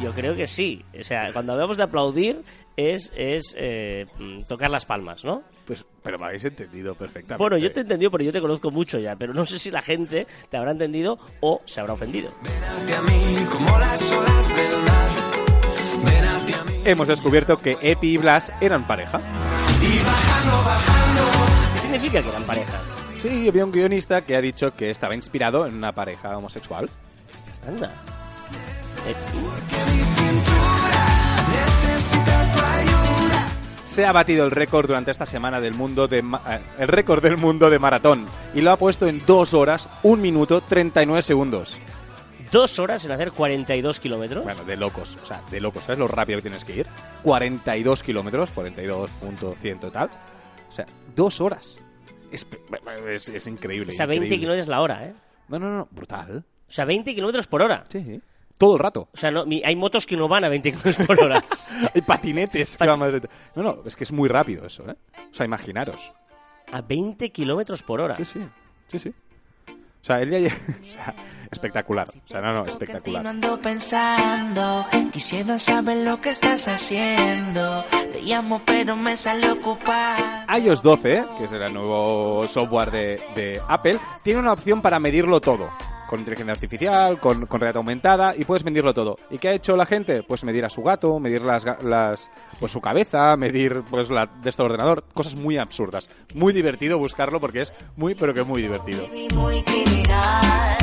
Yo 0.02 0.12
creo 0.14 0.36
que 0.36 0.48
sí. 0.48 0.84
O 1.00 1.04
sea, 1.04 1.32
cuando 1.34 1.54
hablamos 1.54 1.78
de 1.78 1.84
aplaudir 1.84 2.42
es, 2.76 3.12
es 3.16 3.56
eh, 3.58 4.06
tocar 4.48 4.70
las 4.72 4.86
palmas, 4.86 5.24
¿no? 5.24 5.44
Pues, 5.66 5.86
pero 6.04 6.18
me 6.18 6.26
habéis 6.26 6.44
entendido 6.46 6.96
perfectamente. 6.96 7.42
Bueno, 7.44 7.58
yo 7.58 7.72
te 7.72 7.80
he 7.80 7.84
entendido, 7.84 8.10
pero 8.12 8.24
yo 8.24 8.32
te 8.32 8.42
conozco 8.42 8.72
mucho 8.72 8.98
ya. 9.00 9.16
Pero 9.16 9.34
no 9.34 9.46
sé 9.46 9.60
si 9.60 9.70
la 9.72 9.82
gente 9.84 10.26
te 10.50 10.58
habrá 10.58 10.72
entendido 10.72 11.20
o 11.42 11.62
se 11.66 11.80
habrá 11.80 11.94
ofendido. 11.94 12.30
hacia 12.42 13.02
mí 13.04 13.46
como 13.52 13.70
las 13.78 14.12
olas 14.12 14.56
del 14.56 14.78
mar. 14.82 16.06
Ven 16.06 16.26
hacia 16.26 16.64
mí. 16.64 16.74
Hemos 16.86 17.08
descubierto 17.08 17.60
que 17.62 17.78
Epi 17.82 18.14
y 18.14 18.18
Blas 18.18 18.52
eran 18.62 18.86
pareja. 18.88 19.22
¿Qué 21.74 21.80
significa 21.80 22.22
que 22.22 22.30
eran 22.30 22.44
pareja? 22.44 22.80
Sí, 23.22 23.48
había 23.48 23.66
un 23.66 23.72
guionista 23.72 24.22
que 24.22 24.36
ha 24.36 24.42
dicho 24.42 24.74
que 24.76 24.90
estaba 24.92 25.16
inspirado 25.16 25.66
en 25.66 25.76
una 25.76 25.92
pareja 25.92 26.38
homosexual. 26.38 26.90
Anda. 27.68 27.92
Se 33.90 34.06
ha 34.06 34.12
batido 34.12 34.46
el 34.46 34.52
récord 34.52 34.88
durante 34.88 35.10
esta 35.12 35.26
semana 35.26 35.60
del 35.60 35.74
mundo 35.74 36.08
de 36.08 36.22
ma- 36.22 36.42
eh, 36.48 36.60
el 36.80 36.88
récord 36.88 37.22
del 37.24 37.38
mundo 37.38 37.70
de 37.70 37.80
maratón 37.80 38.26
y 38.54 38.62
lo 38.62 38.72
ha 38.72 38.76
puesto 38.78 39.08
en 39.08 39.24
2 39.26 39.54
horas, 39.56 39.90
1 40.04 40.22
minuto 40.22 40.62
39 40.62 41.24
segundos. 41.24 41.76
Dos 42.52 42.80
horas 42.80 43.04
en 43.06 43.12
hacer 43.12 43.32
42 43.32 44.00
kilómetros. 44.00 44.44
Bueno, 44.44 44.64
de 44.64 44.78
locos, 44.78 45.18
o 45.22 45.26
sea, 45.26 45.42
de 45.52 45.60
locos, 45.60 45.84
¿sabes 45.84 46.00
lo 46.00 46.08
rápido 46.08 46.38
que 46.40 46.44
tienes 46.44 46.64
que 46.64 46.76
ir? 46.78 46.88
42 47.24 48.04
kilómetros, 48.04 48.50
42.100 48.56 49.92
tal. 49.92 50.10
O 50.68 50.72
sea, 50.72 50.86
dos 51.16 51.42
horas. 51.42 51.80
Es, 52.32 52.46
es- 53.08 53.30
es 53.30 53.48
increíble. 53.48 53.90
o 53.92 53.96
sea, 53.96 54.06
20 54.06 54.26
increíble. 54.26 54.40
kilómetros 54.40 54.68
la 54.68 54.82
hora, 54.82 55.06
¿eh? 55.08 55.14
No, 55.50 55.60
no, 55.60 55.70
no, 55.78 55.88
brutal. 55.92 56.44
O 56.68 56.72
sea, 56.72 56.86
20 56.86 57.16
kilómetros 57.16 57.48
por 57.48 57.62
hora. 57.62 57.84
Sí, 57.90 58.22
todo 58.58 58.74
el 58.74 58.80
rato. 58.80 59.08
O 59.14 59.18
sea, 59.18 59.32
no, 59.32 59.44
hay 59.64 59.76
motos 59.76 60.06
que 60.06 60.18
no 60.18 60.28
van 60.28 60.44
a 60.44 60.50
20 60.50 60.72
kilómetros 60.72 61.08
por 61.08 61.20
hora. 61.22 61.44
Hay 61.94 62.02
patinetes 62.02 62.76
que 62.76 62.88
van 62.88 63.00
más 63.00 63.12
lento. 63.12 63.30
No, 63.56 63.64
no, 63.64 63.84
es 63.86 63.96
que 63.96 64.04
es 64.04 64.12
muy 64.12 64.28
rápido 64.28 64.66
eso, 64.66 64.90
¿eh? 64.90 64.96
O 65.32 65.34
sea, 65.34 65.46
imaginaros. 65.46 66.12
A 66.72 66.82
20 66.82 67.32
kilómetros 67.32 67.84
por 67.84 68.02
hora. 68.02 68.16
Sí, 68.16 68.26
sí, 68.26 68.40
sí, 68.88 69.00
sí. 69.00 69.14
O 70.08 70.14
sea, 70.16 70.22
él 70.22 70.30
ya... 70.30 70.38
o 70.90 70.92
sea, 70.94 71.14
espectacular. 71.52 72.08
O 72.08 72.28
sea, 72.30 72.40
no, 72.40 72.54
no, 72.54 72.66
espectacular. 72.66 73.24
Continuando 73.24 73.62
pensando, 73.62 74.86
quisiera 75.12 75.60
saber 75.60 75.98
lo 75.98 76.22
que 76.22 76.30
estás 76.30 76.70
haciendo. 76.70 77.84
Te 78.14 78.22
llamo 78.22 78.62
pero 78.66 78.96
me 78.96 79.18
sale 79.18 79.52
ocupar. 79.52 80.46
iOS 80.58 80.82
12, 80.82 81.26
que 81.38 81.44
es 81.44 81.52
el 81.52 81.74
nuevo 81.74 82.48
software 82.48 82.90
de, 82.90 83.22
de 83.36 83.60
Apple, 83.68 84.00
tiene 84.24 84.40
una 84.40 84.54
opción 84.54 84.82
para 84.82 84.98
medirlo 84.98 85.42
todo. 85.42 85.70
Con 86.08 86.20
inteligencia 86.20 86.54
artificial, 86.54 87.20
con, 87.20 87.46
con 87.46 87.60
realidad 87.60 87.78
aumentada, 87.78 88.36
y 88.36 88.46
puedes 88.46 88.64
medirlo 88.64 88.94
todo. 88.94 89.18
¿Y 89.30 89.38
qué 89.38 89.50
ha 89.50 89.54
hecho 89.54 89.76
la 89.76 89.86
gente? 89.86 90.24
Pues 90.24 90.44
medir 90.44 90.64
a 90.66 90.70
su 90.70 90.82
gato, 90.84 91.20
medir 91.20 91.42
las, 91.42 91.66
las 91.84 92.32
pues 92.60 92.72
su 92.72 92.82
cabeza, 92.82 93.36
medir 93.38 93.84
pues 93.90 94.10
la 94.10 94.26
de 94.28 94.50
este 94.50 94.62
ordenador, 94.62 95.04
cosas 95.14 95.36
muy 95.36 95.58
absurdas. 95.58 96.10
Muy 96.34 96.54
divertido 96.54 96.98
buscarlo 96.98 97.40
porque 97.40 97.62
es 97.62 97.74
muy, 97.96 98.16
pero 98.16 98.34
que 98.34 98.44
muy 98.44 98.62
divertido. 98.62 99.08
Muy 99.36 99.64
criminal, 99.64 100.78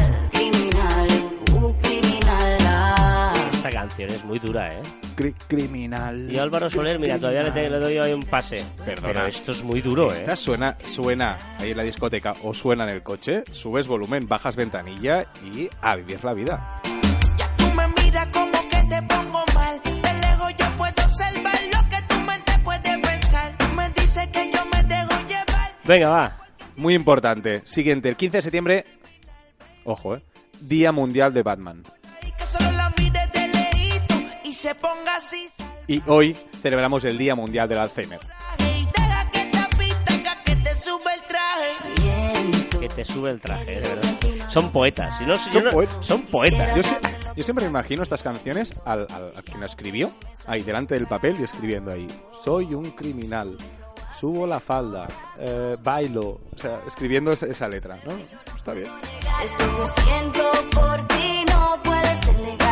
Es 3.96 4.24
muy 4.24 4.38
dura, 4.40 4.74
¿eh? 4.74 4.82
Cri- 5.16 5.34
criminal. 5.46 6.30
Y 6.30 6.36
Álvaro 6.38 6.68
Soler, 6.68 6.98
mira, 6.98 7.16
todavía 7.18 7.44
le, 7.44 7.52
te- 7.52 7.70
le 7.70 7.78
doy 7.78 7.96
ahí 7.98 8.12
un 8.12 8.22
pase. 8.24 8.64
Perdona. 8.84 9.12
Pero 9.12 9.26
esto 9.26 9.52
es 9.52 9.62
muy 9.62 9.80
duro, 9.80 10.12
¿eh? 10.12 10.16
Esta 10.16 10.34
suena, 10.36 10.76
suena 10.84 11.38
ahí 11.58 11.70
en 11.70 11.76
la 11.76 11.82
discoteca 11.84 12.34
o 12.42 12.52
suena 12.52 12.84
en 12.84 12.90
el 12.90 13.02
coche, 13.02 13.44
subes 13.52 13.86
volumen, 13.86 14.26
bajas 14.26 14.56
ventanilla 14.56 15.26
y 15.44 15.68
a 15.80 15.94
vivir 15.96 16.24
la 16.24 16.34
vida. 16.34 16.80
Ya 17.38 17.54
tú 17.56 17.64
me 17.74 17.86
miras 18.02 18.26
como 18.32 18.52
que 18.68 18.82
te 18.88 19.02
pongo 19.02 19.44
mal. 19.54 19.80
De 19.84 20.12
lejos 20.20 20.52
yo 20.58 20.66
puedo 20.76 20.92
observar 21.04 21.58
lo 21.72 21.88
que 21.90 22.02
tu 22.14 22.20
mente 22.20 22.52
puede 22.64 22.98
pensar. 23.00 23.52
Tú 23.58 23.64
me 23.76 23.88
dices 23.90 24.26
que 24.28 24.50
yo 24.52 24.60
me 24.72 24.82
dejo 24.88 25.28
llevar. 25.28 25.70
Venga, 25.84 26.08
va. 26.10 26.36
Muy 26.76 26.94
importante. 26.94 27.62
Siguiente, 27.64 28.08
el 28.08 28.16
15 28.16 28.38
de 28.38 28.42
septiembre. 28.42 28.84
Ojo, 29.84 30.16
eh. 30.16 30.22
Día 30.60 30.90
Mundial 30.92 31.32
de 31.32 31.42
Batman. 31.42 31.82
Se 34.64 34.74
ponga 34.76 35.16
así. 35.16 35.46
Y 35.86 36.02
hoy 36.06 36.34
celebramos 36.62 37.04
el 37.04 37.18
Día 37.18 37.34
Mundial 37.34 37.68
del 37.68 37.78
Alzheimer. 37.80 38.18
Que 40.44 40.56
te 40.56 40.74
sube 40.74 41.12
el 41.14 41.22
traje. 41.28 42.02
Viento. 42.02 42.80
Que 42.80 42.88
te 42.88 43.04
sube 43.04 43.28
el 43.30 43.40
traje, 43.42 43.80
de 43.80 43.80
verdad. 43.80 44.48
Son 44.48 44.70
poetas. 44.72 45.18
Si 45.18 45.24
no, 45.26 45.34
yo 45.34 45.38
Son 45.52 45.64
no- 45.64 45.70
poetas. 45.70 46.06
son 46.06 46.22
poetas. 46.22 46.76
Yo, 46.76 46.82
sie- 46.82 47.34
yo 47.36 47.44
siempre 47.44 47.64
me 47.66 47.70
imagino 47.72 48.02
estas 48.02 48.22
canciones 48.22 48.80
al, 48.86 49.06
al, 49.10 49.32
al 49.36 49.44
quien 49.44 49.60
la 49.60 49.66
escribió, 49.66 50.10
ahí 50.46 50.62
delante 50.62 50.94
del 50.94 51.06
papel 51.06 51.36
y 51.38 51.44
escribiendo 51.44 51.90
ahí. 51.92 52.06
Soy 52.42 52.72
un 52.72 52.90
criminal. 52.92 53.58
Subo 54.18 54.46
la 54.46 54.60
falda. 54.60 55.06
eh, 55.38 55.76
bailo. 55.82 56.40
O 56.54 56.56
sea, 56.58 56.80
escribiendo 56.86 57.32
esa, 57.32 57.44
esa 57.46 57.68
letra, 57.68 57.98
¿no? 58.06 58.12
Está 58.56 58.72
bien. 58.72 58.90
Esto 59.44 59.76
que 59.76 59.86
siento 60.00 60.42
por 60.72 61.06
ti 61.08 61.44
no 61.50 61.82
puede 61.82 62.16
ser 62.22 62.38
legal. 62.40 62.63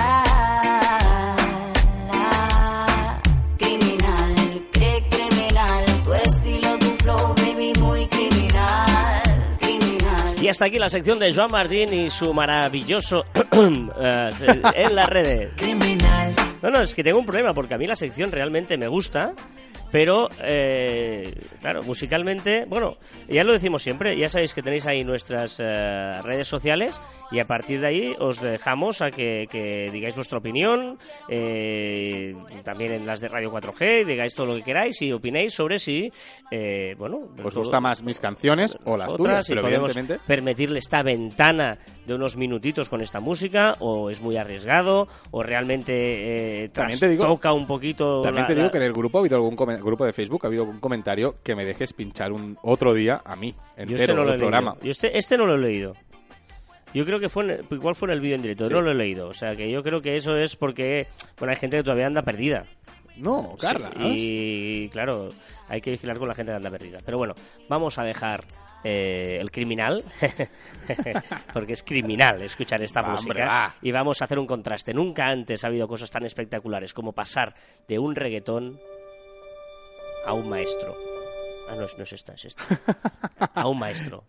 Hasta 10.52 10.66
aquí 10.66 10.78
la 10.78 10.90
sección 10.90 11.18
de 11.18 11.34
Joan 11.34 11.50
Martín 11.50 11.94
y 11.94 12.10
su 12.10 12.34
maravilloso 12.34 13.24
eh, 13.52 14.28
en 14.74 14.94
las 14.94 15.08
redes. 15.08 15.50
No, 16.62 16.70
no, 16.70 16.80
es 16.80 16.94
que 16.94 17.02
tengo 17.02 17.18
un 17.18 17.26
problema 17.26 17.52
porque 17.52 17.74
a 17.74 17.78
mí 17.78 17.86
la 17.86 17.96
sección 17.96 18.30
realmente 18.30 18.76
me 18.78 18.86
gusta, 18.88 19.32
pero, 19.90 20.28
eh, 20.42 21.24
claro, 21.60 21.82
musicalmente, 21.82 22.64
bueno, 22.66 22.96
ya 23.28 23.44
lo 23.44 23.52
decimos 23.52 23.82
siempre, 23.82 24.16
ya 24.16 24.28
sabéis 24.28 24.54
que 24.54 24.62
tenéis 24.62 24.86
ahí 24.86 25.04
nuestras 25.04 25.60
eh, 25.60 25.64
redes 26.22 26.48
sociales 26.48 27.00
y 27.30 27.40
a 27.40 27.44
partir 27.46 27.80
de 27.80 27.86
ahí 27.88 28.14
os 28.18 28.40
dejamos 28.40 29.02
a 29.02 29.10
que, 29.10 29.46
que 29.50 29.90
digáis 29.90 30.14
vuestra 30.14 30.38
opinión, 30.38 30.98
eh, 31.28 32.34
también 32.64 32.92
en 32.92 33.06
las 33.06 33.20
de 33.20 33.28
Radio 33.28 33.50
4G, 33.52 34.04
digáis 34.06 34.34
todo 34.34 34.46
lo 34.46 34.56
que 34.56 34.62
queráis 34.62 35.00
y 35.02 35.12
opinéis 35.12 35.54
sobre 35.54 35.78
si, 35.78 36.10
eh, 36.50 36.94
bueno, 36.96 37.28
¿Os 37.42 37.52
todo- 37.54 37.60
gusta 37.62 37.80
más 37.80 38.02
mis 38.02 38.20
canciones 38.20 38.76
o 38.84 38.96
las 38.96 39.14
tuyas? 39.14 39.44
si 39.46 39.54
podemos 39.54 39.90
evidentemente... 39.90 40.24
permitirle 40.26 40.78
esta 40.78 41.02
ventana 41.02 41.78
de 42.06 42.14
unos 42.14 42.36
minutitos 42.36 42.88
con 42.88 43.00
esta 43.00 43.20
música 43.20 43.74
o 43.80 44.10
es 44.10 44.20
muy 44.20 44.36
arriesgado 44.36 45.08
o 45.32 45.42
realmente 45.42 46.51
eh, 46.64 46.68
También 46.68 46.98
te 46.98 47.08
digo- 47.08 47.26
toca 47.26 47.52
un 47.52 47.66
poquito 47.66 48.22
También 48.22 48.42
la- 48.42 48.46
te 48.46 48.54
digo 48.54 48.66
la- 48.66 48.72
que 48.72 48.78
en 48.78 48.84
el 48.84 48.92
grupo 48.92 49.18
ha 49.18 49.20
habido 49.20 49.36
algún 49.36 49.56
grupo 49.56 50.04
de 50.04 50.12
Facebook 50.12 50.40
ha 50.44 50.46
habido 50.48 50.62
algún 50.64 50.80
comentario 50.80 51.36
que 51.42 51.54
me 51.54 51.64
dejes 51.64 51.92
pinchar 51.92 52.32
un 52.32 52.56
otro 52.62 52.94
día 52.94 53.20
a 53.24 53.36
mí 53.36 53.52
entero 53.76 53.96
este 54.00 54.14
no 54.14 54.22
el 54.32 54.38
programa. 54.38 54.76
Yo 54.82 54.90
este, 54.90 55.16
este 55.16 55.36
no 55.36 55.46
lo 55.46 55.54
he 55.54 55.58
leído 55.58 55.94
yo 56.94 57.04
creo 57.06 57.18
que 57.18 57.28
fue 57.28 57.44
en 57.44 57.60
igual 57.70 57.94
fue 57.94 58.08
en 58.08 58.12
el 58.14 58.20
vídeo 58.20 58.36
en 58.36 58.42
directo 58.42 58.66
Sí. 58.66 58.72
no 58.72 58.80
lo 58.82 58.90
he 58.90 58.94
leído 58.94 59.28
o 59.28 59.32
sea 59.34 59.56
que 59.56 59.70
yo 59.70 59.82
creo 59.82 60.00
que 60.00 60.14
eso 60.16 60.36
es 60.36 60.56
porque 60.56 61.06
bueno 61.38 61.52
hay 61.52 61.58
gente 61.58 61.76
que 61.78 61.82
todavía 61.82 62.06
anda 62.06 62.22
perdida 62.22 62.64
No, 63.16 63.56
Carla. 63.60 63.90
Sí, 63.98 64.84
y 64.84 64.88
claro, 64.88 65.28
hay 65.68 65.82
que 65.82 65.90
vigilar 65.90 66.18
con 66.18 66.28
la 66.28 66.34
gente 66.34 66.50
que 66.50 66.56
anda 66.56 66.70
perdida. 66.70 66.96
Pero 67.04 67.18
bueno, 67.18 67.34
vamos 67.68 67.98
a 67.98 68.04
dejar 68.04 68.42
eh, 68.84 69.38
el 69.40 69.50
criminal, 69.50 70.02
porque 71.52 71.72
es 71.74 71.82
criminal 71.82 72.42
escuchar 72.42 72.82
esta 72.82 73.00
hombre, 73.00 73.14
música. 73.14 73.46
va. 73.46 73.74
Y 73.82 73.92
vamos 73.92 74.20
a 74.20 74.24
hacer 74.24 74.38
un 74.38 74.46
contraste. 74.46 74.92
Nunca 74.92 75.26
antes 75.26 75.64
ha 75.64 75.68
habido 75.68 75.86
cosas 75.86 76.10
tan 76.10 76.24
espectaculares 76.24 76.92
como 76.92 77.12
pasar 77.12 77.54
de 77.88 77.98
un 77.98 78.14
reggaetón 78.14 78.78
a 80.26 80.32
un 80.32 80.48
maestro. 80.48 80.94
Ah, 81.70 81.74
no, 81.76 81.86
no 81.96 82.02
es 82.04 82.12
esta, 82.12 82.34
es 82.34 82.44
esta. 82.44 82.64
A 83.54 83.66
un 83.68 83.78
maestro. 83.78 84.24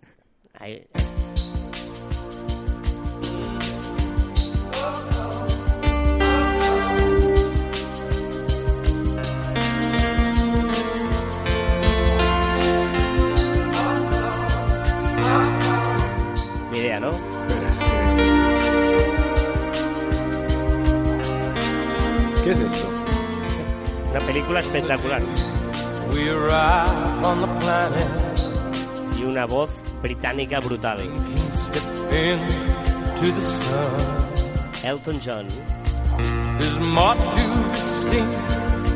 Ahí, 0.54 0.88
¿Qué 22.44 22.52
es 22.52 22.60
esto? 22.60 22.90
Una 24.12 24.20
película 24.22 24.60
espectacular. 24.60 25.22
We 26.14 26.30
arrive 26.30 27.26
on 27.26 27.42
the 27.42 27.48
planet, 27.60 28.08
Y 29.18 29.24
una 29.24 29.46
voz 29.46 29.70
británica 30.02 30.60
brutal. 30.60 31.00
Elton 34.84 35.20
John. 35.26 35.48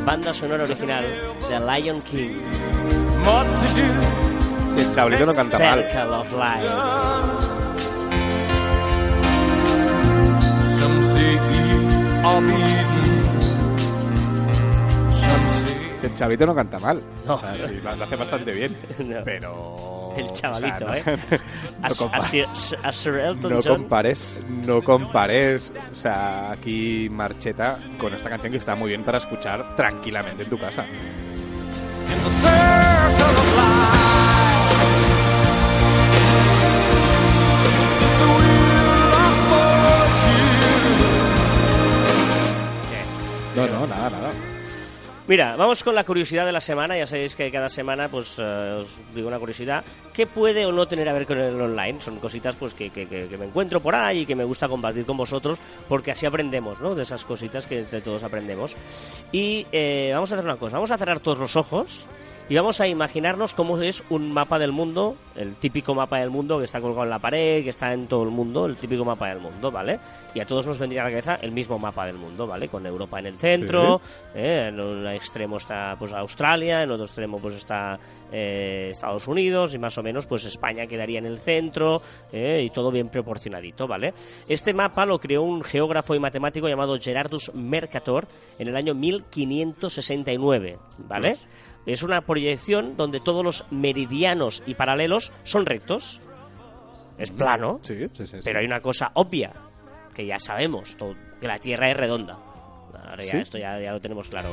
Banda 0.06 0.34
sonora 0.34 0.64
original 0.64 1.06
de 1.50 1.60
Lion 1.60 2.02
King. 2.02 2.38
more 3.24 3.44
to 3.44 3.68
do. 3.76 4.74
Sí, 4.74 4.80
el 4.80 4.94
chavalito 4.94 5.26
no 5.26 5.34
canta 5.34 5.60
mal. 5.60 5.80
Circle 5.84 6.16
of 6.16 6.32
Life. 6.34 7.78
Chavalito 16.18 16.46
no 16.46 16.56
canta 16.56 16.80
mal. 16.80 17.02
No. 17.26 17.36
O 17.36 17.40
sea, 17.40 17.56
sí, 17.56 17.80
lo, 17.84 17.96
lo 17.96 18.04
hace 18.04 18.16
bastante 18.16 18.52
bien. 18.52 18.76
No. 19.00 19.18
Pero... 19.24 20.14
El 20.18 20.34
chavalito, 20.34 20.86
o 20.86 20.92
sea, 20.94 20.98
¿eh? 20.98 21.20
no- 21.80 21.86
A, 22.12 22.18
no 22.18 22.22
Sir, 22.24 22.48
a 22.84 22.92
Sir 22.92 23.16
Elton 23.18 23.54
No 23.54 23.60
John. 23.64 23.78
compares, 23.82 24.44
no 24.50 24.82
compares. 24.82 25.72
O 25.92 25.96
sea, 25.96 26.52
aquí 26.52 27.08
Marcheta 27.12 27.78
con 28.00 28.16
esta 28.16 28.28
canción 28.30 28.52
que 28.52 28.58
está 28.58 28.74
muy 28.76 28.90
bien 28.90 29.04
para 29.04 29.20
escuchar 29.20 29.76
tranquilamente 29.76 30.42
en 30.44 30.50
tu 30.50 30.58
casa. 30.58 30.84
No, 43.56 43.68
no, 43.68 43.88
nada, 43.88 44.10
nada. 44.10 44.32
Mira, 45.28 45.58
vamos 45.58 45.84
con 45.84 45.94
la 45.94 46.06
curiosidad 46.06 46.46
de 46.46 46.54
la 46.54 46.62
semana. 46.62 46.98
Ya 46.98 47.06
sabéis 47.06 47.36
que 47.36 47.52
cada 47.52 47.68
semana 47.68 48.08
pues 48.08 48.40
eh, 48.40 48.44
os 48.80 49.02
digo 49.14 49.28
una 49.28 49.38
curiosidad. 49.40 49.84
¿Qué 50.14 50.26
puede 50.26 50.66
o 50.66 50.72
no 50.72 50.88
tener 50.88 51.10
a 51.10 51.14
ver 51.14 51.26
con 51.26 51.38
el 51.38 51.60
online? 51.60 52.00
Son 52.00 52.18
cositas 52.20 52.56
pues 52.56 52.74
que- 52.74 52.92
que- 52.92 53.06
que 53.08 53.38
me 53.38 53.46
encuentro 53.46 53.82
por 53.82 53.94
ahí 53.94 54.20
y 54.20 54.26
que 54.26 54.36
me 54.36 54.46
gusta 54.46 54.70
compartir 54.70 55.06
con 55.06 55.18
vosotros 55.18 55.60
porque 55.90 56.12
así 56.12 56.26
aprendemos, 56.26 56.80
¿no? 56.80 56.96
De 56.96 57.04
esas 57.04 57.26
cositas 57.26 57.68
que 57.68 57.80
entre 57.80 58.00
todos 58.00 58.24
aprendemos. 58.24 58.74
Y 59.34 59.68
eh, 59.74 60.12
vamos 60.14 60.32
a 60.32 60.36
hacer 60.36 60.46
una 60.46 60.56
cosa. 60.56 60.78
Vamos 60.78 60.92
a 60.92 60.98
cerrar 60.98 61.20
todos 61.20 61.40
los 61.40 61.58
ojos 61.58 62.08
y 62.50 62.56
vamos 62.56 62.80
a 62.80 62.88
imaginarnos 62.88 63.54
cómo 63.54 63.78
es 63.78 64.04
un 64.10 64.34
mapa 64.34 64.58
del 64.58 64.72
mundo, 64.72 65.18
el 65.36 65.56
típico 65.56 65.94
mapa 65.94 66.20
del 66.20 66.30
mundo 66.30 66.60
que 66.60 66.64
está 66.64 66.80
colgado 66.80 67.04
en 67.04 67.10
la 67.10 67.20
pared, 67.20 67.62
que 67.62 67.70
está 67.70 67.92
en 67.92 68.08
todo 68.08 68.24
el 68.24 68.30
mundo, 68.30 68.66
el 68.66 68.78
típico 68.78 69.04
mapa 69.04 69.28
del 69.28 69.40
mundo, 69.40 69.70
¿vale? 69.70 70.00
Y 70.34 70.40
a 70.40 70.46
todos 70.46 70.66
nos 70.66 70.80
vendría 70.80 71.02
a 71.02 71.06
la 71.06 71.10
cabeza 71.10 71.36
el 71.42 71.52
mismo 71.52 71.78
mapa 71.78 72.06
del 72.06 72.16
mundo, 72.16 72.48
¿vale? 72.48 72.70
Con 72.70 72.86
Europa 72.86 73.20
en 73.20 73.26
el 73.26 73.38
centro, 73.38 74.00
¿eh? 74.34 74.68
en 74.70 74.80
un 74.80 75.08
extremo 75.08 75.58
está 75.58 75.96
pues 76.00 76.14
Australia, 76.14 76.84
en 76.84 76.92
otro 76.92 77.06
extremo 77.06 77.38
pues 77.40 77.56
está 77.56 78.00
eh, 78.32 78.90
Estados 78.92 79.28
Unidos 79.28 79.76
y 79.76 79.78
más 79.78 79.98
o 79.98 80.04
menos 80.04 80.26
pues 80.26 80.46
España 80.46 80.88
quedaría 80.88 81.20
en 81.20 81.26
el 81.26 81.40
centro 81.40 82.02
¿eh? 82.32 82.62
y 82.64 82.70
todo 82.70 82.92
bien 82.92 83.10
proporcionadito, 83.10 83.88
¿vale? 83.88 84.14
Este 84.48 84.74
mapa 84.74 85.06
lo 85.06 85.20
creó 85.20 85.44
un 85.44 85.64
geógrafo 85.64 86.16
y 86.16 86.20
matemático 86.20 86.70
llamado 86.70 86.98
Gerardus 86.98 87.54
Mercator 87.54 88.26
en 88.58 88.70
el 88.70 88.78
año 88.78 88.94
1569, 88.94 90.78
¿vale? 91.00 91.36
Es 91.88 92.04
una 92.04 92.22
proyección 92.22 92.96
donde 92.98 93.20
todos 93.20 93.44
los 93.44 93.66
meridianos 93.72 94.62
y 94.68 94.76
paralelos 94.76 95.32
son 95.44 95.66
rectos. 95.66 96.22
Es 97.18 97.32
plano, 97.32 97.80
Sí, 97.82 97.96
sí, 97.98 98.08
sí. 98.14 98.28
sí. 98.28 98.38
pero 98.44 98.60
hay 98.60 98.66
una 98.68 98.80
cosa 98.82 99.10
obvia, 99.16 99.52
que 100.14 100.26
ya 100.28 100.38
sabemos, 100.38 100.96
todo- 100.98 101.16
que 101.42 101.48
la 101.48 101.58
Tierra 101.58 101.90
es 101.90 101.98
redonda. 101.98 102.38
Ahora 103.10 103.24
ya 103.24 103.32
¿Sí? 103.32 103.38
esto 103.38 103.58
ya, 103.58 103.80
ya 103.80 103.92
lo 103.94 104.00
tenemos 104.02 104.28
claro. 104.30 104.50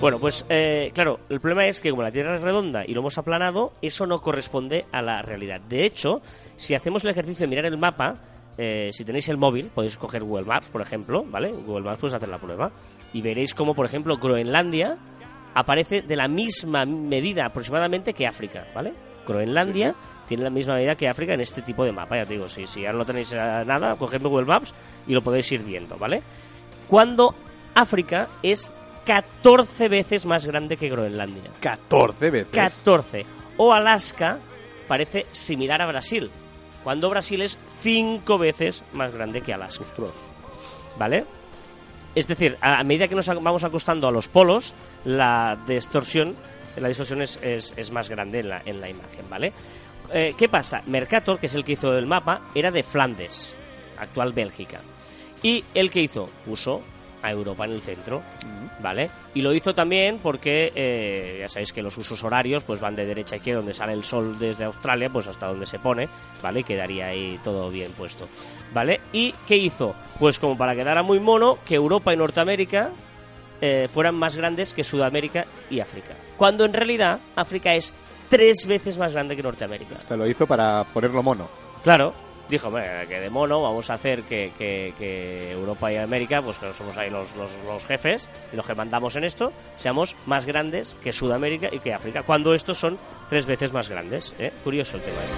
Bueno, 0.00 0.18
pues 0.18 0.44
eh, 0.50 0.90
claro, 0.92 1.20
el 1.30 1.40
problema 1.40 1.66
es 1.66 1.80
que 1.80 1.90
como 1.90 2.02
la 2.02 2.10
Tierra 2.10 2.34
es 2.34 2.42
redonda 2.42 2.84
y 2.86 2.92
lo 2.92 3.00
hemos 3.00 3.16
aplanado, 3.16 3.72
eso 3.80 4.06
no 4.06 4.20
corresponde 4.20 4.84
a 4.92 5.00
la 5.00 5.22
realidad. 5.22 5.60
De 5.62 5.86
hecho, 5.86 6.20
si 6.56 6.74
hacemos 6.74 7.04
el 7.04 7.10
ejercicio 7.10 7.44
de 7.44 7.48
mirar 7.48 7.64
el 7.64 7.78
mapa, 7.78 8.16
eh, 8.58 8.90
si 8.92 9.04
tenéis 9.04 9.28
el 9.30 9.38
móvil, 9.38 9.70
podéis 9.74 9.96
coger 9.96 10.22
Google 10.24 10.44
Maps, 10.44 10.66
por 10.66 10.82
ejemplo, 10.82 11.24
¿vale? 11.24 11.50
Google 11.52 11.84
Maps 11.84 11.98
puedes 12.00 12.14
hacer 12.14 12.28
la 12.28 12.38
prueba 12.38 12.70
y 13.14 13.22
veréis 13.22 13.54
como, 13.54 13.74
por 13.74 13.86
ejemplo, 13.86 14.16
Groenlandia 14.18 14.98
aparece 15.56 16.02
de 16.02 16.16
la 16.16 16.28
misma 16.28 16.84
medida 16.84 17.46
aproximadamente 17.46 18.12
que 18.12 18.26
África, 18.26 18.66
¿vale? 18.74 18.92
Groenlandia 19.26 19.94
tiene 20.28 20.44
la 20.44 20.50
misma 20.50 20.74
medida 20.74 20.96
que 20.96 21.08
África 21.08 21.32
en 21.32 21.40
este 21.40 21.62
tipo 21.62 21.82
de 21.82 21.92
mapa, 21.92 22.16
ya 22.16 22.26
te 22.26 22.34
digo, 22.34 22.46
si, 22.46 22.66
si 22.66 22.82
ya 22.82 22.92
no 22.92 23.06
tenéis 23.06 23.32
eh, 23.32 23.36
nada, 23.36 23.96
coged 23.96 24.20
Google 24.20 24.44
Maps 24.44 24.74
y 25.06 25.14
lo 25.14 25.22
podéis 25.22 25.50
ir 25.52 25.64
viendo, 25.64 25.96
¿vale? 25.96 26.22
Cuando 26.86 27.34
África 27.74 28.28
es 28.42 28.70
14 29.06 29.88
veces 29.88 30.26
más 30.26 30.44
grande 30.44 30.76
que 30.76 30.90
Groenlandia. 30.90 31.50
14 31.60 32.30
veces. 32.30 32.52
14. 32.52 33.24
O 33.56 33.72
Alaska 33.72 34.38
parece 34.86 35.24
similar 35.30 35.80
a 35.80 35.86
Brasil, 35.86 36.30
cuando 36.84 37.08
Brasil 37.08 37.40
es 37.40 37.58
5 37.80 38.36
veces 38.36 38.84
más 38.92 39.10
grande 39.10 39.40
que 39.40 39.54
Alaska. 39.54 39.86
¿Vale? 40.98 41.24
Es 42.16 42.26
decir, 42.28 42.56
a 42.62 42.82
medida 42.82 43.08
que 43.08 43.14
nos 43.14 43.28
vamos 43.28 43.62
acostando 43.62 44.08
a 44.08 44.10
los 44.10 44.26
polos, 44.26 44.74
la 45.04 45.58
distorsión, 45.68 46.34
la 46.78 46.88
distorsión 46.88 47.20
es, 47.20 47.92
más 47.92 48.08
grande 48.08 48.40
en 48.40 48.48
la, 48.48 48.62
en 48.64 48.80
la 48.80 48.88
imagen, 48.88 49.28
¿vale? 49.28 49.52
Eh, 50.10 50.34
¿Qué 50.36 50.48
pasa? 50.48 50.82
Mercator, 50.86 51.38
que 51.38 51.44
es 51.44 51.54
el 51.54 51.62
que 51.62 51.72
hizo 51.72 51.94
el 51.94 52.06
mapa, 52.06 52.40
era 52.54 52.70
de 52.70 52.82
Flandes, 52.82 53.54
actual 53.98 54.32
Bélgica. 54.32 54.80
Y 55.42 55.62
el 55.74 55.90
que 55.90 56.00
hizo, 56.00 56.30
puso 56.46 56.80
a 57.22 57.30
Europa 57.30 57.64
en 57.64 57.72
el 57.72 57.80
centro, 57.80 58.22
¿vale? 58.80 59.10
Y 59.34 59.42
lo 59.42 59.52
hizo 59.52 59.74
también 59.74 60.18
porque 60.22 60.72
eh, 60.74 61.38
ya 61.40 61.48
sabéis 61.48 61.72
que 61.72 61.82
los 61.82 61.96
usos 61.96 62.22
horarios 62.24 62.62
pues 62.64 62.80
van 62.80 62.94
de 62.94 63.06
derecha 63.06 63.34
a 63.34 63.38
izquierda, 63.38 63.60
donde 63.60 63.74
sale 63.74 63.92
el 63.92 64.04
sol 64.04 64.38
desde 64.38 64.64
Australia, 64.64 65.10
pues 65.10 65.26
hasta 65.26 65.46
donde 65.46 65.66
se 65.66 65.78
pone, 65.78 66.08
¿vale? 66.42 66.60
Y 66.60 66.64
quedaría 66.64 67.06
ahí 67.06 67.38
todo 67.42 67.70
bien 67.70 67.92
puesto, 67.92 68.28
¿vale? 68.72 69.00
¿Y 69.12 69.32
qué 69.46 69.56
hizo? 69.56 69.94
Pues 70.18 70.38
como 70.38 70.56
para 70.56 70.74
quedar 70.74 71.02
muy 71.02 71.20
mono, 71.20 71.58
que 71.64 71.74
Europa 71.74 72.12
y 72.12 72.16
Norteamérica 72.16 72.90
eh, 73.60 73.88
fueran 73.92 74.14
más 74.14 74.36
grandes 74.36 74.74
que 74.74 74.84
Sudamérica 74.84 75.46
y 75.70 75.80
África. 75.80 76.14
Cuando 76.36 76.64
en 76.64 76.72
realidad 76.72 77.18
África 77.34 77.74
es 77.74 77.92
tres 78.28 78.66
veces 78.66 78.98
más 78.98 79.12
grande 79.12 79.36
que 79.36 79.42
Norteamérica. 79.42 79.96
Te 80.06 80.16
lo 80.16 80.26
hizo 80.26 80.46
para 80.46 80.84
ponerlo 80.84 81.22
mono. 81.22 81.48
Claro, 81.82 82.12
dijo, 82.48 82.70
"Bueno, 82.70 83.08
que 83.08 83.20
de 83.20 83.30
mono 83.30 83.62
vamos 83.62 83.90
a 83.90 83.94
hacer 83.94 84.22
que, 84.22 84.52
Europa 85.52 85.92
y 85.92 85.96
América, 85.96 86.42
pues 86.42 86.58
que 86.58 86.72
somos 86.72 86.96
ahí 86.96 87.10
los, 87.10 87.34
los- 87.36 87.86
jefes 87.86 88.28
y 88.52 88.56
los 88.56 88.66
que 88.66 88.74
mandamos 88.74 89.16
en 89.16 89.24
esto, 89.24 89.52
seamos 89.76 90.16
más 90.26 90.46
grandes 90.46 90.96
que 91.02 91.12
Sudamérica 91.12 91.68
y 91.72 91.78
que 91.80 91.92
África, 91.94 92.22
cuando 92.22 92.54
estos 92.54 92.78
son 92.78 92.98
tres 93.28 93.46
veces 93.46 93.72
más 93.72 93.88
grandes. 93.88 94.34
¿eh? 94.38 94.52
Curioso 94.64 94.96
el 94.96 95.02
tema 95.04 95.18
este. 95.24 95.36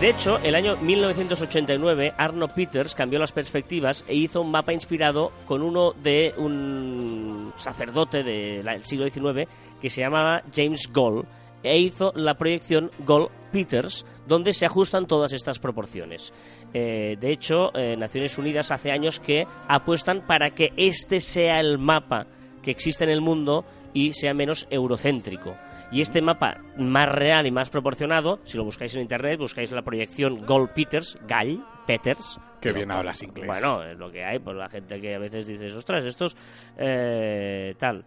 De 0.00 0.10
hecho, 0.10 0.38
el 0.42 0.54
año 0.54 0.76
1989, 0.76 2.12
Arno 2.18 2.48
Peters 2.48 2.94
cambió 2.94 3.18
las 3.18 3.32
perspectivas 3.32 4.04
e 4.06 4.14
hizo 4.14 4.42
un 4.42 4.50
mapa 4.50 4.72
inspirado 4.72 5.32
con 5.46 5.62
uno 5.62 5.92
de 5.92 6.34
un 6.36 7.52
sacerdote 7.56 8.22
del 8.22 8.82
siglo 8.82 9.08
XIX 9.08 9.48
que 9.80 9.88
se 9.88 10.02
llamaba 10.02 10.42
James 10.54 10.90
Goll 10.92 11.24
e 11.64 11.78
hizo 11.78 12.12
la 12.14 12.34
proyección 12.34 12.90
Goll-Peters, 13.04 14.06
donde 14.28 14.52
se 14.52 14.66
ajustan 14.66 15.06
todas 15.06 15.32
estas 15.32 15.58
proporciones. 15.58 16.32
Eh, 16.72 17.16
de 17.18 17.32
hecho, 17.32 17.74
eh, 17.74 17.96
Naciones 17.96 18.38
Unidas 18.38 18.70
hace 18.70 18.92
años 18.92 19.18
que 19.18 19.44
apuestan 19.68 20.26
para 20.26 20.50
que 20.50 20.68
este 20.76 21.18
sea 21.18 21.58
el 21.58 21.78
mapa 21.78 22.26
que 22.62 22.70
existe 22.70 23.04
en 23.04 23.10
el 23.10 23.20
mundo 23.20 23.64
y 23.92 24.12
sea 24.12 24.34
menos 24.34 24.66
eurocéntrico. 24.70 25.56
Y 25.92 26.00
este 26.00 26.20
mapa 26.20 26.58
más 26.76 27.08
real 27.08 27.46
y 27.46 27.50
más 27.50 27.70
proporcionado, 27.70 28.40
si 28.44 28.56
lo 28.56 28.64
buscáis 28.64 28.94
en 28.94 29.02
internet, 29.02 29.38
buscáis 29.38 29.70
la 29.70 29.82
proyección 29.82 30.44
Gold 30.44 30.70
Peters, 30.70 31.16
Gall 31.28 31.64
Peters. 31.86 32.38
Qué 32.60 32.70
Pero, 32.70 32.76
bien 32.76 32.90
hablas 32.90 33.22
inglés. 33.22 33.46
Bueno, 33.46 33.84
es 33.84 33.96
lo 33.96 34.10
que 34.10 34.24
hay, 34.24 34.38
pues 34.38 34.56
la 34.56 34.68
gente 34.68 35.00
que 35.00 35.14
a 35.14 35.18
veces 35.18 35.46
dices, 35.46 35.72
ostras, 35.74 36.04
estos 36.04 36.36
eh, 36.78 37.74
tal. 37.78 38.04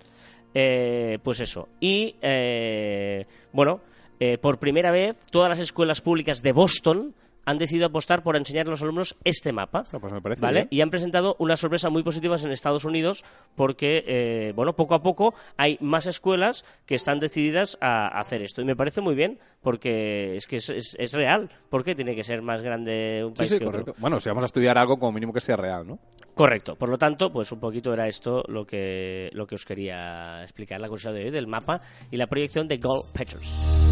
Eh, 0.60 1.20
pues 1.22 1.40
eso. 1.40 1.70
Y 1.80 2.16
eh, 2.20 3.28
bueno, 3.54 3.80
eh, 4.20 4.40
por 4.40 4.58
primera 4.58 4.90
vez, 4.90 5.16
todas 5.30 5.50
las 5.50 5.60
escuelas 5.60 6.02
públicas 6.02 6.42
de 6.42 6.52
Boston 6.52 7.14
han 7.48 7.58
decidido 7.58 7.88
apostar 7.88 8.24
por 8.24 8.36
enseñar 8.36 8.68
a 8.68 8.72
los 8.72 8.82
alumnos 8.82 9.18
este 9.24 9.54
mapa. 9.54 9.86
pues 9.90 10.12
me 10.14 10.22
parece 10.22 10.42
¿vale? 10.42 10.60
bien. 10.64 10.68
Y 10.70 10.82
han 10.82 10.90
presentado 10.90 11.38
unas 11.40 11.60
sorpresas 11.62 11.90
muy 11.90 12.04
positivas 12.04 12.44
en 12.44 12.52
Estados 12.52 12.84
Unidos 12.84 13.24
porque, 13.56 14.04
eh, 14.06 14.52
bueno, 14.54 14.74
poco 14.74 14.96
a 14.96 15.02
poco 15.02 15.34
hay 15.56 15.78
más 15.80 16.08
escuelas 16.08 16.66
que 16.86 16.96
están 16.96 17.20
decididas 17.20 17.78
a 17.80 18.20
hacer 18.20 18.42
esto. 18.42 18.62
Y 18.62 18.66
me 18.66 18.76
parece 18.76 19.00
muy 19.00 19.16
bien 19.16 19.40
porque 19.62 20.36
es 20.36 20.46
que 20.46 20.58
es, 20.58 20.70
es- 20.70 20.96
es 21.00 21.14
real. 21.14 21.50
¿Por 21.70 21.86
qué 21.86 21.96
tiene 21.96 22.16
que 22.16 22.24
ser 22.24 22.42
más 22.42 22.62
grande 22.62 23.24
un 23.24 23.32
Sí, 23.32 23.38
país 23.38 23.50
sí, 23.52 23.60
que 23.60 23.66
otro? 23.66 23.80
correcto. 23.82 24.02
Bueno, 24.02 24.20
si 24.20 24.28
vamos 24.28 24.44
a 24.44 24.48
estudiar 24.48 24.78
algo, 24.78 24.98
como 25.00 25.14
mínimo 25.14 25.32
que 25.32 25.40
sea 25.40 25.56
real, 25.56 25.88
¿no? 25.88 26.00
Correcto. 26.36 26.76
Por 26.76 26.90
lo 26.90 26.98
tanto, 26.98 27.32
pues 27.32 27.50
un 27.54 27.62
poquito 27.62 27.94
era 27.94 28.08
esto 28.10 28.44
lo 28.50 28.66
que, 28.66 29.30
lo 29.32 29.48
que 29.48 29.56
os 29.56 29.64
quería 29.66 30.42
explicar, 30.44 30.82
la 30.82 30.88
curiosidad 30.90 31.14
de 31.14 31.24
hoy 31.24 31.32
del 31.32 31.48
mapa 31.48 31.80
y 32.12 32.18
la 32.18 32.28
proyección 32.28 32.68
de 32.68 32.78
Gold 32.78 33.06
Peters. 33.18 33.87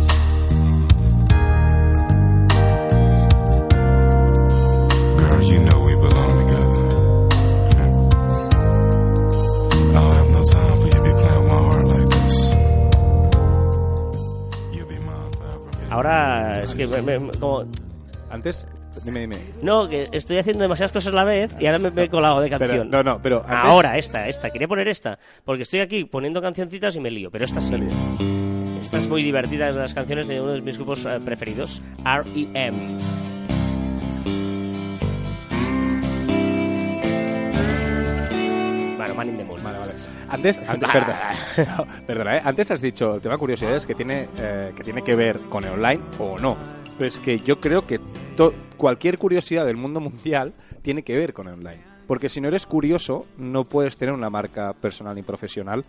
Que 16.76 16.88
me- 17.02 17.20
me- 17.20 17.32
como- 17.40 17.66
Antes, 18.30 18.68
dime, 19.04 19.22
dime. 19.22 19.38
no, 19.62 19.88
que 19.88 20.10
estoy 20.12 20.38
haciendo 20.40 20.64
demasiadas 20.64 20.92
cosas 20.92 21.14
a 21.14 21.16
la 21.16 21.24
vez 21.24 21.56
y 21.60 21.68
ahora 21.68 21.80
me, 21.80 21.92
me 21.92 22.04
he 22.06 22.10
colado 22.10 22.42
de 22.42 22.50
Pero, 22.50 22.60
canción. 22.60 22.90
no, 22.90 23.04
no, 23.04 23.20
pero 23.22 23.38
antes- 23.48 23.72
Ahora, 23.72 23.98
esta, 23.98 24.28
esta. 24.28 24.50
Quería 24.50 24.68
poner 24.68 24.88
esta. 24.88 25.18
Porque 25.44 25.64
estoy 25.64 25.80
aquí 25.80 26.06
poniendo 26.06 26.42
cancioncitas 26.42 26.96
y 26.96 27.00
me 27.00 27.12
lío. 27.12 27.30
Pero 27.32 27.46
esta 27.46 27.62
sí. 27.62 27.76
Esta 28.82 28.98
es 28.98 29.08
muy 29.08 29.24
divertida, 29.24 29.70
es 29.70 29.76
de 29.76 29.82
las 29.82 29.94
canciones 29.94 30.28
de 30.28 30.42
uno 30.42 30.52
de 30.54 30.62
mis 30.62 30.78
grupos 30.78 31.06
eh, 31.06 31.20
preferidos, 31.24 31.82
R.E.M. 32.06 32.98
Bueno, 38.98 39.14
Man 39.16 39.30
in 39.30 39.38
the 39.38 39.44
Moon. 39.44 39.62
Vale, 39.64 39.78
vale. 39.80 39.94
Antes, 40.36 40.60
antes 40.60 40.90
perdona, 40.92 41.32
No, 41.78 41.86
perdona, 42.06 42.38
¿eh? 42.38 42.42
antes 42.44 42.72
has 42.72 42.82
dicho 42.82 43.16
el 43.16 43.22
tema 43.22 43.38
curiosidades 43.38 43.86
que 43.86 43.96
tiene, 43.96 44.28
eh, 44.38 44.72
que 44.76 44.84
tiene 44.84 45.02
que 45.02 45.16
ver 45.16 45.40
con 45.50 45.64
el 45.64 45.72
online 45.72 46.02
o 46.20 46.38
no. 46.40 46.56
Pero 46.98 47.08
es 47.08 47.20
que 47.20 47.40
yo 47.40 47.60
creo 47.60 47.86
que 47.86 48.00
to- 48.38 48.54
cualquier 48.78 49.18
curiosidad 49.18 49.66
del 49.66 49.78
mundo 49.78 50.00
mundial 50.00 50.54
tiene 50.82 51.04
que 51.04 51.16
ver 51.16 51.34
con 51.34 51.48
el 51.48 51.54
online. 51.56 51.82
Porque 52.08 52.30
si 52.30 52.40
no 52.40 52.48
eres 52.48 52.66
curioso, 52.66 53.26
no 53.38 53.64
puedes 53.66 53.98
tener 53.98 54.14
una 54.14 54.30
marca 54.30 54.74
personal 54.74 55.16
ni 55.16 55.24
profesional 55.24 55.84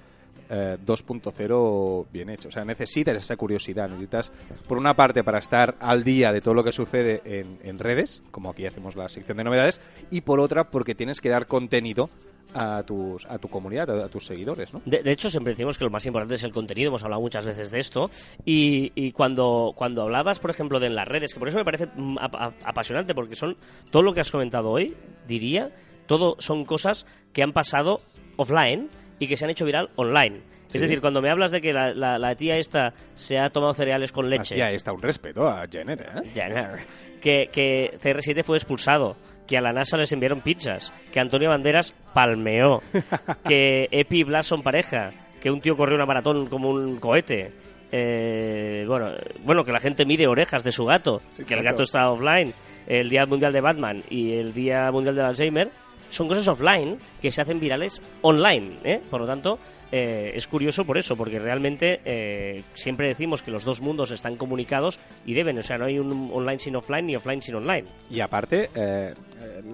eh, 0.49 0.77
2.0 0.85 2.07
bien 2.13 2.31
hecha. 2.31 2.49
O 2.49 2.51
sea, 2.51 2.65
necesitas 2.65 3.17
esa 3.17 3.37
curiosidad. 3.37 3.89
Necesitas, 3.89 4.31
por 4.69 4.79
una 4.79 4.95
parte, 4.95 5.23
para 5.25 5.39
estar 5.39 5.75
al 5.81 6.05
día 6.05 6.33
de 6.33 6.41
todo 6.41 6.55
lo 6.55 6.65
que 6.65 6.73
sucede 6.73 7.21
en, 7.25 7.59
en 7.63 7.79
redes, 7.79 8.23
como 8.31 8.51
aquí 8.51 8.67
hacemos 8.67 8.97
la 8.97 9.09
sección 9.09 9.37
de 9.39 9.45
novedades, 9.45 9.81
y 10.11 10.23
por 10.23 10.41
otra, 10.41 10.65
porque 10.71 10.95
tienes 10.95 11.21
que 11.21 11.29
dar 11.29 11.47
contenido 11.47 12.09
a, 12.55 12.83
tus, 12.85 13.25
a 13.27 13.39
tu 13.39 13.49
comunidad, 13.49 13.91
a, 13.91 14.05
a 14.07 14.09
tus 14.09 14.27
seguidores, 14.27 14.73
¿no? 14.73 14.81
De, 14.85 15.03
de 15.03 15.11
hecho, 15.11 15.29
siempre 15.31 15.53
decimos 15.53 15.77
que 15.79 15.85
lo 15.85 15.91
más 15.91 16.07
importante 16.07 16.35
es 16.37 16.45
el 16.45 16.53
contenido, 16.53 16.89
hemos 16.89 17.03
hablado 17.05 17.21
muchas 17.23 17.45
veces 17.45 17.71
de 17.71 17.81
esto, 17.81 18.11
y, 18.45 18.93
y 18.95 19.13
cuando, 19.13 19.73
cuando 19.77 20.03
hablabas, 20.03 20.39
por 20.39 20.51
ejemplo, 20.51 20.81
de 20.81 20.87
en 20.87 20.95
las 20.95 21.09
redes, 21.09 21.33
que 21.35 21.39
por 21.41 21.49
eso 21.49 21.59
me 21.59 21.65
parece 21.65 21.87
mm, 21.95 22.19
ap- 22.21 22.35
ap- 22.37 22.55
apasionante, 22.65 23.15
porque 23.15 23.37
son 23.37 23.57
todo 23.91 24.03
lo 24.03 24.15
que 24.15 24.21
has 24.21 24.31
comentado 24.31 24.71
hoy, 24.71 24.95
diría, 25.27 25.71
todo 26.07 26.37
son 26.39 26.65
cosas 26.65 27.07
que 27.33 27.43
han 27.43 27.53
pasado 27.53 28.01
offline 28.37 28.89
y 29.19 29.27
que 29.27 29.37
se 29.37 29.45
han 29.45 29.51
hecho 29.51 29.65
viral 29.65 29.91
online. 29.97 30.41
Es 30.73 30.81
decir, 30.83 31.01
cuando 31.01 31.23
me 31.23 31.31
hablas 31.31 31.53
de 31.53 31.61
que 31.61 31.73
la, 31.73 31.95
la- 31.95 32.19
la 32.19 32.35
tía 32.35 32.59
esta 32.59 32.93
se 33.15 33.39
ha 33.39 33.49
tomado 33.51 33.73
cereales 33.73 34.13
con 34.13 34.29
leche, 34.29 34.55
Así 34.55 34.61
ahí 34.61 34.75
está 34.75 34.93
un 34.93 35.01
respeto 35.01 35.47
a 35.49 35.67
Jenner, 35.71 36.01
¿eh? 36.03 36.31
Jenner, 36.35 36.81
que, 37.21 37.49
que 37.53 37.97
CR7 38.03 38.43
fue 38.45 38.57
expulsado, 38.59 39.17
que 39.47 39.57
a 39.57 39.61
la 39.61 39.73
NASA 39.73 39.97
les 39.97 40.13
enviaron 40.13 40.41
pizzas, 40.41 40.93
que 41.13 41.21
Antonio 41.21 41.51
Banderas 41.51 41.95
palmeó, 42.13 42.83
que 43.47 43.89
Epi 43.91 44.21
y 44.21 44.25
Blas 44.25 44.47
son 44.47 44.63
pareja, 44.63 45.11
que 45.41 45.51
un 45.51 45.61
tío 45.61 45.77
corrió 45.77 45.97
una 45.97 46.07
maratón 46.07 46.47
como 46.47 46.71
un 46.71 46.97
cohete. 46.97 47.53
eh, 47.93 48.85
bueno, 48.87 49.11
bueno, 49.45 49.65
que 49.65 49.73
la 49.73 49.81
gente 49.81 50.05
mide 50.05 50.27
orejas 50.27 50.65
de 50.65 50.73
su 50.73 50.85
gato, 50.85 51.23
que 51.47 51.55
el 51.55 51.63
gato 51.63 51.83
está 51.83 52.11
offline, 52.11 52.53
el 52.87 53.09
Día 53.09 53.27
Mundial 53.27 53.53
de 53.53 53.61
Batman 53.61 54.03
y 54.11 54.33
el 54.33 54.53
Día 54.53 54.91
Mundial 54.91 55.15
del 55.15 55.25
Alzheimer, 55.27 55.71
son 56.09 56.29
cosas 56.29 56.49
offline 56.49 56.99
que 57.21 57.31
se 57.31 57.43
hacen 57.43 57.61
virales 57.61 58.01
online. 58.23 58.79
¿eh? 58.85 59.01
Por 59.11 59.21
lo 59.21 59.27
tanto, 59.27 59.59
eh, 59.93 60.33
es 60.35 60.47
curioso 60.47 60.85
por 60.85 60.99
eso, 60.99 61.17
porque 61.17 61.39
realmente 61.39 62.01
eh, 62.05 62.63
siempre 62.75 63.09
decimos 63.09 63.43
que 63.43 63.51
los 63.51 63.65
dos 63.65 63.81
mundos 63.81 64.11
están 64.11 64.37
comunicados 64.37 64.99
y 65.25 65.35
deben, 65.35 65.59
o 65.59 65.63
sea, 65.63 65.79
no 65.79 65.87
hay 65.87 65.99
un 65.99 66.31
online 66.33 66.59
sin 66.59 66.77
offline 66.77 67.07
ni 67.07 67.17
offline 67.17 67.43
sin 67.43 67.55
online. 67.55 67.87
Y 68.11 68.21
aparte, 68.21 68.71
eh, 68.75 69.15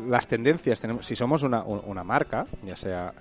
las 0.09 0.27
tendencias, 0.27 0.81
tenemos, 0.81 1.07
si 1.07 1.17
somos 1.17 1.43
una, 1.43 1.63
un- 1.63 1.83
una 1.87 2.05
marca, 2.05 2.45
ya 2.65 2.77
sea 2.77 3.13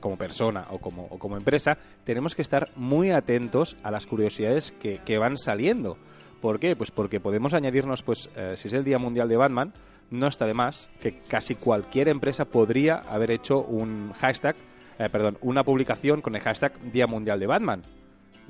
como 0.00 0.16
persona 0.18 0.66
o 0.70 0.78
como, 0.78 1.06
o 1.10 1.18
como 1.18 1.36
empresa, 1.36 1.78
tenemos 2.04 2.34
que 2.34 2.42
estar 2.42 2.68
muy 2.76 3.10
atentos 3.10 3.76
a 3.82 3.90
las 3.90 4.06
curiosidades 4.06 4.72
que, 4.72 4.98
que 5.04 5.16
van 5.18 5.36
saliendo. 5.38 5.96
¿Por 6.42 6.60
qué? 6.60 6.76
Pues 6.76 6.90
porque 6.90 7.20
podemos 7.20 7.54
añadirnos, 7.54 8.02
pues, 8.02 8.28
si 8.56 8.68
es 8.68 8.74
el 8.74 8.84
Día 8.84 8.98
Mundial 8.98 9.30
de 9.30 9.38
Batman, 9.38 9.72
no 10.10 10.26
está 10.26 10.46
de 10.46 10.52
más 10.52 10.90
que 11.00 11.20
casi 11.20 11.54
cualquier 11.54 12.08
empresa 12.08 12.44
podría 12.44 12.96
haber 13.08 13.30
hecho 13.30 13.60
un 13.62 14.12
hashtag, 14.12 14.54
eh, 14.98 15.08
perdón, 15.10 15.38
una 15.42 15.64
publicación 15.64 16.20
con 16.20 16.34
el 16.34 16.42
hashtag 16.42 16.78
Día 16.92 17.06
Mundial 17.06 17.40
de 17.40 17.46
Batman. 17.46 17.82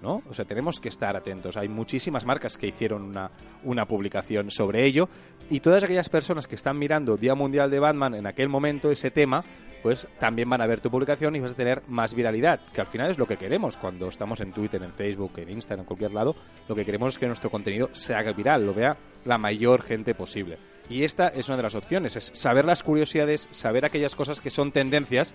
¿no? 0.02 0.22
O 0.28 0.34
sea, 0.34 0.44
tenemos 0.44 0.80
que 0.80 0.90
estar 0.90 1.16
atentos. 1.16 1.56
Hay 1.56 1.68
muchísimas 1.68 2.26
marcas 2.26 2.58
que 2.58 2.66
hicieron 2.66 3.02
una, 3.02 3.30
una 3.62 3.86
publicación 3.86 4.50
sobre 4.50 4.84
ello 4.84 5.08
y 5.48 5.60
todas 5.60 5.82
aquellas 5.84 6.08
personas 6.08 6.46
que 6.46 6.56
están 6.56 6.78
mirando 6.78 7.16
Día 7.16 7.34
Mundial 7.34 7.70
de 7.70 7.80
Batman 7.80 8.14
en 8.14 8.26
aquel 8.26 8.50
momento, 8.50 8.90
ese 8.90 9.10
tema, 9.10 9.42
pues 9.84 10.06
también 10.18 10.48
van 10.48 10.62
a 10.62 10.66
ver 10.66 10.80
tu 10.80 10.90
publicación 10.90 11.36
y 11.36 11.40
vas 11.40 11.52
a 11.52 11.56
tener 11.56 11.82
más 11.88 12.14
viralidad, 12.14 12.58
que 12.72 12.80
al 12.80 12.86
final 12.86 13.10
es 13.10 13.18
lo 13.18 13.26
que 13.26 13.36
queremos 13.36 13.76
cuando 13.76 14.08
estamos 14.08 14.40
en 14.40 14.50
Twitter, 14.50 14.82
en 14.82 14.94
Facebook, 14.94 15.32
en 15.36 15.50
Instagram, 15.50 15.80
en 15.80 15.86
cualquier 15.86 16.12
lado. 16.14 16.34
Lo 16.66 16.74
que 16.74 16.86
queremos 16.86 17.12
es 17.12 17.18
que 17.18 17.26
nuestro 17.26 17.50
contenido 17.50 17.90
se 17.92 18.14
haga 18.14 18.32
viral, 18.32 18.64
lo 18.64 18.72
vea 18.72 18.96
la 19.26 19.36
mayor 19.36 19.82
gente 19.82 20.14
posible. 20.14 20.56
Y 20.88 21.04
esta 21.04 21.28
es 21.28 21.48
una 21.48 21.58
de 21.58 21.64
las 21.64 21.74
opciones, 21.74 22.16
es 22.16 22.30
saber 22.32 22.64
las 22.64 22.82
curiosidades, 22.82 23.46
saber 23.50 23.84
aquellas 23.84 24.16
cosas 24.16 24.40
que 24.40 24.48
son 24.48 24.72
tendencias 24.72 25.34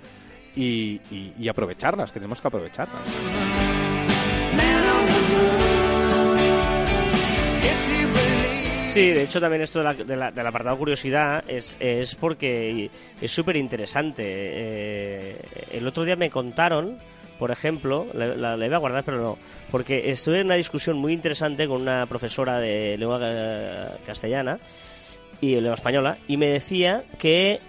y, 0.55 1.47
aprovecharlas, 1.49 2.11
tenemos 2.11 2.41
que 2.41 2.47
aprovecharlas. 2.47 3.01
Sí, 8.89 9.01
de 9.11 9.21
hecho 9.21 9.39
también 9.39 9.61
esto 9.61 9.79
de 9.79 9.85
la- 9.85 9.93
de 9.93 10.31
del 10.31 10.47
apartado 10.47 10.75
curiosidad 10.77 11.43
es, 11.47 11.77
es 11.79 12.15
porque 12.15 12.89
es 13.21 13.31
súper 13.31 13.55
interesante. 13.55 14.23
Eh, 14.25 15.35
el 15.71 15.85
otro 15.87 16.03
día 16.03 16.15
me 16.15 16.31
contaron, 16.31 16.97
por 17.37 17.51
ejemplo, 17.51 18.07
la, 18.13 18.55
la- 18.57 18.65
iba 18.65 18.77
a 18.77 18.79
guardar 18.79 19.03
pero 19.03 19.21
no, 19.21 19.37
porque 19.69 20.09
estuve 20.09 20.39
en 20.39 20.47
una 20.47 20.55
discusión 20.55 20.97
muy 20.97 21.13
interesante 21.13 21.67
con 21.67 21.83
una 21.83 22.07
profesora 22.07 22.57
de 22.57 22.97
lengua 22.97 23.19
eh, 23.21 23.87
castellana 24.07 24.59
y 25.39 25.51
lengua 25.53 25.75
española 25.75 26.17
y 26.27 26.37
me 26.37 26.47
decía 26.47 27.03
que 27.19 27.59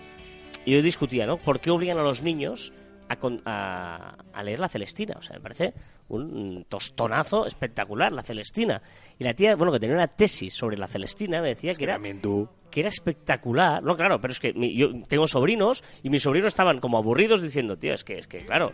y 0.71 0.77
yo 0.77 0.83
discutía, 0.83 1.27
¿no? 1.27 1.37
¿Por 1.37 1.61
qué 1.61 1.71
obligan 1.71 1.99
a 1.99 2.03
los 2.03 2.23
niños 2.23 2.73
a, 3.09 3.16
a- 3.45 4.14
a 4.33 4.43
leer 4.43 4.59
la 4.61 4.68
Celestina? 4.68 5.14
O 5.18 5.23
sea, 5.23 5.37
me 5.37 5.43
parece 5.43 5.75
un 6.09 6.64
tostonazo 6.68 7.47
espectacular, 7.47 8.12
la 8.12 8.23
Celestina. 8.23 8.83
Y 9.18 9.25
la 9.25 9.35
tía, 9.35 9.55
bueno, 9.55 9.73
que 9.73 9.79
tenía 9.81 9.95
una 9.97 10.09
tesis 10.09 10.55
sobre 10.55 10.77
la 10.77 10.87
Celestina, 10.89 11.41
me 11.43 11.49
decía 11.51 11.73
que 11.75 11.85
era, 11.85 11.99
tú. 12.21 12.49
que 12.71 12.81
era 12.81 12.89
espectacular. 12.89 13.81
No, 13.83 13.95
claro, 13.97 14.21
pero 14.21 14.33
es 14.33 14.41
que 14.41 14.53
mi- 14.55 14.75
yo 14.77 14.89
tengo 15.09 15.27
sobrinos 15.29 15.85
y 16.03 16.11
mis 16.11 16.23
sobrinos 16.23 16.49
estaban 16.49 16.81
como 16.81 16.99
aburridos 16.99 17.43
diciendo, 17.43 17.77
tío, 17.77 17.93
es 17.95 18.03
que, 18.03 18.18
es 18.18 18.27
que 18.27 18.39
claro, 18.41 18.73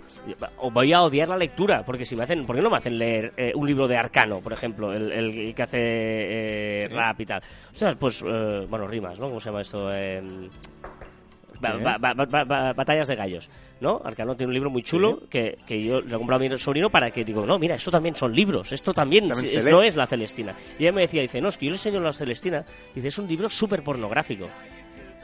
voy 0.73 0.93
a 0.95 1.03
odiar 1.03 1.29
la 1.29 1.37
lectura, 1.37 1.85
porque 1.85 2.05
si 2.07 2.15
me 2.17 2.23
hacen, 2.23 2.47
¿por 2.47 2.57
qué 2.57 2.63
no 2.63 2.71
me 2.71 2.77
hacen 2.79 2.97
leer 2.97 3.35
eh, 3.37 3.53
un 3.55 3.67
libro 3.67 3.87
de 3.89 3.97
Arcano, 3.99 4.41
por 4.41 4.53
ejemplo, 4.55 4.93
el, 4.95 5.13
el- 5.13 5.39
el 5.39 5.55
que 5.55 5.63
hace 5.63 5.79
eh, 5.81 6.89
rap 6.89 7.21
y 7.21 7.27
tal? 7.27 7.43
O 7.73 7.75
sea, 7.75 7.95
pues, 7.97 8.23
eh, 8.27 8.67
bueno, 8.71 8.87
rimas, 8.87 9.19
¿no? 9.19 9.27
¿Cómo 9.27 9.41
se 9.41 9.51
llama 9.51 9.61
esto? 9.61 9.93
Ba- 11.61 11.77
ba- 11.99 12.15
ba- 12.15 12.27
ba- 12.27 12.45
ba- 12.45 12.73
batallas 12.73 13.09
de 13.09 13.17
gallos, 13.17 13.51
¿no? 13.81 14.01
Arcano 14.05 14.35
tiene 14.37 14.49
un 14.49 14.55
libro 14.55 14.71
muy 14.71 14.83
chulo 14.83 15.21
que, 15.29 15.57
que 15.67 15.83
yo 15.83 16.01
le 16.01 16.15
he 16.15 16.19
comprado 16.19 16.45
a 16.45 16.49
mi 16.49 16.59
sobrino 16.59 16.91
para 16.91 17.11
que 17.11 17.25
digo, 17.25 17.45
no, 17.47 17.59
mira, 17.59 17.75
esto 17.77 17.91
también 17.91 18.17
son 18.17 18.35
libros, 18.35 18.73
esto 18.73 18.93
también, 18.95 19.29
es- 19.45 19.65
no 19.71 19.83
es 19.83 19.97
la 19.97 20.07
Celestina. 20.07 20.55
Y 20.79 20.83
ella 20.85 20.93
me 20.93 21.03
decía, 21.03 21.23
dice, 21.23 21.41
no, 21.41 21.49
es 21.49 21.57
que 21.59 21.67
yo 21.67 21.71
le 21.71 21.77
enseño 21.77 22.01
la 22.01 22.13
Celestina, 22.13 22.65
dice, 22.95 23.09
es 23.09 23.19
un 23.19 23.29
libro 23.29 23.49
súper 23.49 23.83
pornográfico. 23.83 24.47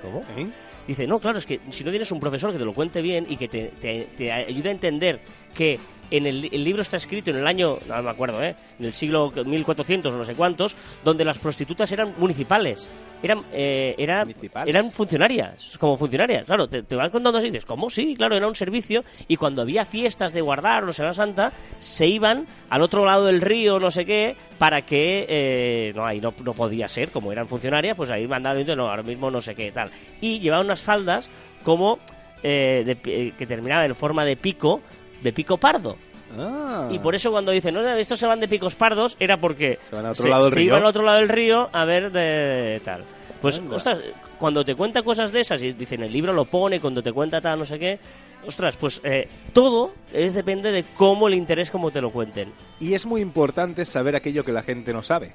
¿Cómo? 0.01 0.21
¿Eh? 0.37 0.49
Dice, 0.87 1.07
no, 1.07 1.21
claro, 1.21 1.39
es 1.39 1.47
que 1.47 1.61
si 1.71 1.85
no 1.85 1.91
tienes 1.91 2.11
un 2.11 2.19
profesor 2.19 2.51
que 2.51 2.59
te 2.59 2.65
lo 2.65 2.73
cuente 2.75 3.01
bien 3.01 3.25
y 3.29 3.37
que 3.37 3.47
te, 3.47 3.67
te- 3.81 4.09
te 4.17 4.33
ayude 4.33 4.69
a 4.69 4.73
entender 4.73 5.21
que 5.55 5.79
en 6.11 6.27
el, 6.27 6.51
el 6.53 6.63
libro 6.63 6.83
está 6.83 6.99
escrito 6.99 7.31
en 7.31 7.37
el 7.39 7.47
año, 7.47 7.79
no 7.89 8.03
me 8.03 8.11
acuerdo, 8.11 8.43
¿eh? 8.43 8.55
en 8.79 8.85
el 8.85 8.93
siglo 8.93 9.33
1400 9.35 10.13
o 10.13 10.19
no 10.19 10.25
sé 10.25 10.35
cuántos, 10.35 10.77
donde 11.03 11.25
las 11.25 11.39
prostitutas 11.39 11.91
eran 11.91 12.13
municipales. 12.19 12.91
Eran, 13.23 13.39
eh, 13.51 13.95
era- 13.97 14.27
eran 14.67 14.91
funcionarias, 14.91 15.79
como 15.79 15.97
funcionarias. 15.97 16.45
Claro, 16.47 16.69
te, 16.69 16.83
te 16.83 16.97
van 16.97 17.09
contando 17.11 17.39
así, 17.39 17.47
dices, 17.49 17.65
¿cómo? 17.65 17.89
Sí, 17.89 18.15
claro, 18.15 18.37
era 18.37 18.47
un 18.47 18.55
servicio 18.55 19.05
y 19.27 19.37
cuando 19.37 19.63
había 19.63 19.87
fiestas 19.87 20.35
de 20.35 20.43
guardar 20.43 20.85
o 20.85 20.93
Semana 20.93 21.15
Santa, 21.15 21.51
se 21.79 22.07
iban 22.07 22.47
al 22.69 22.83
otro 22.83 23.07
lado 23.07 23.25
del 23.25 23.41
río, 23.41 23.79
no 23.81 23.91
sé 23.91 24.05
qué, 24.05 24.37
para 24.59 24.83
que, 24.83 25.25
eh, 25.29 25.93
no, 25.97 26.05
ahí 26.05 26.21
no, 26.21 26.35
no 26.45 26.53
podía 26.53 26.89
ser, 26.89 27.11
como 27.11 27.33
eran 27.33 27.49
funcionarias, 27.49 27.97
pues 27.97 28.11
ahí 28.11 28.27
mandaban, 28.27 28.67
no, 28.77 28.91
ahora 28.91 29.03
mismo 29.03 29.31
no 29.31 29.41
sé 29.41 29.55
qué, 29.55 29.73
tal. 29.73 29.91
Y 30.21 30.41
llevaban 30.41 30.67
unas 30.67 30.83
faldas 30.83 31.31
como, 31.63 32.01
eh, 32.43 32.83
de 32.85 32.99
eh, 33.11 33.33
que 33.39 33.47
terminaban 33.47 33.87
en 33.87 33.95
forma 33.95 34.25
de 34.27 34.37
pico, 34.37 34.83
de 35.23 35.33
pico 35.33 35.57
pardo. 35.59 35.97
Ah. 36.39 36.89
Y 36.91 36.99
por 36.99 37.15
eso 37.15 37.31
cuando 37.31 37.53
dicen, 37.53 37.75
no, 37.75 37.87
estos 37.91 38.19
se 38.19 38.27
van 38.27 38.41
de 38.41 38.49
picos 38.49 38.75
pardos, 38.75 39.17
era 39.21 39.37
porque 39.39 39.79
Se 39.89 39.95
van 39.95 40.07
al 40.07 40.13
otro 40.13 40.29
lado 40.29 40.45
del 40.45 40.53
se 40.53 40.57
río. 40.59 40.67
iban 40.69 40.81
al 40.81 40.87
otro 40.87 41.03
lado 41.03 41.19
del 41.19 41.29
río 41.29 41.69
a 41.73 41.85
ver 41.85 42.11
de 42.11 42.81
tal. 42.85 43.05
Pues, 43.43 43.59
Anda. 43.59 43.77
ostras, 43.77 44.01
cuando 44.39 44.65
te 44.65 44.75
cuenta 44.75 45.03
cosas 45.03 45.33
de 45.33 45.41
esas 45.41 45.63
y 45.63 45.73
dicen, 45.73 46.03
el 46.03 46.13
libro 46.13 46.33
lo 46.33 46.45
pone, 46.47 46.81
cuando 46.81 47.03
te 47.03 47.13
cuenta 47.13 47.41
tal, 47.41 47.59
no 47.59 47.65
sé 47.65 47.79
qué, 47.79 47.99
ostras, 48.47 48.77
pues 48.77 49.01
eh, 49.05 49.29
todo 49.53 49.93
es 50.13 50.35
depende 50.35 50.71
de 50.73 50.85
cómo 50.97 51.29
el 51.29 51.35
interés, 51.35 51.71
como 51.71 51.91
te 51.91 52.01
lo 52.01 52.11
cuenten. 52.11 52.53
Y 52.81 52.95
es 52.95 53.05
muy 53.05 53.21
importante 53.21 53.85
saber 53.85 54.17
aquello 54.17 54.45
que 54.45 54.53
la 54.53 54.63
gente 54.63 54.93
no 54.93 55.03
sabe. 55.03 55.35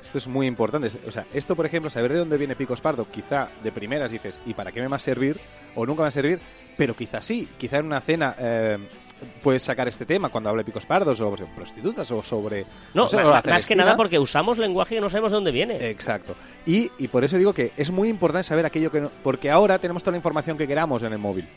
Esto 0.00 0.18
es 0.18 0.28
muy 0.28 0.46
importante. 0.46 0.88
O 1.08 1.10
sea, 1.10 1.26
esto, 1.34 1.56
por 1.56 1.66
ejemplo, 1.66 1.90
saber 1.90 2.12
de 2.12 2.18
dónde 2.18 2.36
viene 2.36 2.54
Picos 2.56 2.80
Pardo, 2.80 3.08
quizá 3.10 3.48
de 3.62 3.72
primeras 3.72 4.12
dices, 4.12 4.38
¿y 4.46 4.54
para 4.54 4.70
qué 4.70 4.80
me 4.80 4.86
va 4.88 4.96
a 4.96 5.00
servir? 5.00 5.38
O 5.74 5.84
nunca 5.86 6.00
me 6.00 6.04
va 6.04 6.08
a 6.08 6.12
servir. 6.12 6.38
pero 6.76 6.94
quizás 6.94 7.24
sí, 7.24 7.48
quizá 7.58 7.78
en 7.78 7.86
una 7.86 8.00
cena 8.00 8.34
eh, 8.38 8.78
puedes 9.24 9.62
sacar 9.62 9.88
este 9.88 10.06
tema 10.06 10.28
cuando 10.28 10.50
hable 10.50 10.64
picos 10.64 10.86
pardos 10.86 11.20
o 11.20 11.24
sobre 11.36 11.46
prostitutas 11.54 12.10
o 12.10 12.22
sobre... 12.22 12.64
No, 12.94 13.08
sé, 13.08 13.16
ma- 13.16 13.24
o 13.26 13.30
la 13.30 13.42
más 13.46 13.66
que 13.66 13.74
nada 13.74 13.96
porque 13.96 14.18
usamos 14.18 14.58
lenguaje 14.58 14.94
que 14.94 15.00
no 15.00 15.10
sabemos 15.10 15.32
de 15.32 15.36
dónde 15.36 15.50
viene. 15.52 15.88
Exacto. 15.90 16.34
Y, 16.66 16.90
y 16.98 17.08
por 17.08 17.24
eso 17.24 17.36
digo 17.38 17.52
que 17.52 17.72
es 17.76 17.90
muy 17.90 18.08
importante 18.08 18.44
saber 18.48 18.66
aquello 18.66 18.90
que 18.90 19.00
no... 19.00 19.10
Porque 19.22 19.50
ahora 19.50 19.78
tenemos 19.78 20.02
toda 20.02 20.12
la 20.12 20.18
información 20.18 20.56
que 20.58 20.66
queramos 20.68 21.02
en 21.02 21.12
el 21.12 21.18
móvil. 21.18 21.48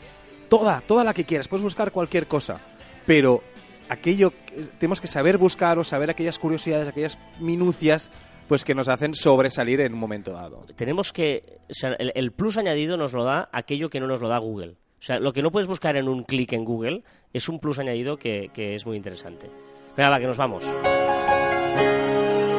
Toda, 0.48 0.80
toda 0.80 1.04
la 1.04 1.12
que 1.14 1.24
quieras. 1.24 1.48
Puedes 1.48 1.62
buscar 1.64 1.92
cualquier 1.92 2.26
cosa. 2.26 2.60
Pero 3.06 3.42
aquello... 3.88 4.30
que- 4.30 4.62
Tenemos 4.78 5.00
que 5.00 5.06
saber 5.08 5.38
buscar 5.38 5.78
o 5.78 5.84
saber 5.84 6.10
aquellas 6.10 6.38
curiosidades, 6.38 6.88
aquellas 6.88 7.18
minucias, 7.40 8.10
pues 8.48 8.64
que 8.64 8.74
nos 8.74 8.88
hacen 8.88 9.14
sobresalir 9.14 9.80
en 9.82 9.92
un 9.92 9.98
momento 10.00 10.32
dado. 10.32 10.64
tenemos 10.74 11.12
que. 11.12 11.58
o 11.68 11.74
sea, 11.74 11.90
el, 11.98 12.12
el 12.14 12.32
plus 12.32 12.56
añadido 12.56 12.96
nos 12.96 13.12
lo 13.12 13.22
da 13.24 13.48
aquello 13.52 13.90
que 13.90 14.00
no 14.00 14.06
nos 14.06 14.20
lo 14.22 14.28
da 14.28 14.38
Google. 14.38 14.76
O 14.98 15.02
sea, 15.02 15.20
lo 15.20 15.32
que 15.32 15.42
no 15.42 15.50
puedes 15.50 15.68
buscar 15.68 15.96
en 15.96 16.08
un 16.08 16.24
clic 16.24 16.52
en 16.52 16.64
Google 16.64 17.02
es 17.32 17.48
un 17.48 17.60
plus 17.60 17.78
añadido 17.78 18.16
que, 18.16 18.50
que 18.52 18.74
es 18.74 18.84
muy 18.86 18.96
interesante. 18.96 19.48
Venga, 19.96 20.10
va, 20.10 20.18
que 20.18 20.26
nos 20.26 20.36
vamos. 20.36 20.64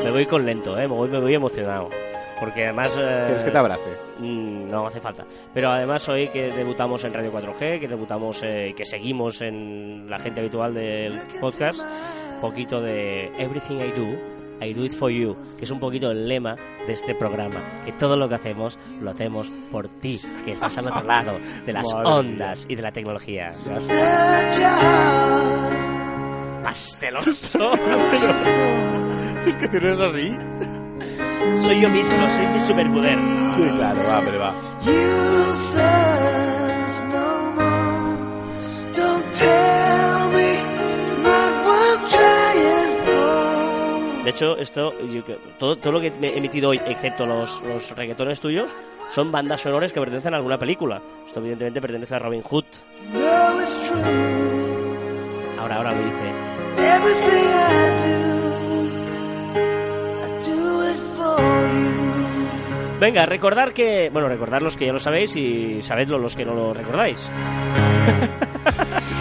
Me 0.03 0.11
voy 0.11 0.25
con 0.25 0.45
lento, 0.45 0.77
¿eh? 0.77 0.87
Me 0.87 0.95
voy, 0.95 1.09
me 1.09 1.19
voy 1.19 1.35
emocionado. 1.35 1.89
Porque 2.39 2.63
además. 2.63 2.95
eh, 2.97 3.23
¿Quieres 3.25 3.43
que 3.43 3.51
te 3.51 3.57
abrace? 3.57 3.89
Mm, 4.19 4.69
No 4.71 4.87
hace 4.87 5.01
falta. 5.01 5.25
Pero 5.53 5.69
además 5.71 6.07
hoy 6.09 6.29
que 6.29 6.51
debutamos 6.51 7.03
en 7.03 7.13
Radio 7.13 7.31
4G, 7.33 7.79
que 7.79 7.87
debutamos, 7.87 8.41
eh, 8.43 8.73
que 8.75 8.85
seguimos 8.85 9.41
en 9.41 10.09
la 10.09 10.19
gente 10.19 10.39
habitual 10.39 10.73
del 10.73 11.19
podcast, 11.41 11.85
poquito 12.41 12.81
de 12.81 13.25
Everything 13.37 13.77
I 13.79 13.91
Do, 13.91 14.38
I 14.61 14.73
Do 14.73 14.85
It 14.85 14.93
For 14.93 15.09
You, 15.11 15.35
que 15.57 15.65
es 15.65 15.71
un 15.71 15.79
poquito 15.79 16.11
el 16.11 16.27
lema 16.27 16.55
de 16.85 16.93
este 16.93 17.15
programa. 17.15 17.59
Que 17.85 17.91
todo 17.93 18.15
lo 18.17 18.27
que 18.27 18.35
hacemos, 18.35 18.77
lo 19.01 19.11
hacemos 19.11 19.49
por 19.71 19.87
ti, 19.87 20.19
que 20.45 20.51
estás 20.53 20.77
al 20.77 20.87
otro 20.87 21.03
lado 21.03 21.33
de 21.65 21.73
las 21.73 21.85
Madre 21.93 22.09
ondas 22.09 22.65
y 22.69 22.75
de 22.75 22.81
la 22.81 22.91
tecnología. 22.91 23.53
Pasteloso. 26.63 27.71
Es 29.47 29.55
que 29.55 29.67
tú 29.69 29.79
no 29.79 29.87
eres 29.87 29.99
así. 30.01 30.35
soy 31.65 31.81
yo 31.81 31.89
mismo, 31.89 32.29
soy 32.29 32.47
mi 32.47 32.59
superpoder. 32.59 33.17
Sí, 33.55 33.63
claro, 33.77 33.99
va, 34.07 34.21
pero 34.23 34.39
va. 34.39 34.53
De 44.29 44.33
hecho, 44.33 44.55
esto, 44.57 44.93
yo 45.07 45.23
todo, 45.57 45.75
todo 45.75 45.93
lo 45.93 45.99
que 45.99 46.13
he 46.21 46.37
emitido 46.37 46.69
hoy, 46.69 46.79
excepto 46.85 47.25
los, 47.25 47.63
los 47.63 47.89
reggaetones 47.95 48.39
tuyos, 48.39 48.69
son 49.09 49.31
bandas 49.31 49.61
sonoras 49.61 49.91
que 49.91 49.99
pertenecen 49.99 50.35
a 50.35 50.37
alguna 50.37 50.59
película. 50.59 51.01
Esto 51.25 51.39
evidentemente 51.39 51.81
pertenece 51.81 52.13
a 52.13 52.19
Robin 52.19 52.43
Hood. 52.43 52.65
Ahora, 55.59 55.77
ahora 55.77 55.93
lo 55.93 56.03
dice. 56.03 56.31
Venga, 62.99 63.25
recordar 63.25 63.73
que... 63.73 64.11
Bueno, 64.13 64.27
recordar 64.27 64.61
los 64.61 64.77
que 64.77 64.85
ya 64.85 64.93
lo 64.93 64.99
sabéis 64.99 65.35
y 65.37 65.81
sabedlo 65.81 66.19
los 66.19 66.35
que 66.35 66.45
no 66.45 66.53
lo 66.53 66.71
recordáis. 66.71 67.31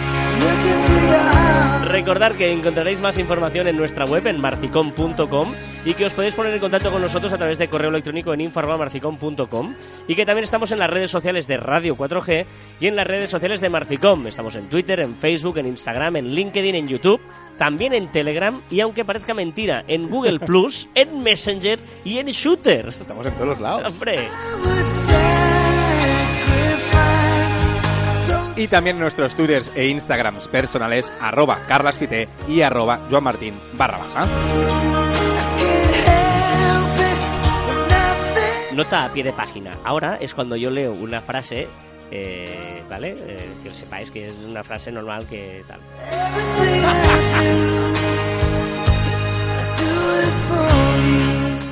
Recordar 1.89 2.35
que 2.35 2.51
encontraréis 2.51 3.01
más 3.01 3.17
información 3.17 3.67
en 3.67 3.75
nuestra 3.75 4.05
web 4.05 4.27
en 4.27 4.39
marficom.com 4.39 5.53
y 5.83 5.95
que 5.95 6.05
os 6.05 6.13
podéis 6.13 6.35
poner 6.35 6.53
en 6.53 6.59
contacto 6.59 6.91
con 6.91 7.01
nosotros 7.01 7.33
a 7.33 7.37
través 7.37 7.57
de 7.57 7.67
correo 7.67 7.89
electrónico 7.89 8.31
en 8.31 8.41
info@marficom.com 8.41 9.73
y 10.07 10.13
que 10.13 10.23
también 10.23 10.43
estamos 10.43 10.71
en 10.71 10.77
las 10.77 10.89
redes 10.91 11.09
sociales 11.09 11.47
de 11.47 11.57
Radio 11.57 11.97
4G 11.97 12.45
y 12.79 12.85
en 12.85 12.95
las 12.95 13.07
redes 13.07 13.31
sociales 13.31 13.59
de 13.59 13.69
Marficom. 13.69 14.27
Estamos 14.27 14.55
en 14.55 14.69
Twitter, 14.69 14.99
en 14.99 15.15
Facebook, 15.15 15.57
en 15.57 15.65
Instagram, 15.65 16.17
en 16.17 16.27
LinkedIn, 16.27 16.75
en 16.75 16.87
YouTube, 16.87 17.21
también 17.57 17.95
en 17.95 18.11
Telegram 18.11 18.61
y 18.69 18.81
aunque 18.81 19.03
parezca 19.03 19.33
mentira, 19.33 19.83
en 19.87 20.09
Google 20.09 20.39
Plus, 20.41 20.87
en 20.93 21.23
Messenger 21.23 21.79
y 22.05 22.19
en 22.19 22.27
Shooter. 22.27 22.87
Estamos 22.89 23.25
en 23.25 23.33
todos 23.33 23.47
los 23.47 23.59
lados. 23.59 23.91
Hombre, 23.91 24.27
Y 28.59 28.67
también 28.67 28.97
en 28.97 29.01
nuestros 29.01 29.35
twitters 29.35 29.71
e 29.75 29.87
instagrams 29.87 30.47
personales, 30.49 31.11
arroba 31.21 31.59
carlasfite 31.67 32.27
y 32.47 32.61
arroba 32.61 32.99
joanmartin 33.09 33.53
barra 33.73 33.99
baja. 33.99 34.27
nota 38.79 39.03
a 39.03 39.09
pie 39.11 39.23
de 39.23 39.33
página. 39.33 39.71
Ahora 39.83 40.17
es 40.21 40.33
cuando 40.33 40.55
yo 40.55 40.69
leo 40.69 40.93
una 40.93 41.19
frase, 41.19 41.67
eh, 42.11 42.81
¿vale? 42.89 43.13
Eh, 43.17 43.49
que 43.61 43.73
sepáis 43.73 44.09
que 44.09 44.27
es 44.27 44.33
una 44.47 44.63
frase 44.63 44.89
normal 44.89 45.27
que 45.27 45.65
tal. 45.67 45.79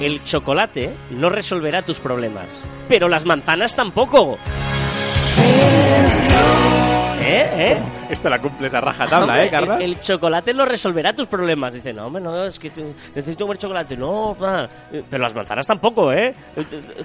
El 0.02 0.22
chocolate 0.26 0.94
no 1.12 1.30
resolverá 1.30 1.82
tus 1.82 2.02
problemas, 2.02 2.68
pero 2.90 3.08
las 3.08 3.26
manzanas 3.26 3.74
tampoco. 3.74 4.38
¿Eh? 7.28 7.74
¿Eh? 7.74 7.78
Esto 8.10 8.30
la 8.30 8.40
cumples 8.40 8.74
a 8.74 8.80
rajatabla, 8.80 9.42
¿eh, 9.42 9.46
El, 9.46 9.50
Carlas? 9.52 9.82
el 9.82 10.00
chocolate 10.00 10.54
no 10.54 10.64
resolverá 10.66 11.14
tus 11.14 11.28
problemas. 11.28 11.74
Dice, 11.74 11.92
no, 11.92 12.08
hombre, 12.08 12.24
no, 12.24 12.46
es 12.46 12.58
que 12.58 12.72
necesito 13.14 13.46
comer 13.46 13.58
chocolate. 13.58 13.98
No, 13.98 14.36
pero 14.40 15.24
las 15.24 15.36
manzanas 15.36 15.68
tampoco, 15.68 16.12
¿eh? 16.14 16.34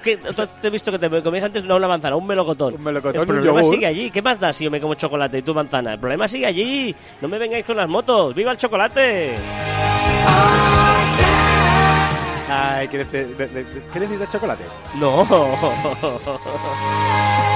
Que 0.01 0.17
te 0.17 0.67
he 0.67 0.71
visto 0.71 0.91
que 0.91 0.99
te 0.99 1.21
comías 1.21 1.43
antes 1.43 1.63
no 1.65 1.75
una 1.75 1.87
manzana, 1.87 2.15
un 2.15 2.25
melocotón. 2.25 2.75
Un 2.75 2.83
melocotón 2.83 3.21
El 3.21 3.27
problema 3.27 3.61
yogur. 3.61 3.73
sigue 3.75 3.85
allí. 3.85 4.11
¿Qué 4.11 4.21
más 4.21 4.39
da 4.39 4.53
si 4.53 4.63
yo 4.63 4.71
me 4.71 4.79
como 4.79 4.93
chocolate 4.95 5.39
y 5.39 5.41
tú 5.41 5.53
manzana? 5.53 5.93
El 5.93 5.99
problema 5.99 6.27
sigue 6.27 6.45
allí. 6.45 6.95
No 7.21 7.27
me 7.27 7.37
vengáis 7.37 7.65
con 7.65 7.75
las 7.75 7.89
motos. 7.89 8.33
¡Viva 8.33 8.51
el 8.51 8.57
chocolate! 8.57 9.35
Ay, 12.49 12.87
¿quieres, 12.87 13.07
te- 13.09 13.27
¿qué 13.35 14.27
chocolate? 14.31 14.63
No. 14.99 15.27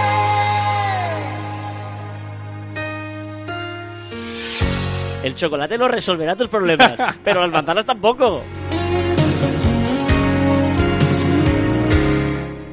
El 5.23 5.35
chocolate 5.35 5.77
no 5.77 5.87
resolverá 5.87 6.35
tus 6.35 6.47
problemas, 6.47 6.93
pero 7.23 7.41
las 7.41 7.51
manzanas 7.51 7.85
tampoco. 7.85 8.41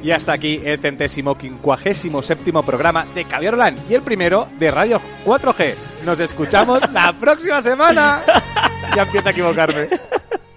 Y 0.03 0.11
hasta 0.11 0.33
aquí 0.33 0.61
el 0.63 0.77
centésimo 0.79 1.35
quincuagésimo 1.35 2.21
séptimo 2.21 2.61
programa 2.61 3.07
de 3.15 3.25
Caviar 3.25 3.55
Online 3.55 3.75
y 3.89 3.95
el 3.95 4.03
primero 4.03 4.47
de 4.59 4.69
Radio 4.69 5.01
4G. 5.25 5.73
Nos 6.05 6.19
escuchamos 6.19 6.79
la 6.93 7.11
próxima 7.13 7.59
semana. 7.59 8.21
Ya 8.95 9.01
empiezo 9.01 9.29
a 9.29 9.31
equivocarme. 9.31 9.89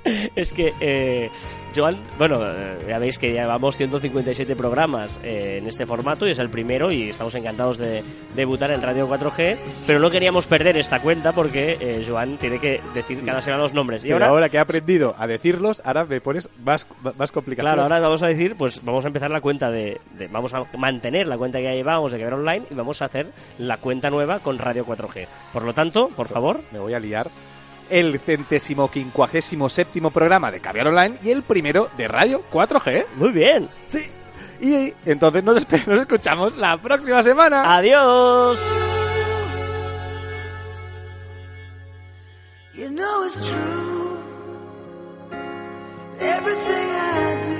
Es 0.36 0.52
que, 0.52 0.72
eh, 0.80 1.30
Joan, 1.74 1.98
bueno, 2.18 2.38
eh, 2.42 2.78
ya 2.88 2.98
veis 2.98 3.18
que 3.18 3.32
llevamos 3.32 3.76
157 3.76 4.56
programas 4.56 5.20
eh, 5.22 5.58
en 5.60 5.66
este 5.66 5.86
formato 5.86 6.26
y 6.26 6.30
es 6.30 6.38
el 6.38 6.48
primero 6.48 6.90
y 6.90 7.10
estamos 7.10 7.34
encantados 7.34 7.78
de 7.78 8.02
debutar 8.34 8.70
en 8.70 8.82
Radio 8.82 9.08
4G, 9.08 9.56
pero 9.86 9.98
no 10.00 10.10
queríamos 10.10 10.46
perder 10.46 10.76
esta 10.76 11.00
cuenta 11.00 11.32
porque 11.32 11.76
eh, 11.80 12.04
Joan 12.08 12.36
tiene 12.38 12.58
que 12.58 12.80
decir 12.94 13.24
cada 13.24 13.40
semana 13.42 13.62
los 13.62 13.74
nombres. 13.74 14.04
Y 14.04 14.08
Pero 14.08 14.16
ahora, 14.16 14.28
ahora 14.28 14.48
que 14.48 14.56
he 14.56 14.60
aprendido 14.60 15.14
a 15.18 15.26
decirlos, 15.26 15.82
ahora 15.84 16.04
me 16.04 16.20
pones 16.20 16.48
más, 16.64 16.86
más 17.18 17.32
complicado. 17.32 17.66
claro, 17.66 17.82
ahora 17.82 18.00
vamos 18.00 18.22
a 18.22 18.28
decir, 18.28 18.56
pues 18.56 18.84
vamos 18.84 19.04
a 19.04 19.08
empezar 19.08 19.30
la 19.30 19.40
cuenta 19.40 19.70
de, 19.70 20.00
de- 20.16 20.28
vamos 20.28 20.54
a 20.54 20.62
mantener 20.76 21.26
la 21.26 21.36
cuenta 21.38 21.58
que 21.58 21.64
ya 21.64 21.74
llevábamos 21.74 22.12
de 22.12 22.18
Quebrar 22.18 22.38
Online 22.40 22.62
y 22.70 22.74
vamos 22.74 23.02
a 23.02 23.06
hacer 23.06 23.26
la 23.58 23.76
cuenta 23.76 24.10
nueva 24.10 24.38
con 24.40 24.58
Radio 24.58 24.84
4G. 24.86 25.26
Por 25.52 25.64
lo 25.64 25.72
tanto, 25.74 26.08
por 26.08 26.28
favor, 26.28 26.60
Me 26.72 26.78
voy 26.78 26.94
a 26.94 27.00
liar. 27.00 27.30
El 27.90 28.20
centésimo 28.20 28.90
quincuagésimo 28.90 29.68
séptimo 29.68 30.10
programa 30.10 30.50
de 30.50 30.60
Caviar 30.60 30.88
Online 30.88 31.18
y 31.22 31.30
el 31.30 31.42
primero 31.42 31.88
de 31.96 32.08
Radio 32.08 32.42
4G. 32.52 33.06
muy 33.16 33.30
bien. 33.30 33.68
Sí. 33.86 34.10
Y 34.60 34.92
entonces 35.06 35.44
nos, 35.44 35.66
escuchamos 35.66 36.56
la 36.56 36.76
próxima 36.76 37.22
semana. 37.22 37.76
Adiós. 37.76 38.60
You 42.74 42.90
know 42.90 43.24
it's 43.24 43.34
true. 43.40 44.18
Everything 46.20 46.88
I 46.94 47.34
do. 47.44 47.57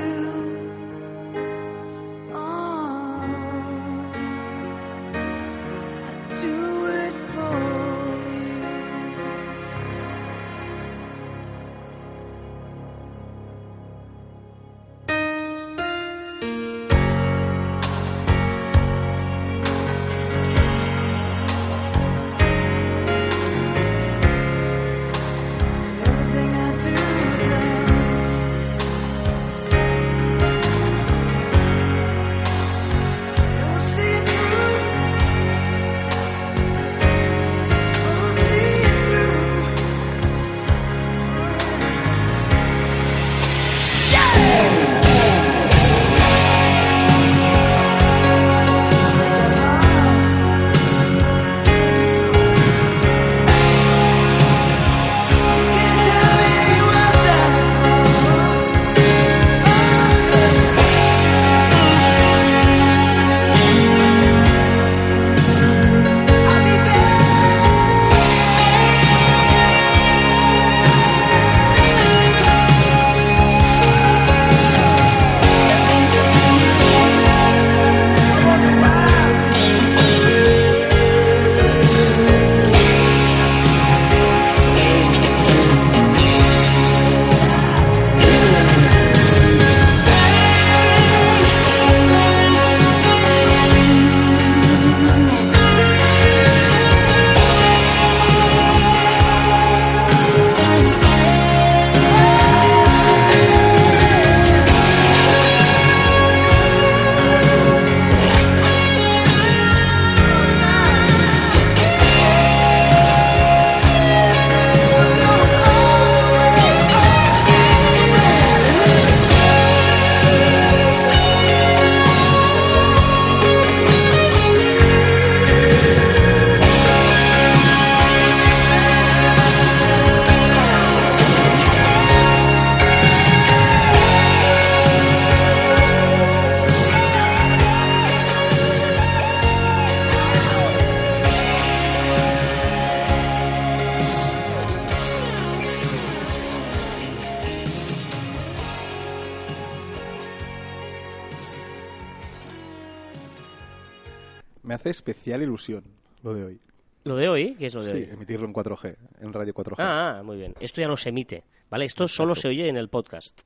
Me 154.68 154.74
hace 154.74 154.90
especial 154.90 155.42
ilusión 155.42 155.82
lo 156.22 156.34
de 156.34 156.44
hoy. 156.44 156.60
¿Lo 157.04 157.16
de 157.16 157.28
hoy? 157.28 157.54
¿Qué 157.56 157.66
es 157.66 157.74
lo 157.74 157.82
de 157.82 157.90
Sí, 157.90 157.96
hoy? 157.96 158.08
emitirlo 158.12 158.46
en 158.46 158.52
4G, 158.52 158.96
en 159.20 159.32
radio 159.32 159.54
4G. 159.54 159.76
Ah, 159.78 160.18
ah, 160.18 160.22
muy 160.22 160.36
bien. 160.36 160.54
Esto 160.60 160.80
ya 160.82 160.88
no 160.88 160.96
se 160.96 161.08
emite, 161.08 161.44
¿vale? 161.70 161.86
Esto 161.86 162.06
solo 162.06 162.34
se 162.34 162.48
oye 162.48 162.68
en 162.68 162.76
el 162.76 162.88
podcast. 162.88 163.40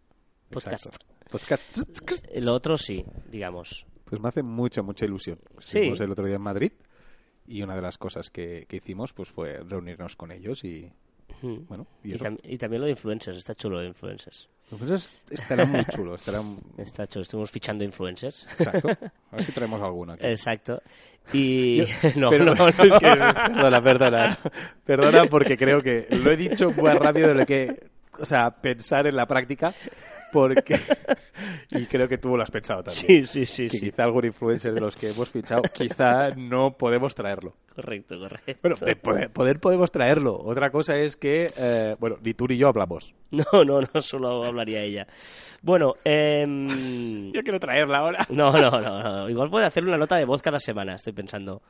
Podcast. 0.51 0.87
Exacto. 0.87 1.07
Podcast. 1.31 2.27
Lo 2.43 2.55
otro 2.55 2.77
sí, 2.77 3.05
digamos. 3.31 3.87
Pues 4.05 4.21
me 4.21 4.29
hace 4.29 4.43
mucha, 4.43 4.83
mucha 4.83 5.05
ilusión. 5.07 5.39
Sí. 5.59 5.79
Estuvimos 5.79 6.01
el 6.01 6.11
otro 6.11 6.27
día 6.27 6.37
en 6.37 6.43
Madrid 6.43 6.73
y 7.47 7.63
una 7.63 7.77
de 7.77 7.83
las 7.83 7.99
cosas 7.99 8.31
que, 8.31 8.67
que 8.69 8.77
hicimos 8.77 9.13
pues 9.13 9.29
fue 9.29 9.61
reunirnos 9.63 10.17
con 10.17 10.33
ellos 10.33 10.65
y, 10.65 10.91
bueno, 11.43 11.87
y 12.03 12.15
Y, 12.15 12.19
tam- 12.19 12.41
y 12.43 12.59
también 12.59 12.81
lo 12.81 12.87
de 12.87 12.93
influencers, 12.93 13.37
está 13.39 13.55
chulo 13.55 13.77
lo 13.77 13.83
de 13.83 13.89
influencers. 13.89 14.49
Entonces 14.71 15.15
estará 15.31 15.67
muy 15.67 15.85
chulo, 15.87 16.15
estará... 16.15 16.41
Está 16.79 17.07
chulo, 17.07 17.23
estuvimos 17.23 17.51
fichando 17.51 17.85
influencers. 17.85 18.47
Exacto. 18.59 18.89
A 19.31 19.37
ver 19.37 19.45
si 19.45 19.53
traemos 19.53 19.81
alguno 19.83 20.13
aquí. 20.15 20.27
Exacto. 20.27 20.83
Y... 21.33 21.85
no, 22.17 22.31
Pero- 22.31 22.45
no, 22.47 22.55
no, 22.55 22.69
es 22.69 22.75
que- 22.77 22.89
perdona, 23.01 23.83
perdona. 23.83 24.39
Perdona 24.85 25.25
porque 25.27 25.57
creo 25.57 25.83
que 25.83 26.07
lo 26.11 26.31
he 26.31 26.37
dicho 26.37 26.71
más 26.83 26.97
rápido 26.97 27.29
de 27.29 27.35
lo 27.35 27.47
que... 27.47 27.92
O 28.21 28.25
sea, 28.25 28.51
pensar 28.51 29.07
en 29.07 29.17
la 29.17 29.27
práctica 29.27 29.73
porque... 30.33 30.79
Y 31.71 31.87
creo 31.87 32.07
que 32.07 32.19
tú 32.19 32.37
lo 32.37 32.43
has 32.43 32.51
pensado 32.51 32.83
también. 32.83 33.27
Sí, 33.27 33.27
sí, 33.27 33.45
sí, 33.47 33.63
que 33.65 33.79
sí. 33.79 33.91
quizá 33.91 34.05
algún 34.05 34.27
influencer 34.27 34.75
de 34.75 34.81
los 34.81 34.95
que 34.95 35.11
hemos 35.11 35.31
fichado, 35.31 35.63
quizá 35.63 36.31
no 36.37 36.77
podemos 36.77 37.15
traerlo. 37.15 37.55
Correcto, 37.75 38.19
correcto. 38.19 38.59
Bueno, 38.63 38.77
de 38.77 38.97
poder, 38.97 39.31
poder 39.31 39.59
podemos 39.59 39.91
traerlo. 39.91 40.39
Otra 40.39 40.71
cosa 40.71 40.97
es 40.99 41.17
que, 41.17 41.51
eh, 41.57 41.97
bueno, 41.99 42.19
ni 42.23 42.35
tú 42.35 42.47
ni 42.47 42.57
yo 42.57 42.69
hablamos. 42.69 43.15
No, 43.33 43.65
no, 43.65 43.81
no, 43.81 44.01
solo 44.03 44.45
hablaría 44.45 44.83
ella. 44.83 45.07
Bueno, 45.63 45.95
em, 46.05 47.33
quiero 47.33 47.59
traerla 47.59 47.99
ahora. 47.99 48.27
No, 48.29 48.53
no, 48.53 48.71
no, 48.71 49.03
no. 49.03 49.31
Igual 49.31 49.49
puede 49.49 49.65
hacer 49.65 49.83
una 49.85 49.97
nota 49.97 50.17
de 50.17 50.27
voz 50.27 50.43
cada 50.43 50.61
semana, 50.61 50.97
estoy 50.97 51.15
pensando. 51.15 51.63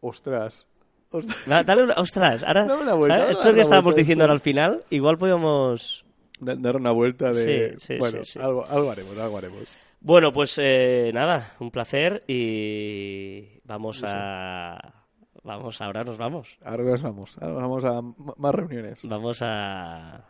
Ostras. 0.00 0.66
Ostras. 1.10 1.44
Va, 1.50 1.62
Dale 1.64 1.82
una, 1.84 1.94
ostras, 1.94 2.44
ahora, 2.44 2.66
Dame 2.66 2.82
una 2.82 2.94
vuelta, 2.94 3.18
¿sabes? 3.18 3.36
Esto 3.38 3.54
que 3.54 3.60
estábamos 3.62 3.96
diciendo 3.96 4.24
ahora 4.24 4.34
al 4.34 4.40
final, 4.40 4.84
igual 4.90 5.18
podemos... 5.18 6.04
Da- 6.38 6.54
Dar 6.56 6.76
una 6.76 6.92
vuelta 6.92 7.32
de... 7.32 7.78
Sí, 7.78 7.86
sí, 7.86 7.98
bueno, 7.98 8.24
sí. 8.24 8.38
Algo, 8.38 8.64
algo 8.66 8.90
haremos, 8.90 9.18
algo 9.18 9.38
haremos. 9.38 9.78
Bueno, 10.00 10.32
pues 10.32 10.56
eh, 10.62 11.10
nada, 11.12 11.54
un 11.60 11.70
placer 11.70 12.22
y 12.28 13.60
vamos 13.64 14.02
a... 14.06 14.94
Vamos, 15.42 15.80
ahora 15.80 16.04
nos 16.04 16.16
vamos. 16.18 16.58
Ahora 16.64 16.84
nos 16.84 17.02
vamos. 17.02 17.36
Ahora 17.40 17.54
nos 17.54 17.62
vamos 17.62 17.84
a 17.84 18.32
más 18.36 18.54
reuniones. 18.54 19.06
Vamos 19.08 19.40
a... 19.42 20.24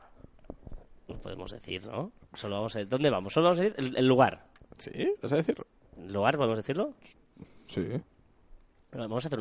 No 1.09 1.17
podemos 1.21 1.51
decir, 1.51 1.85
¿no? 1.87 2.13
Solo 2.35 2.57
vamos 2.57 2.77
a. 2.77 2.85
¿Dónde 2.85 3.11
vamos? 3.11 3.33
Solo 3.33 3.47
vamos 3.47 3.59
a 3.59 3.63
decir 3.65 3.79
el, 3.85 3.97
el 3.97 4.07
lugar. 4.07 4.47
¿Sí? 4.79 5.13
¿Vas 5.21 5.33
a 5.33 5.37
decirlo? 5.37 5.67
¿El 5.97 6.13
lugar, 6.13 6.37
podemos 6.37 6.59
decirlo? 6.59 6.95
Sí. 7.67 7.85
Vamos 8.93 9.25
a 9.25 9.29
hacer 9.29 9.39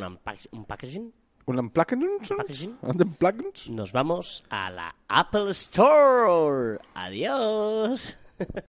un 0.52 0.66
packaging. 0.66 1.14
¿Un 1.46 1.60
unplugging? 1.60 2.20
Packaging. 2.38 2.78
¿Un 2.82 3.02
unplugging? 3.02 3.52
Nos 3.76 3.92
vamos 3.92 4.44
a 4.50 4.70
la 4.70 4.96
Apple 5.08 5.50
Store. 5.52 6.80
Adiós. 6.94 8.18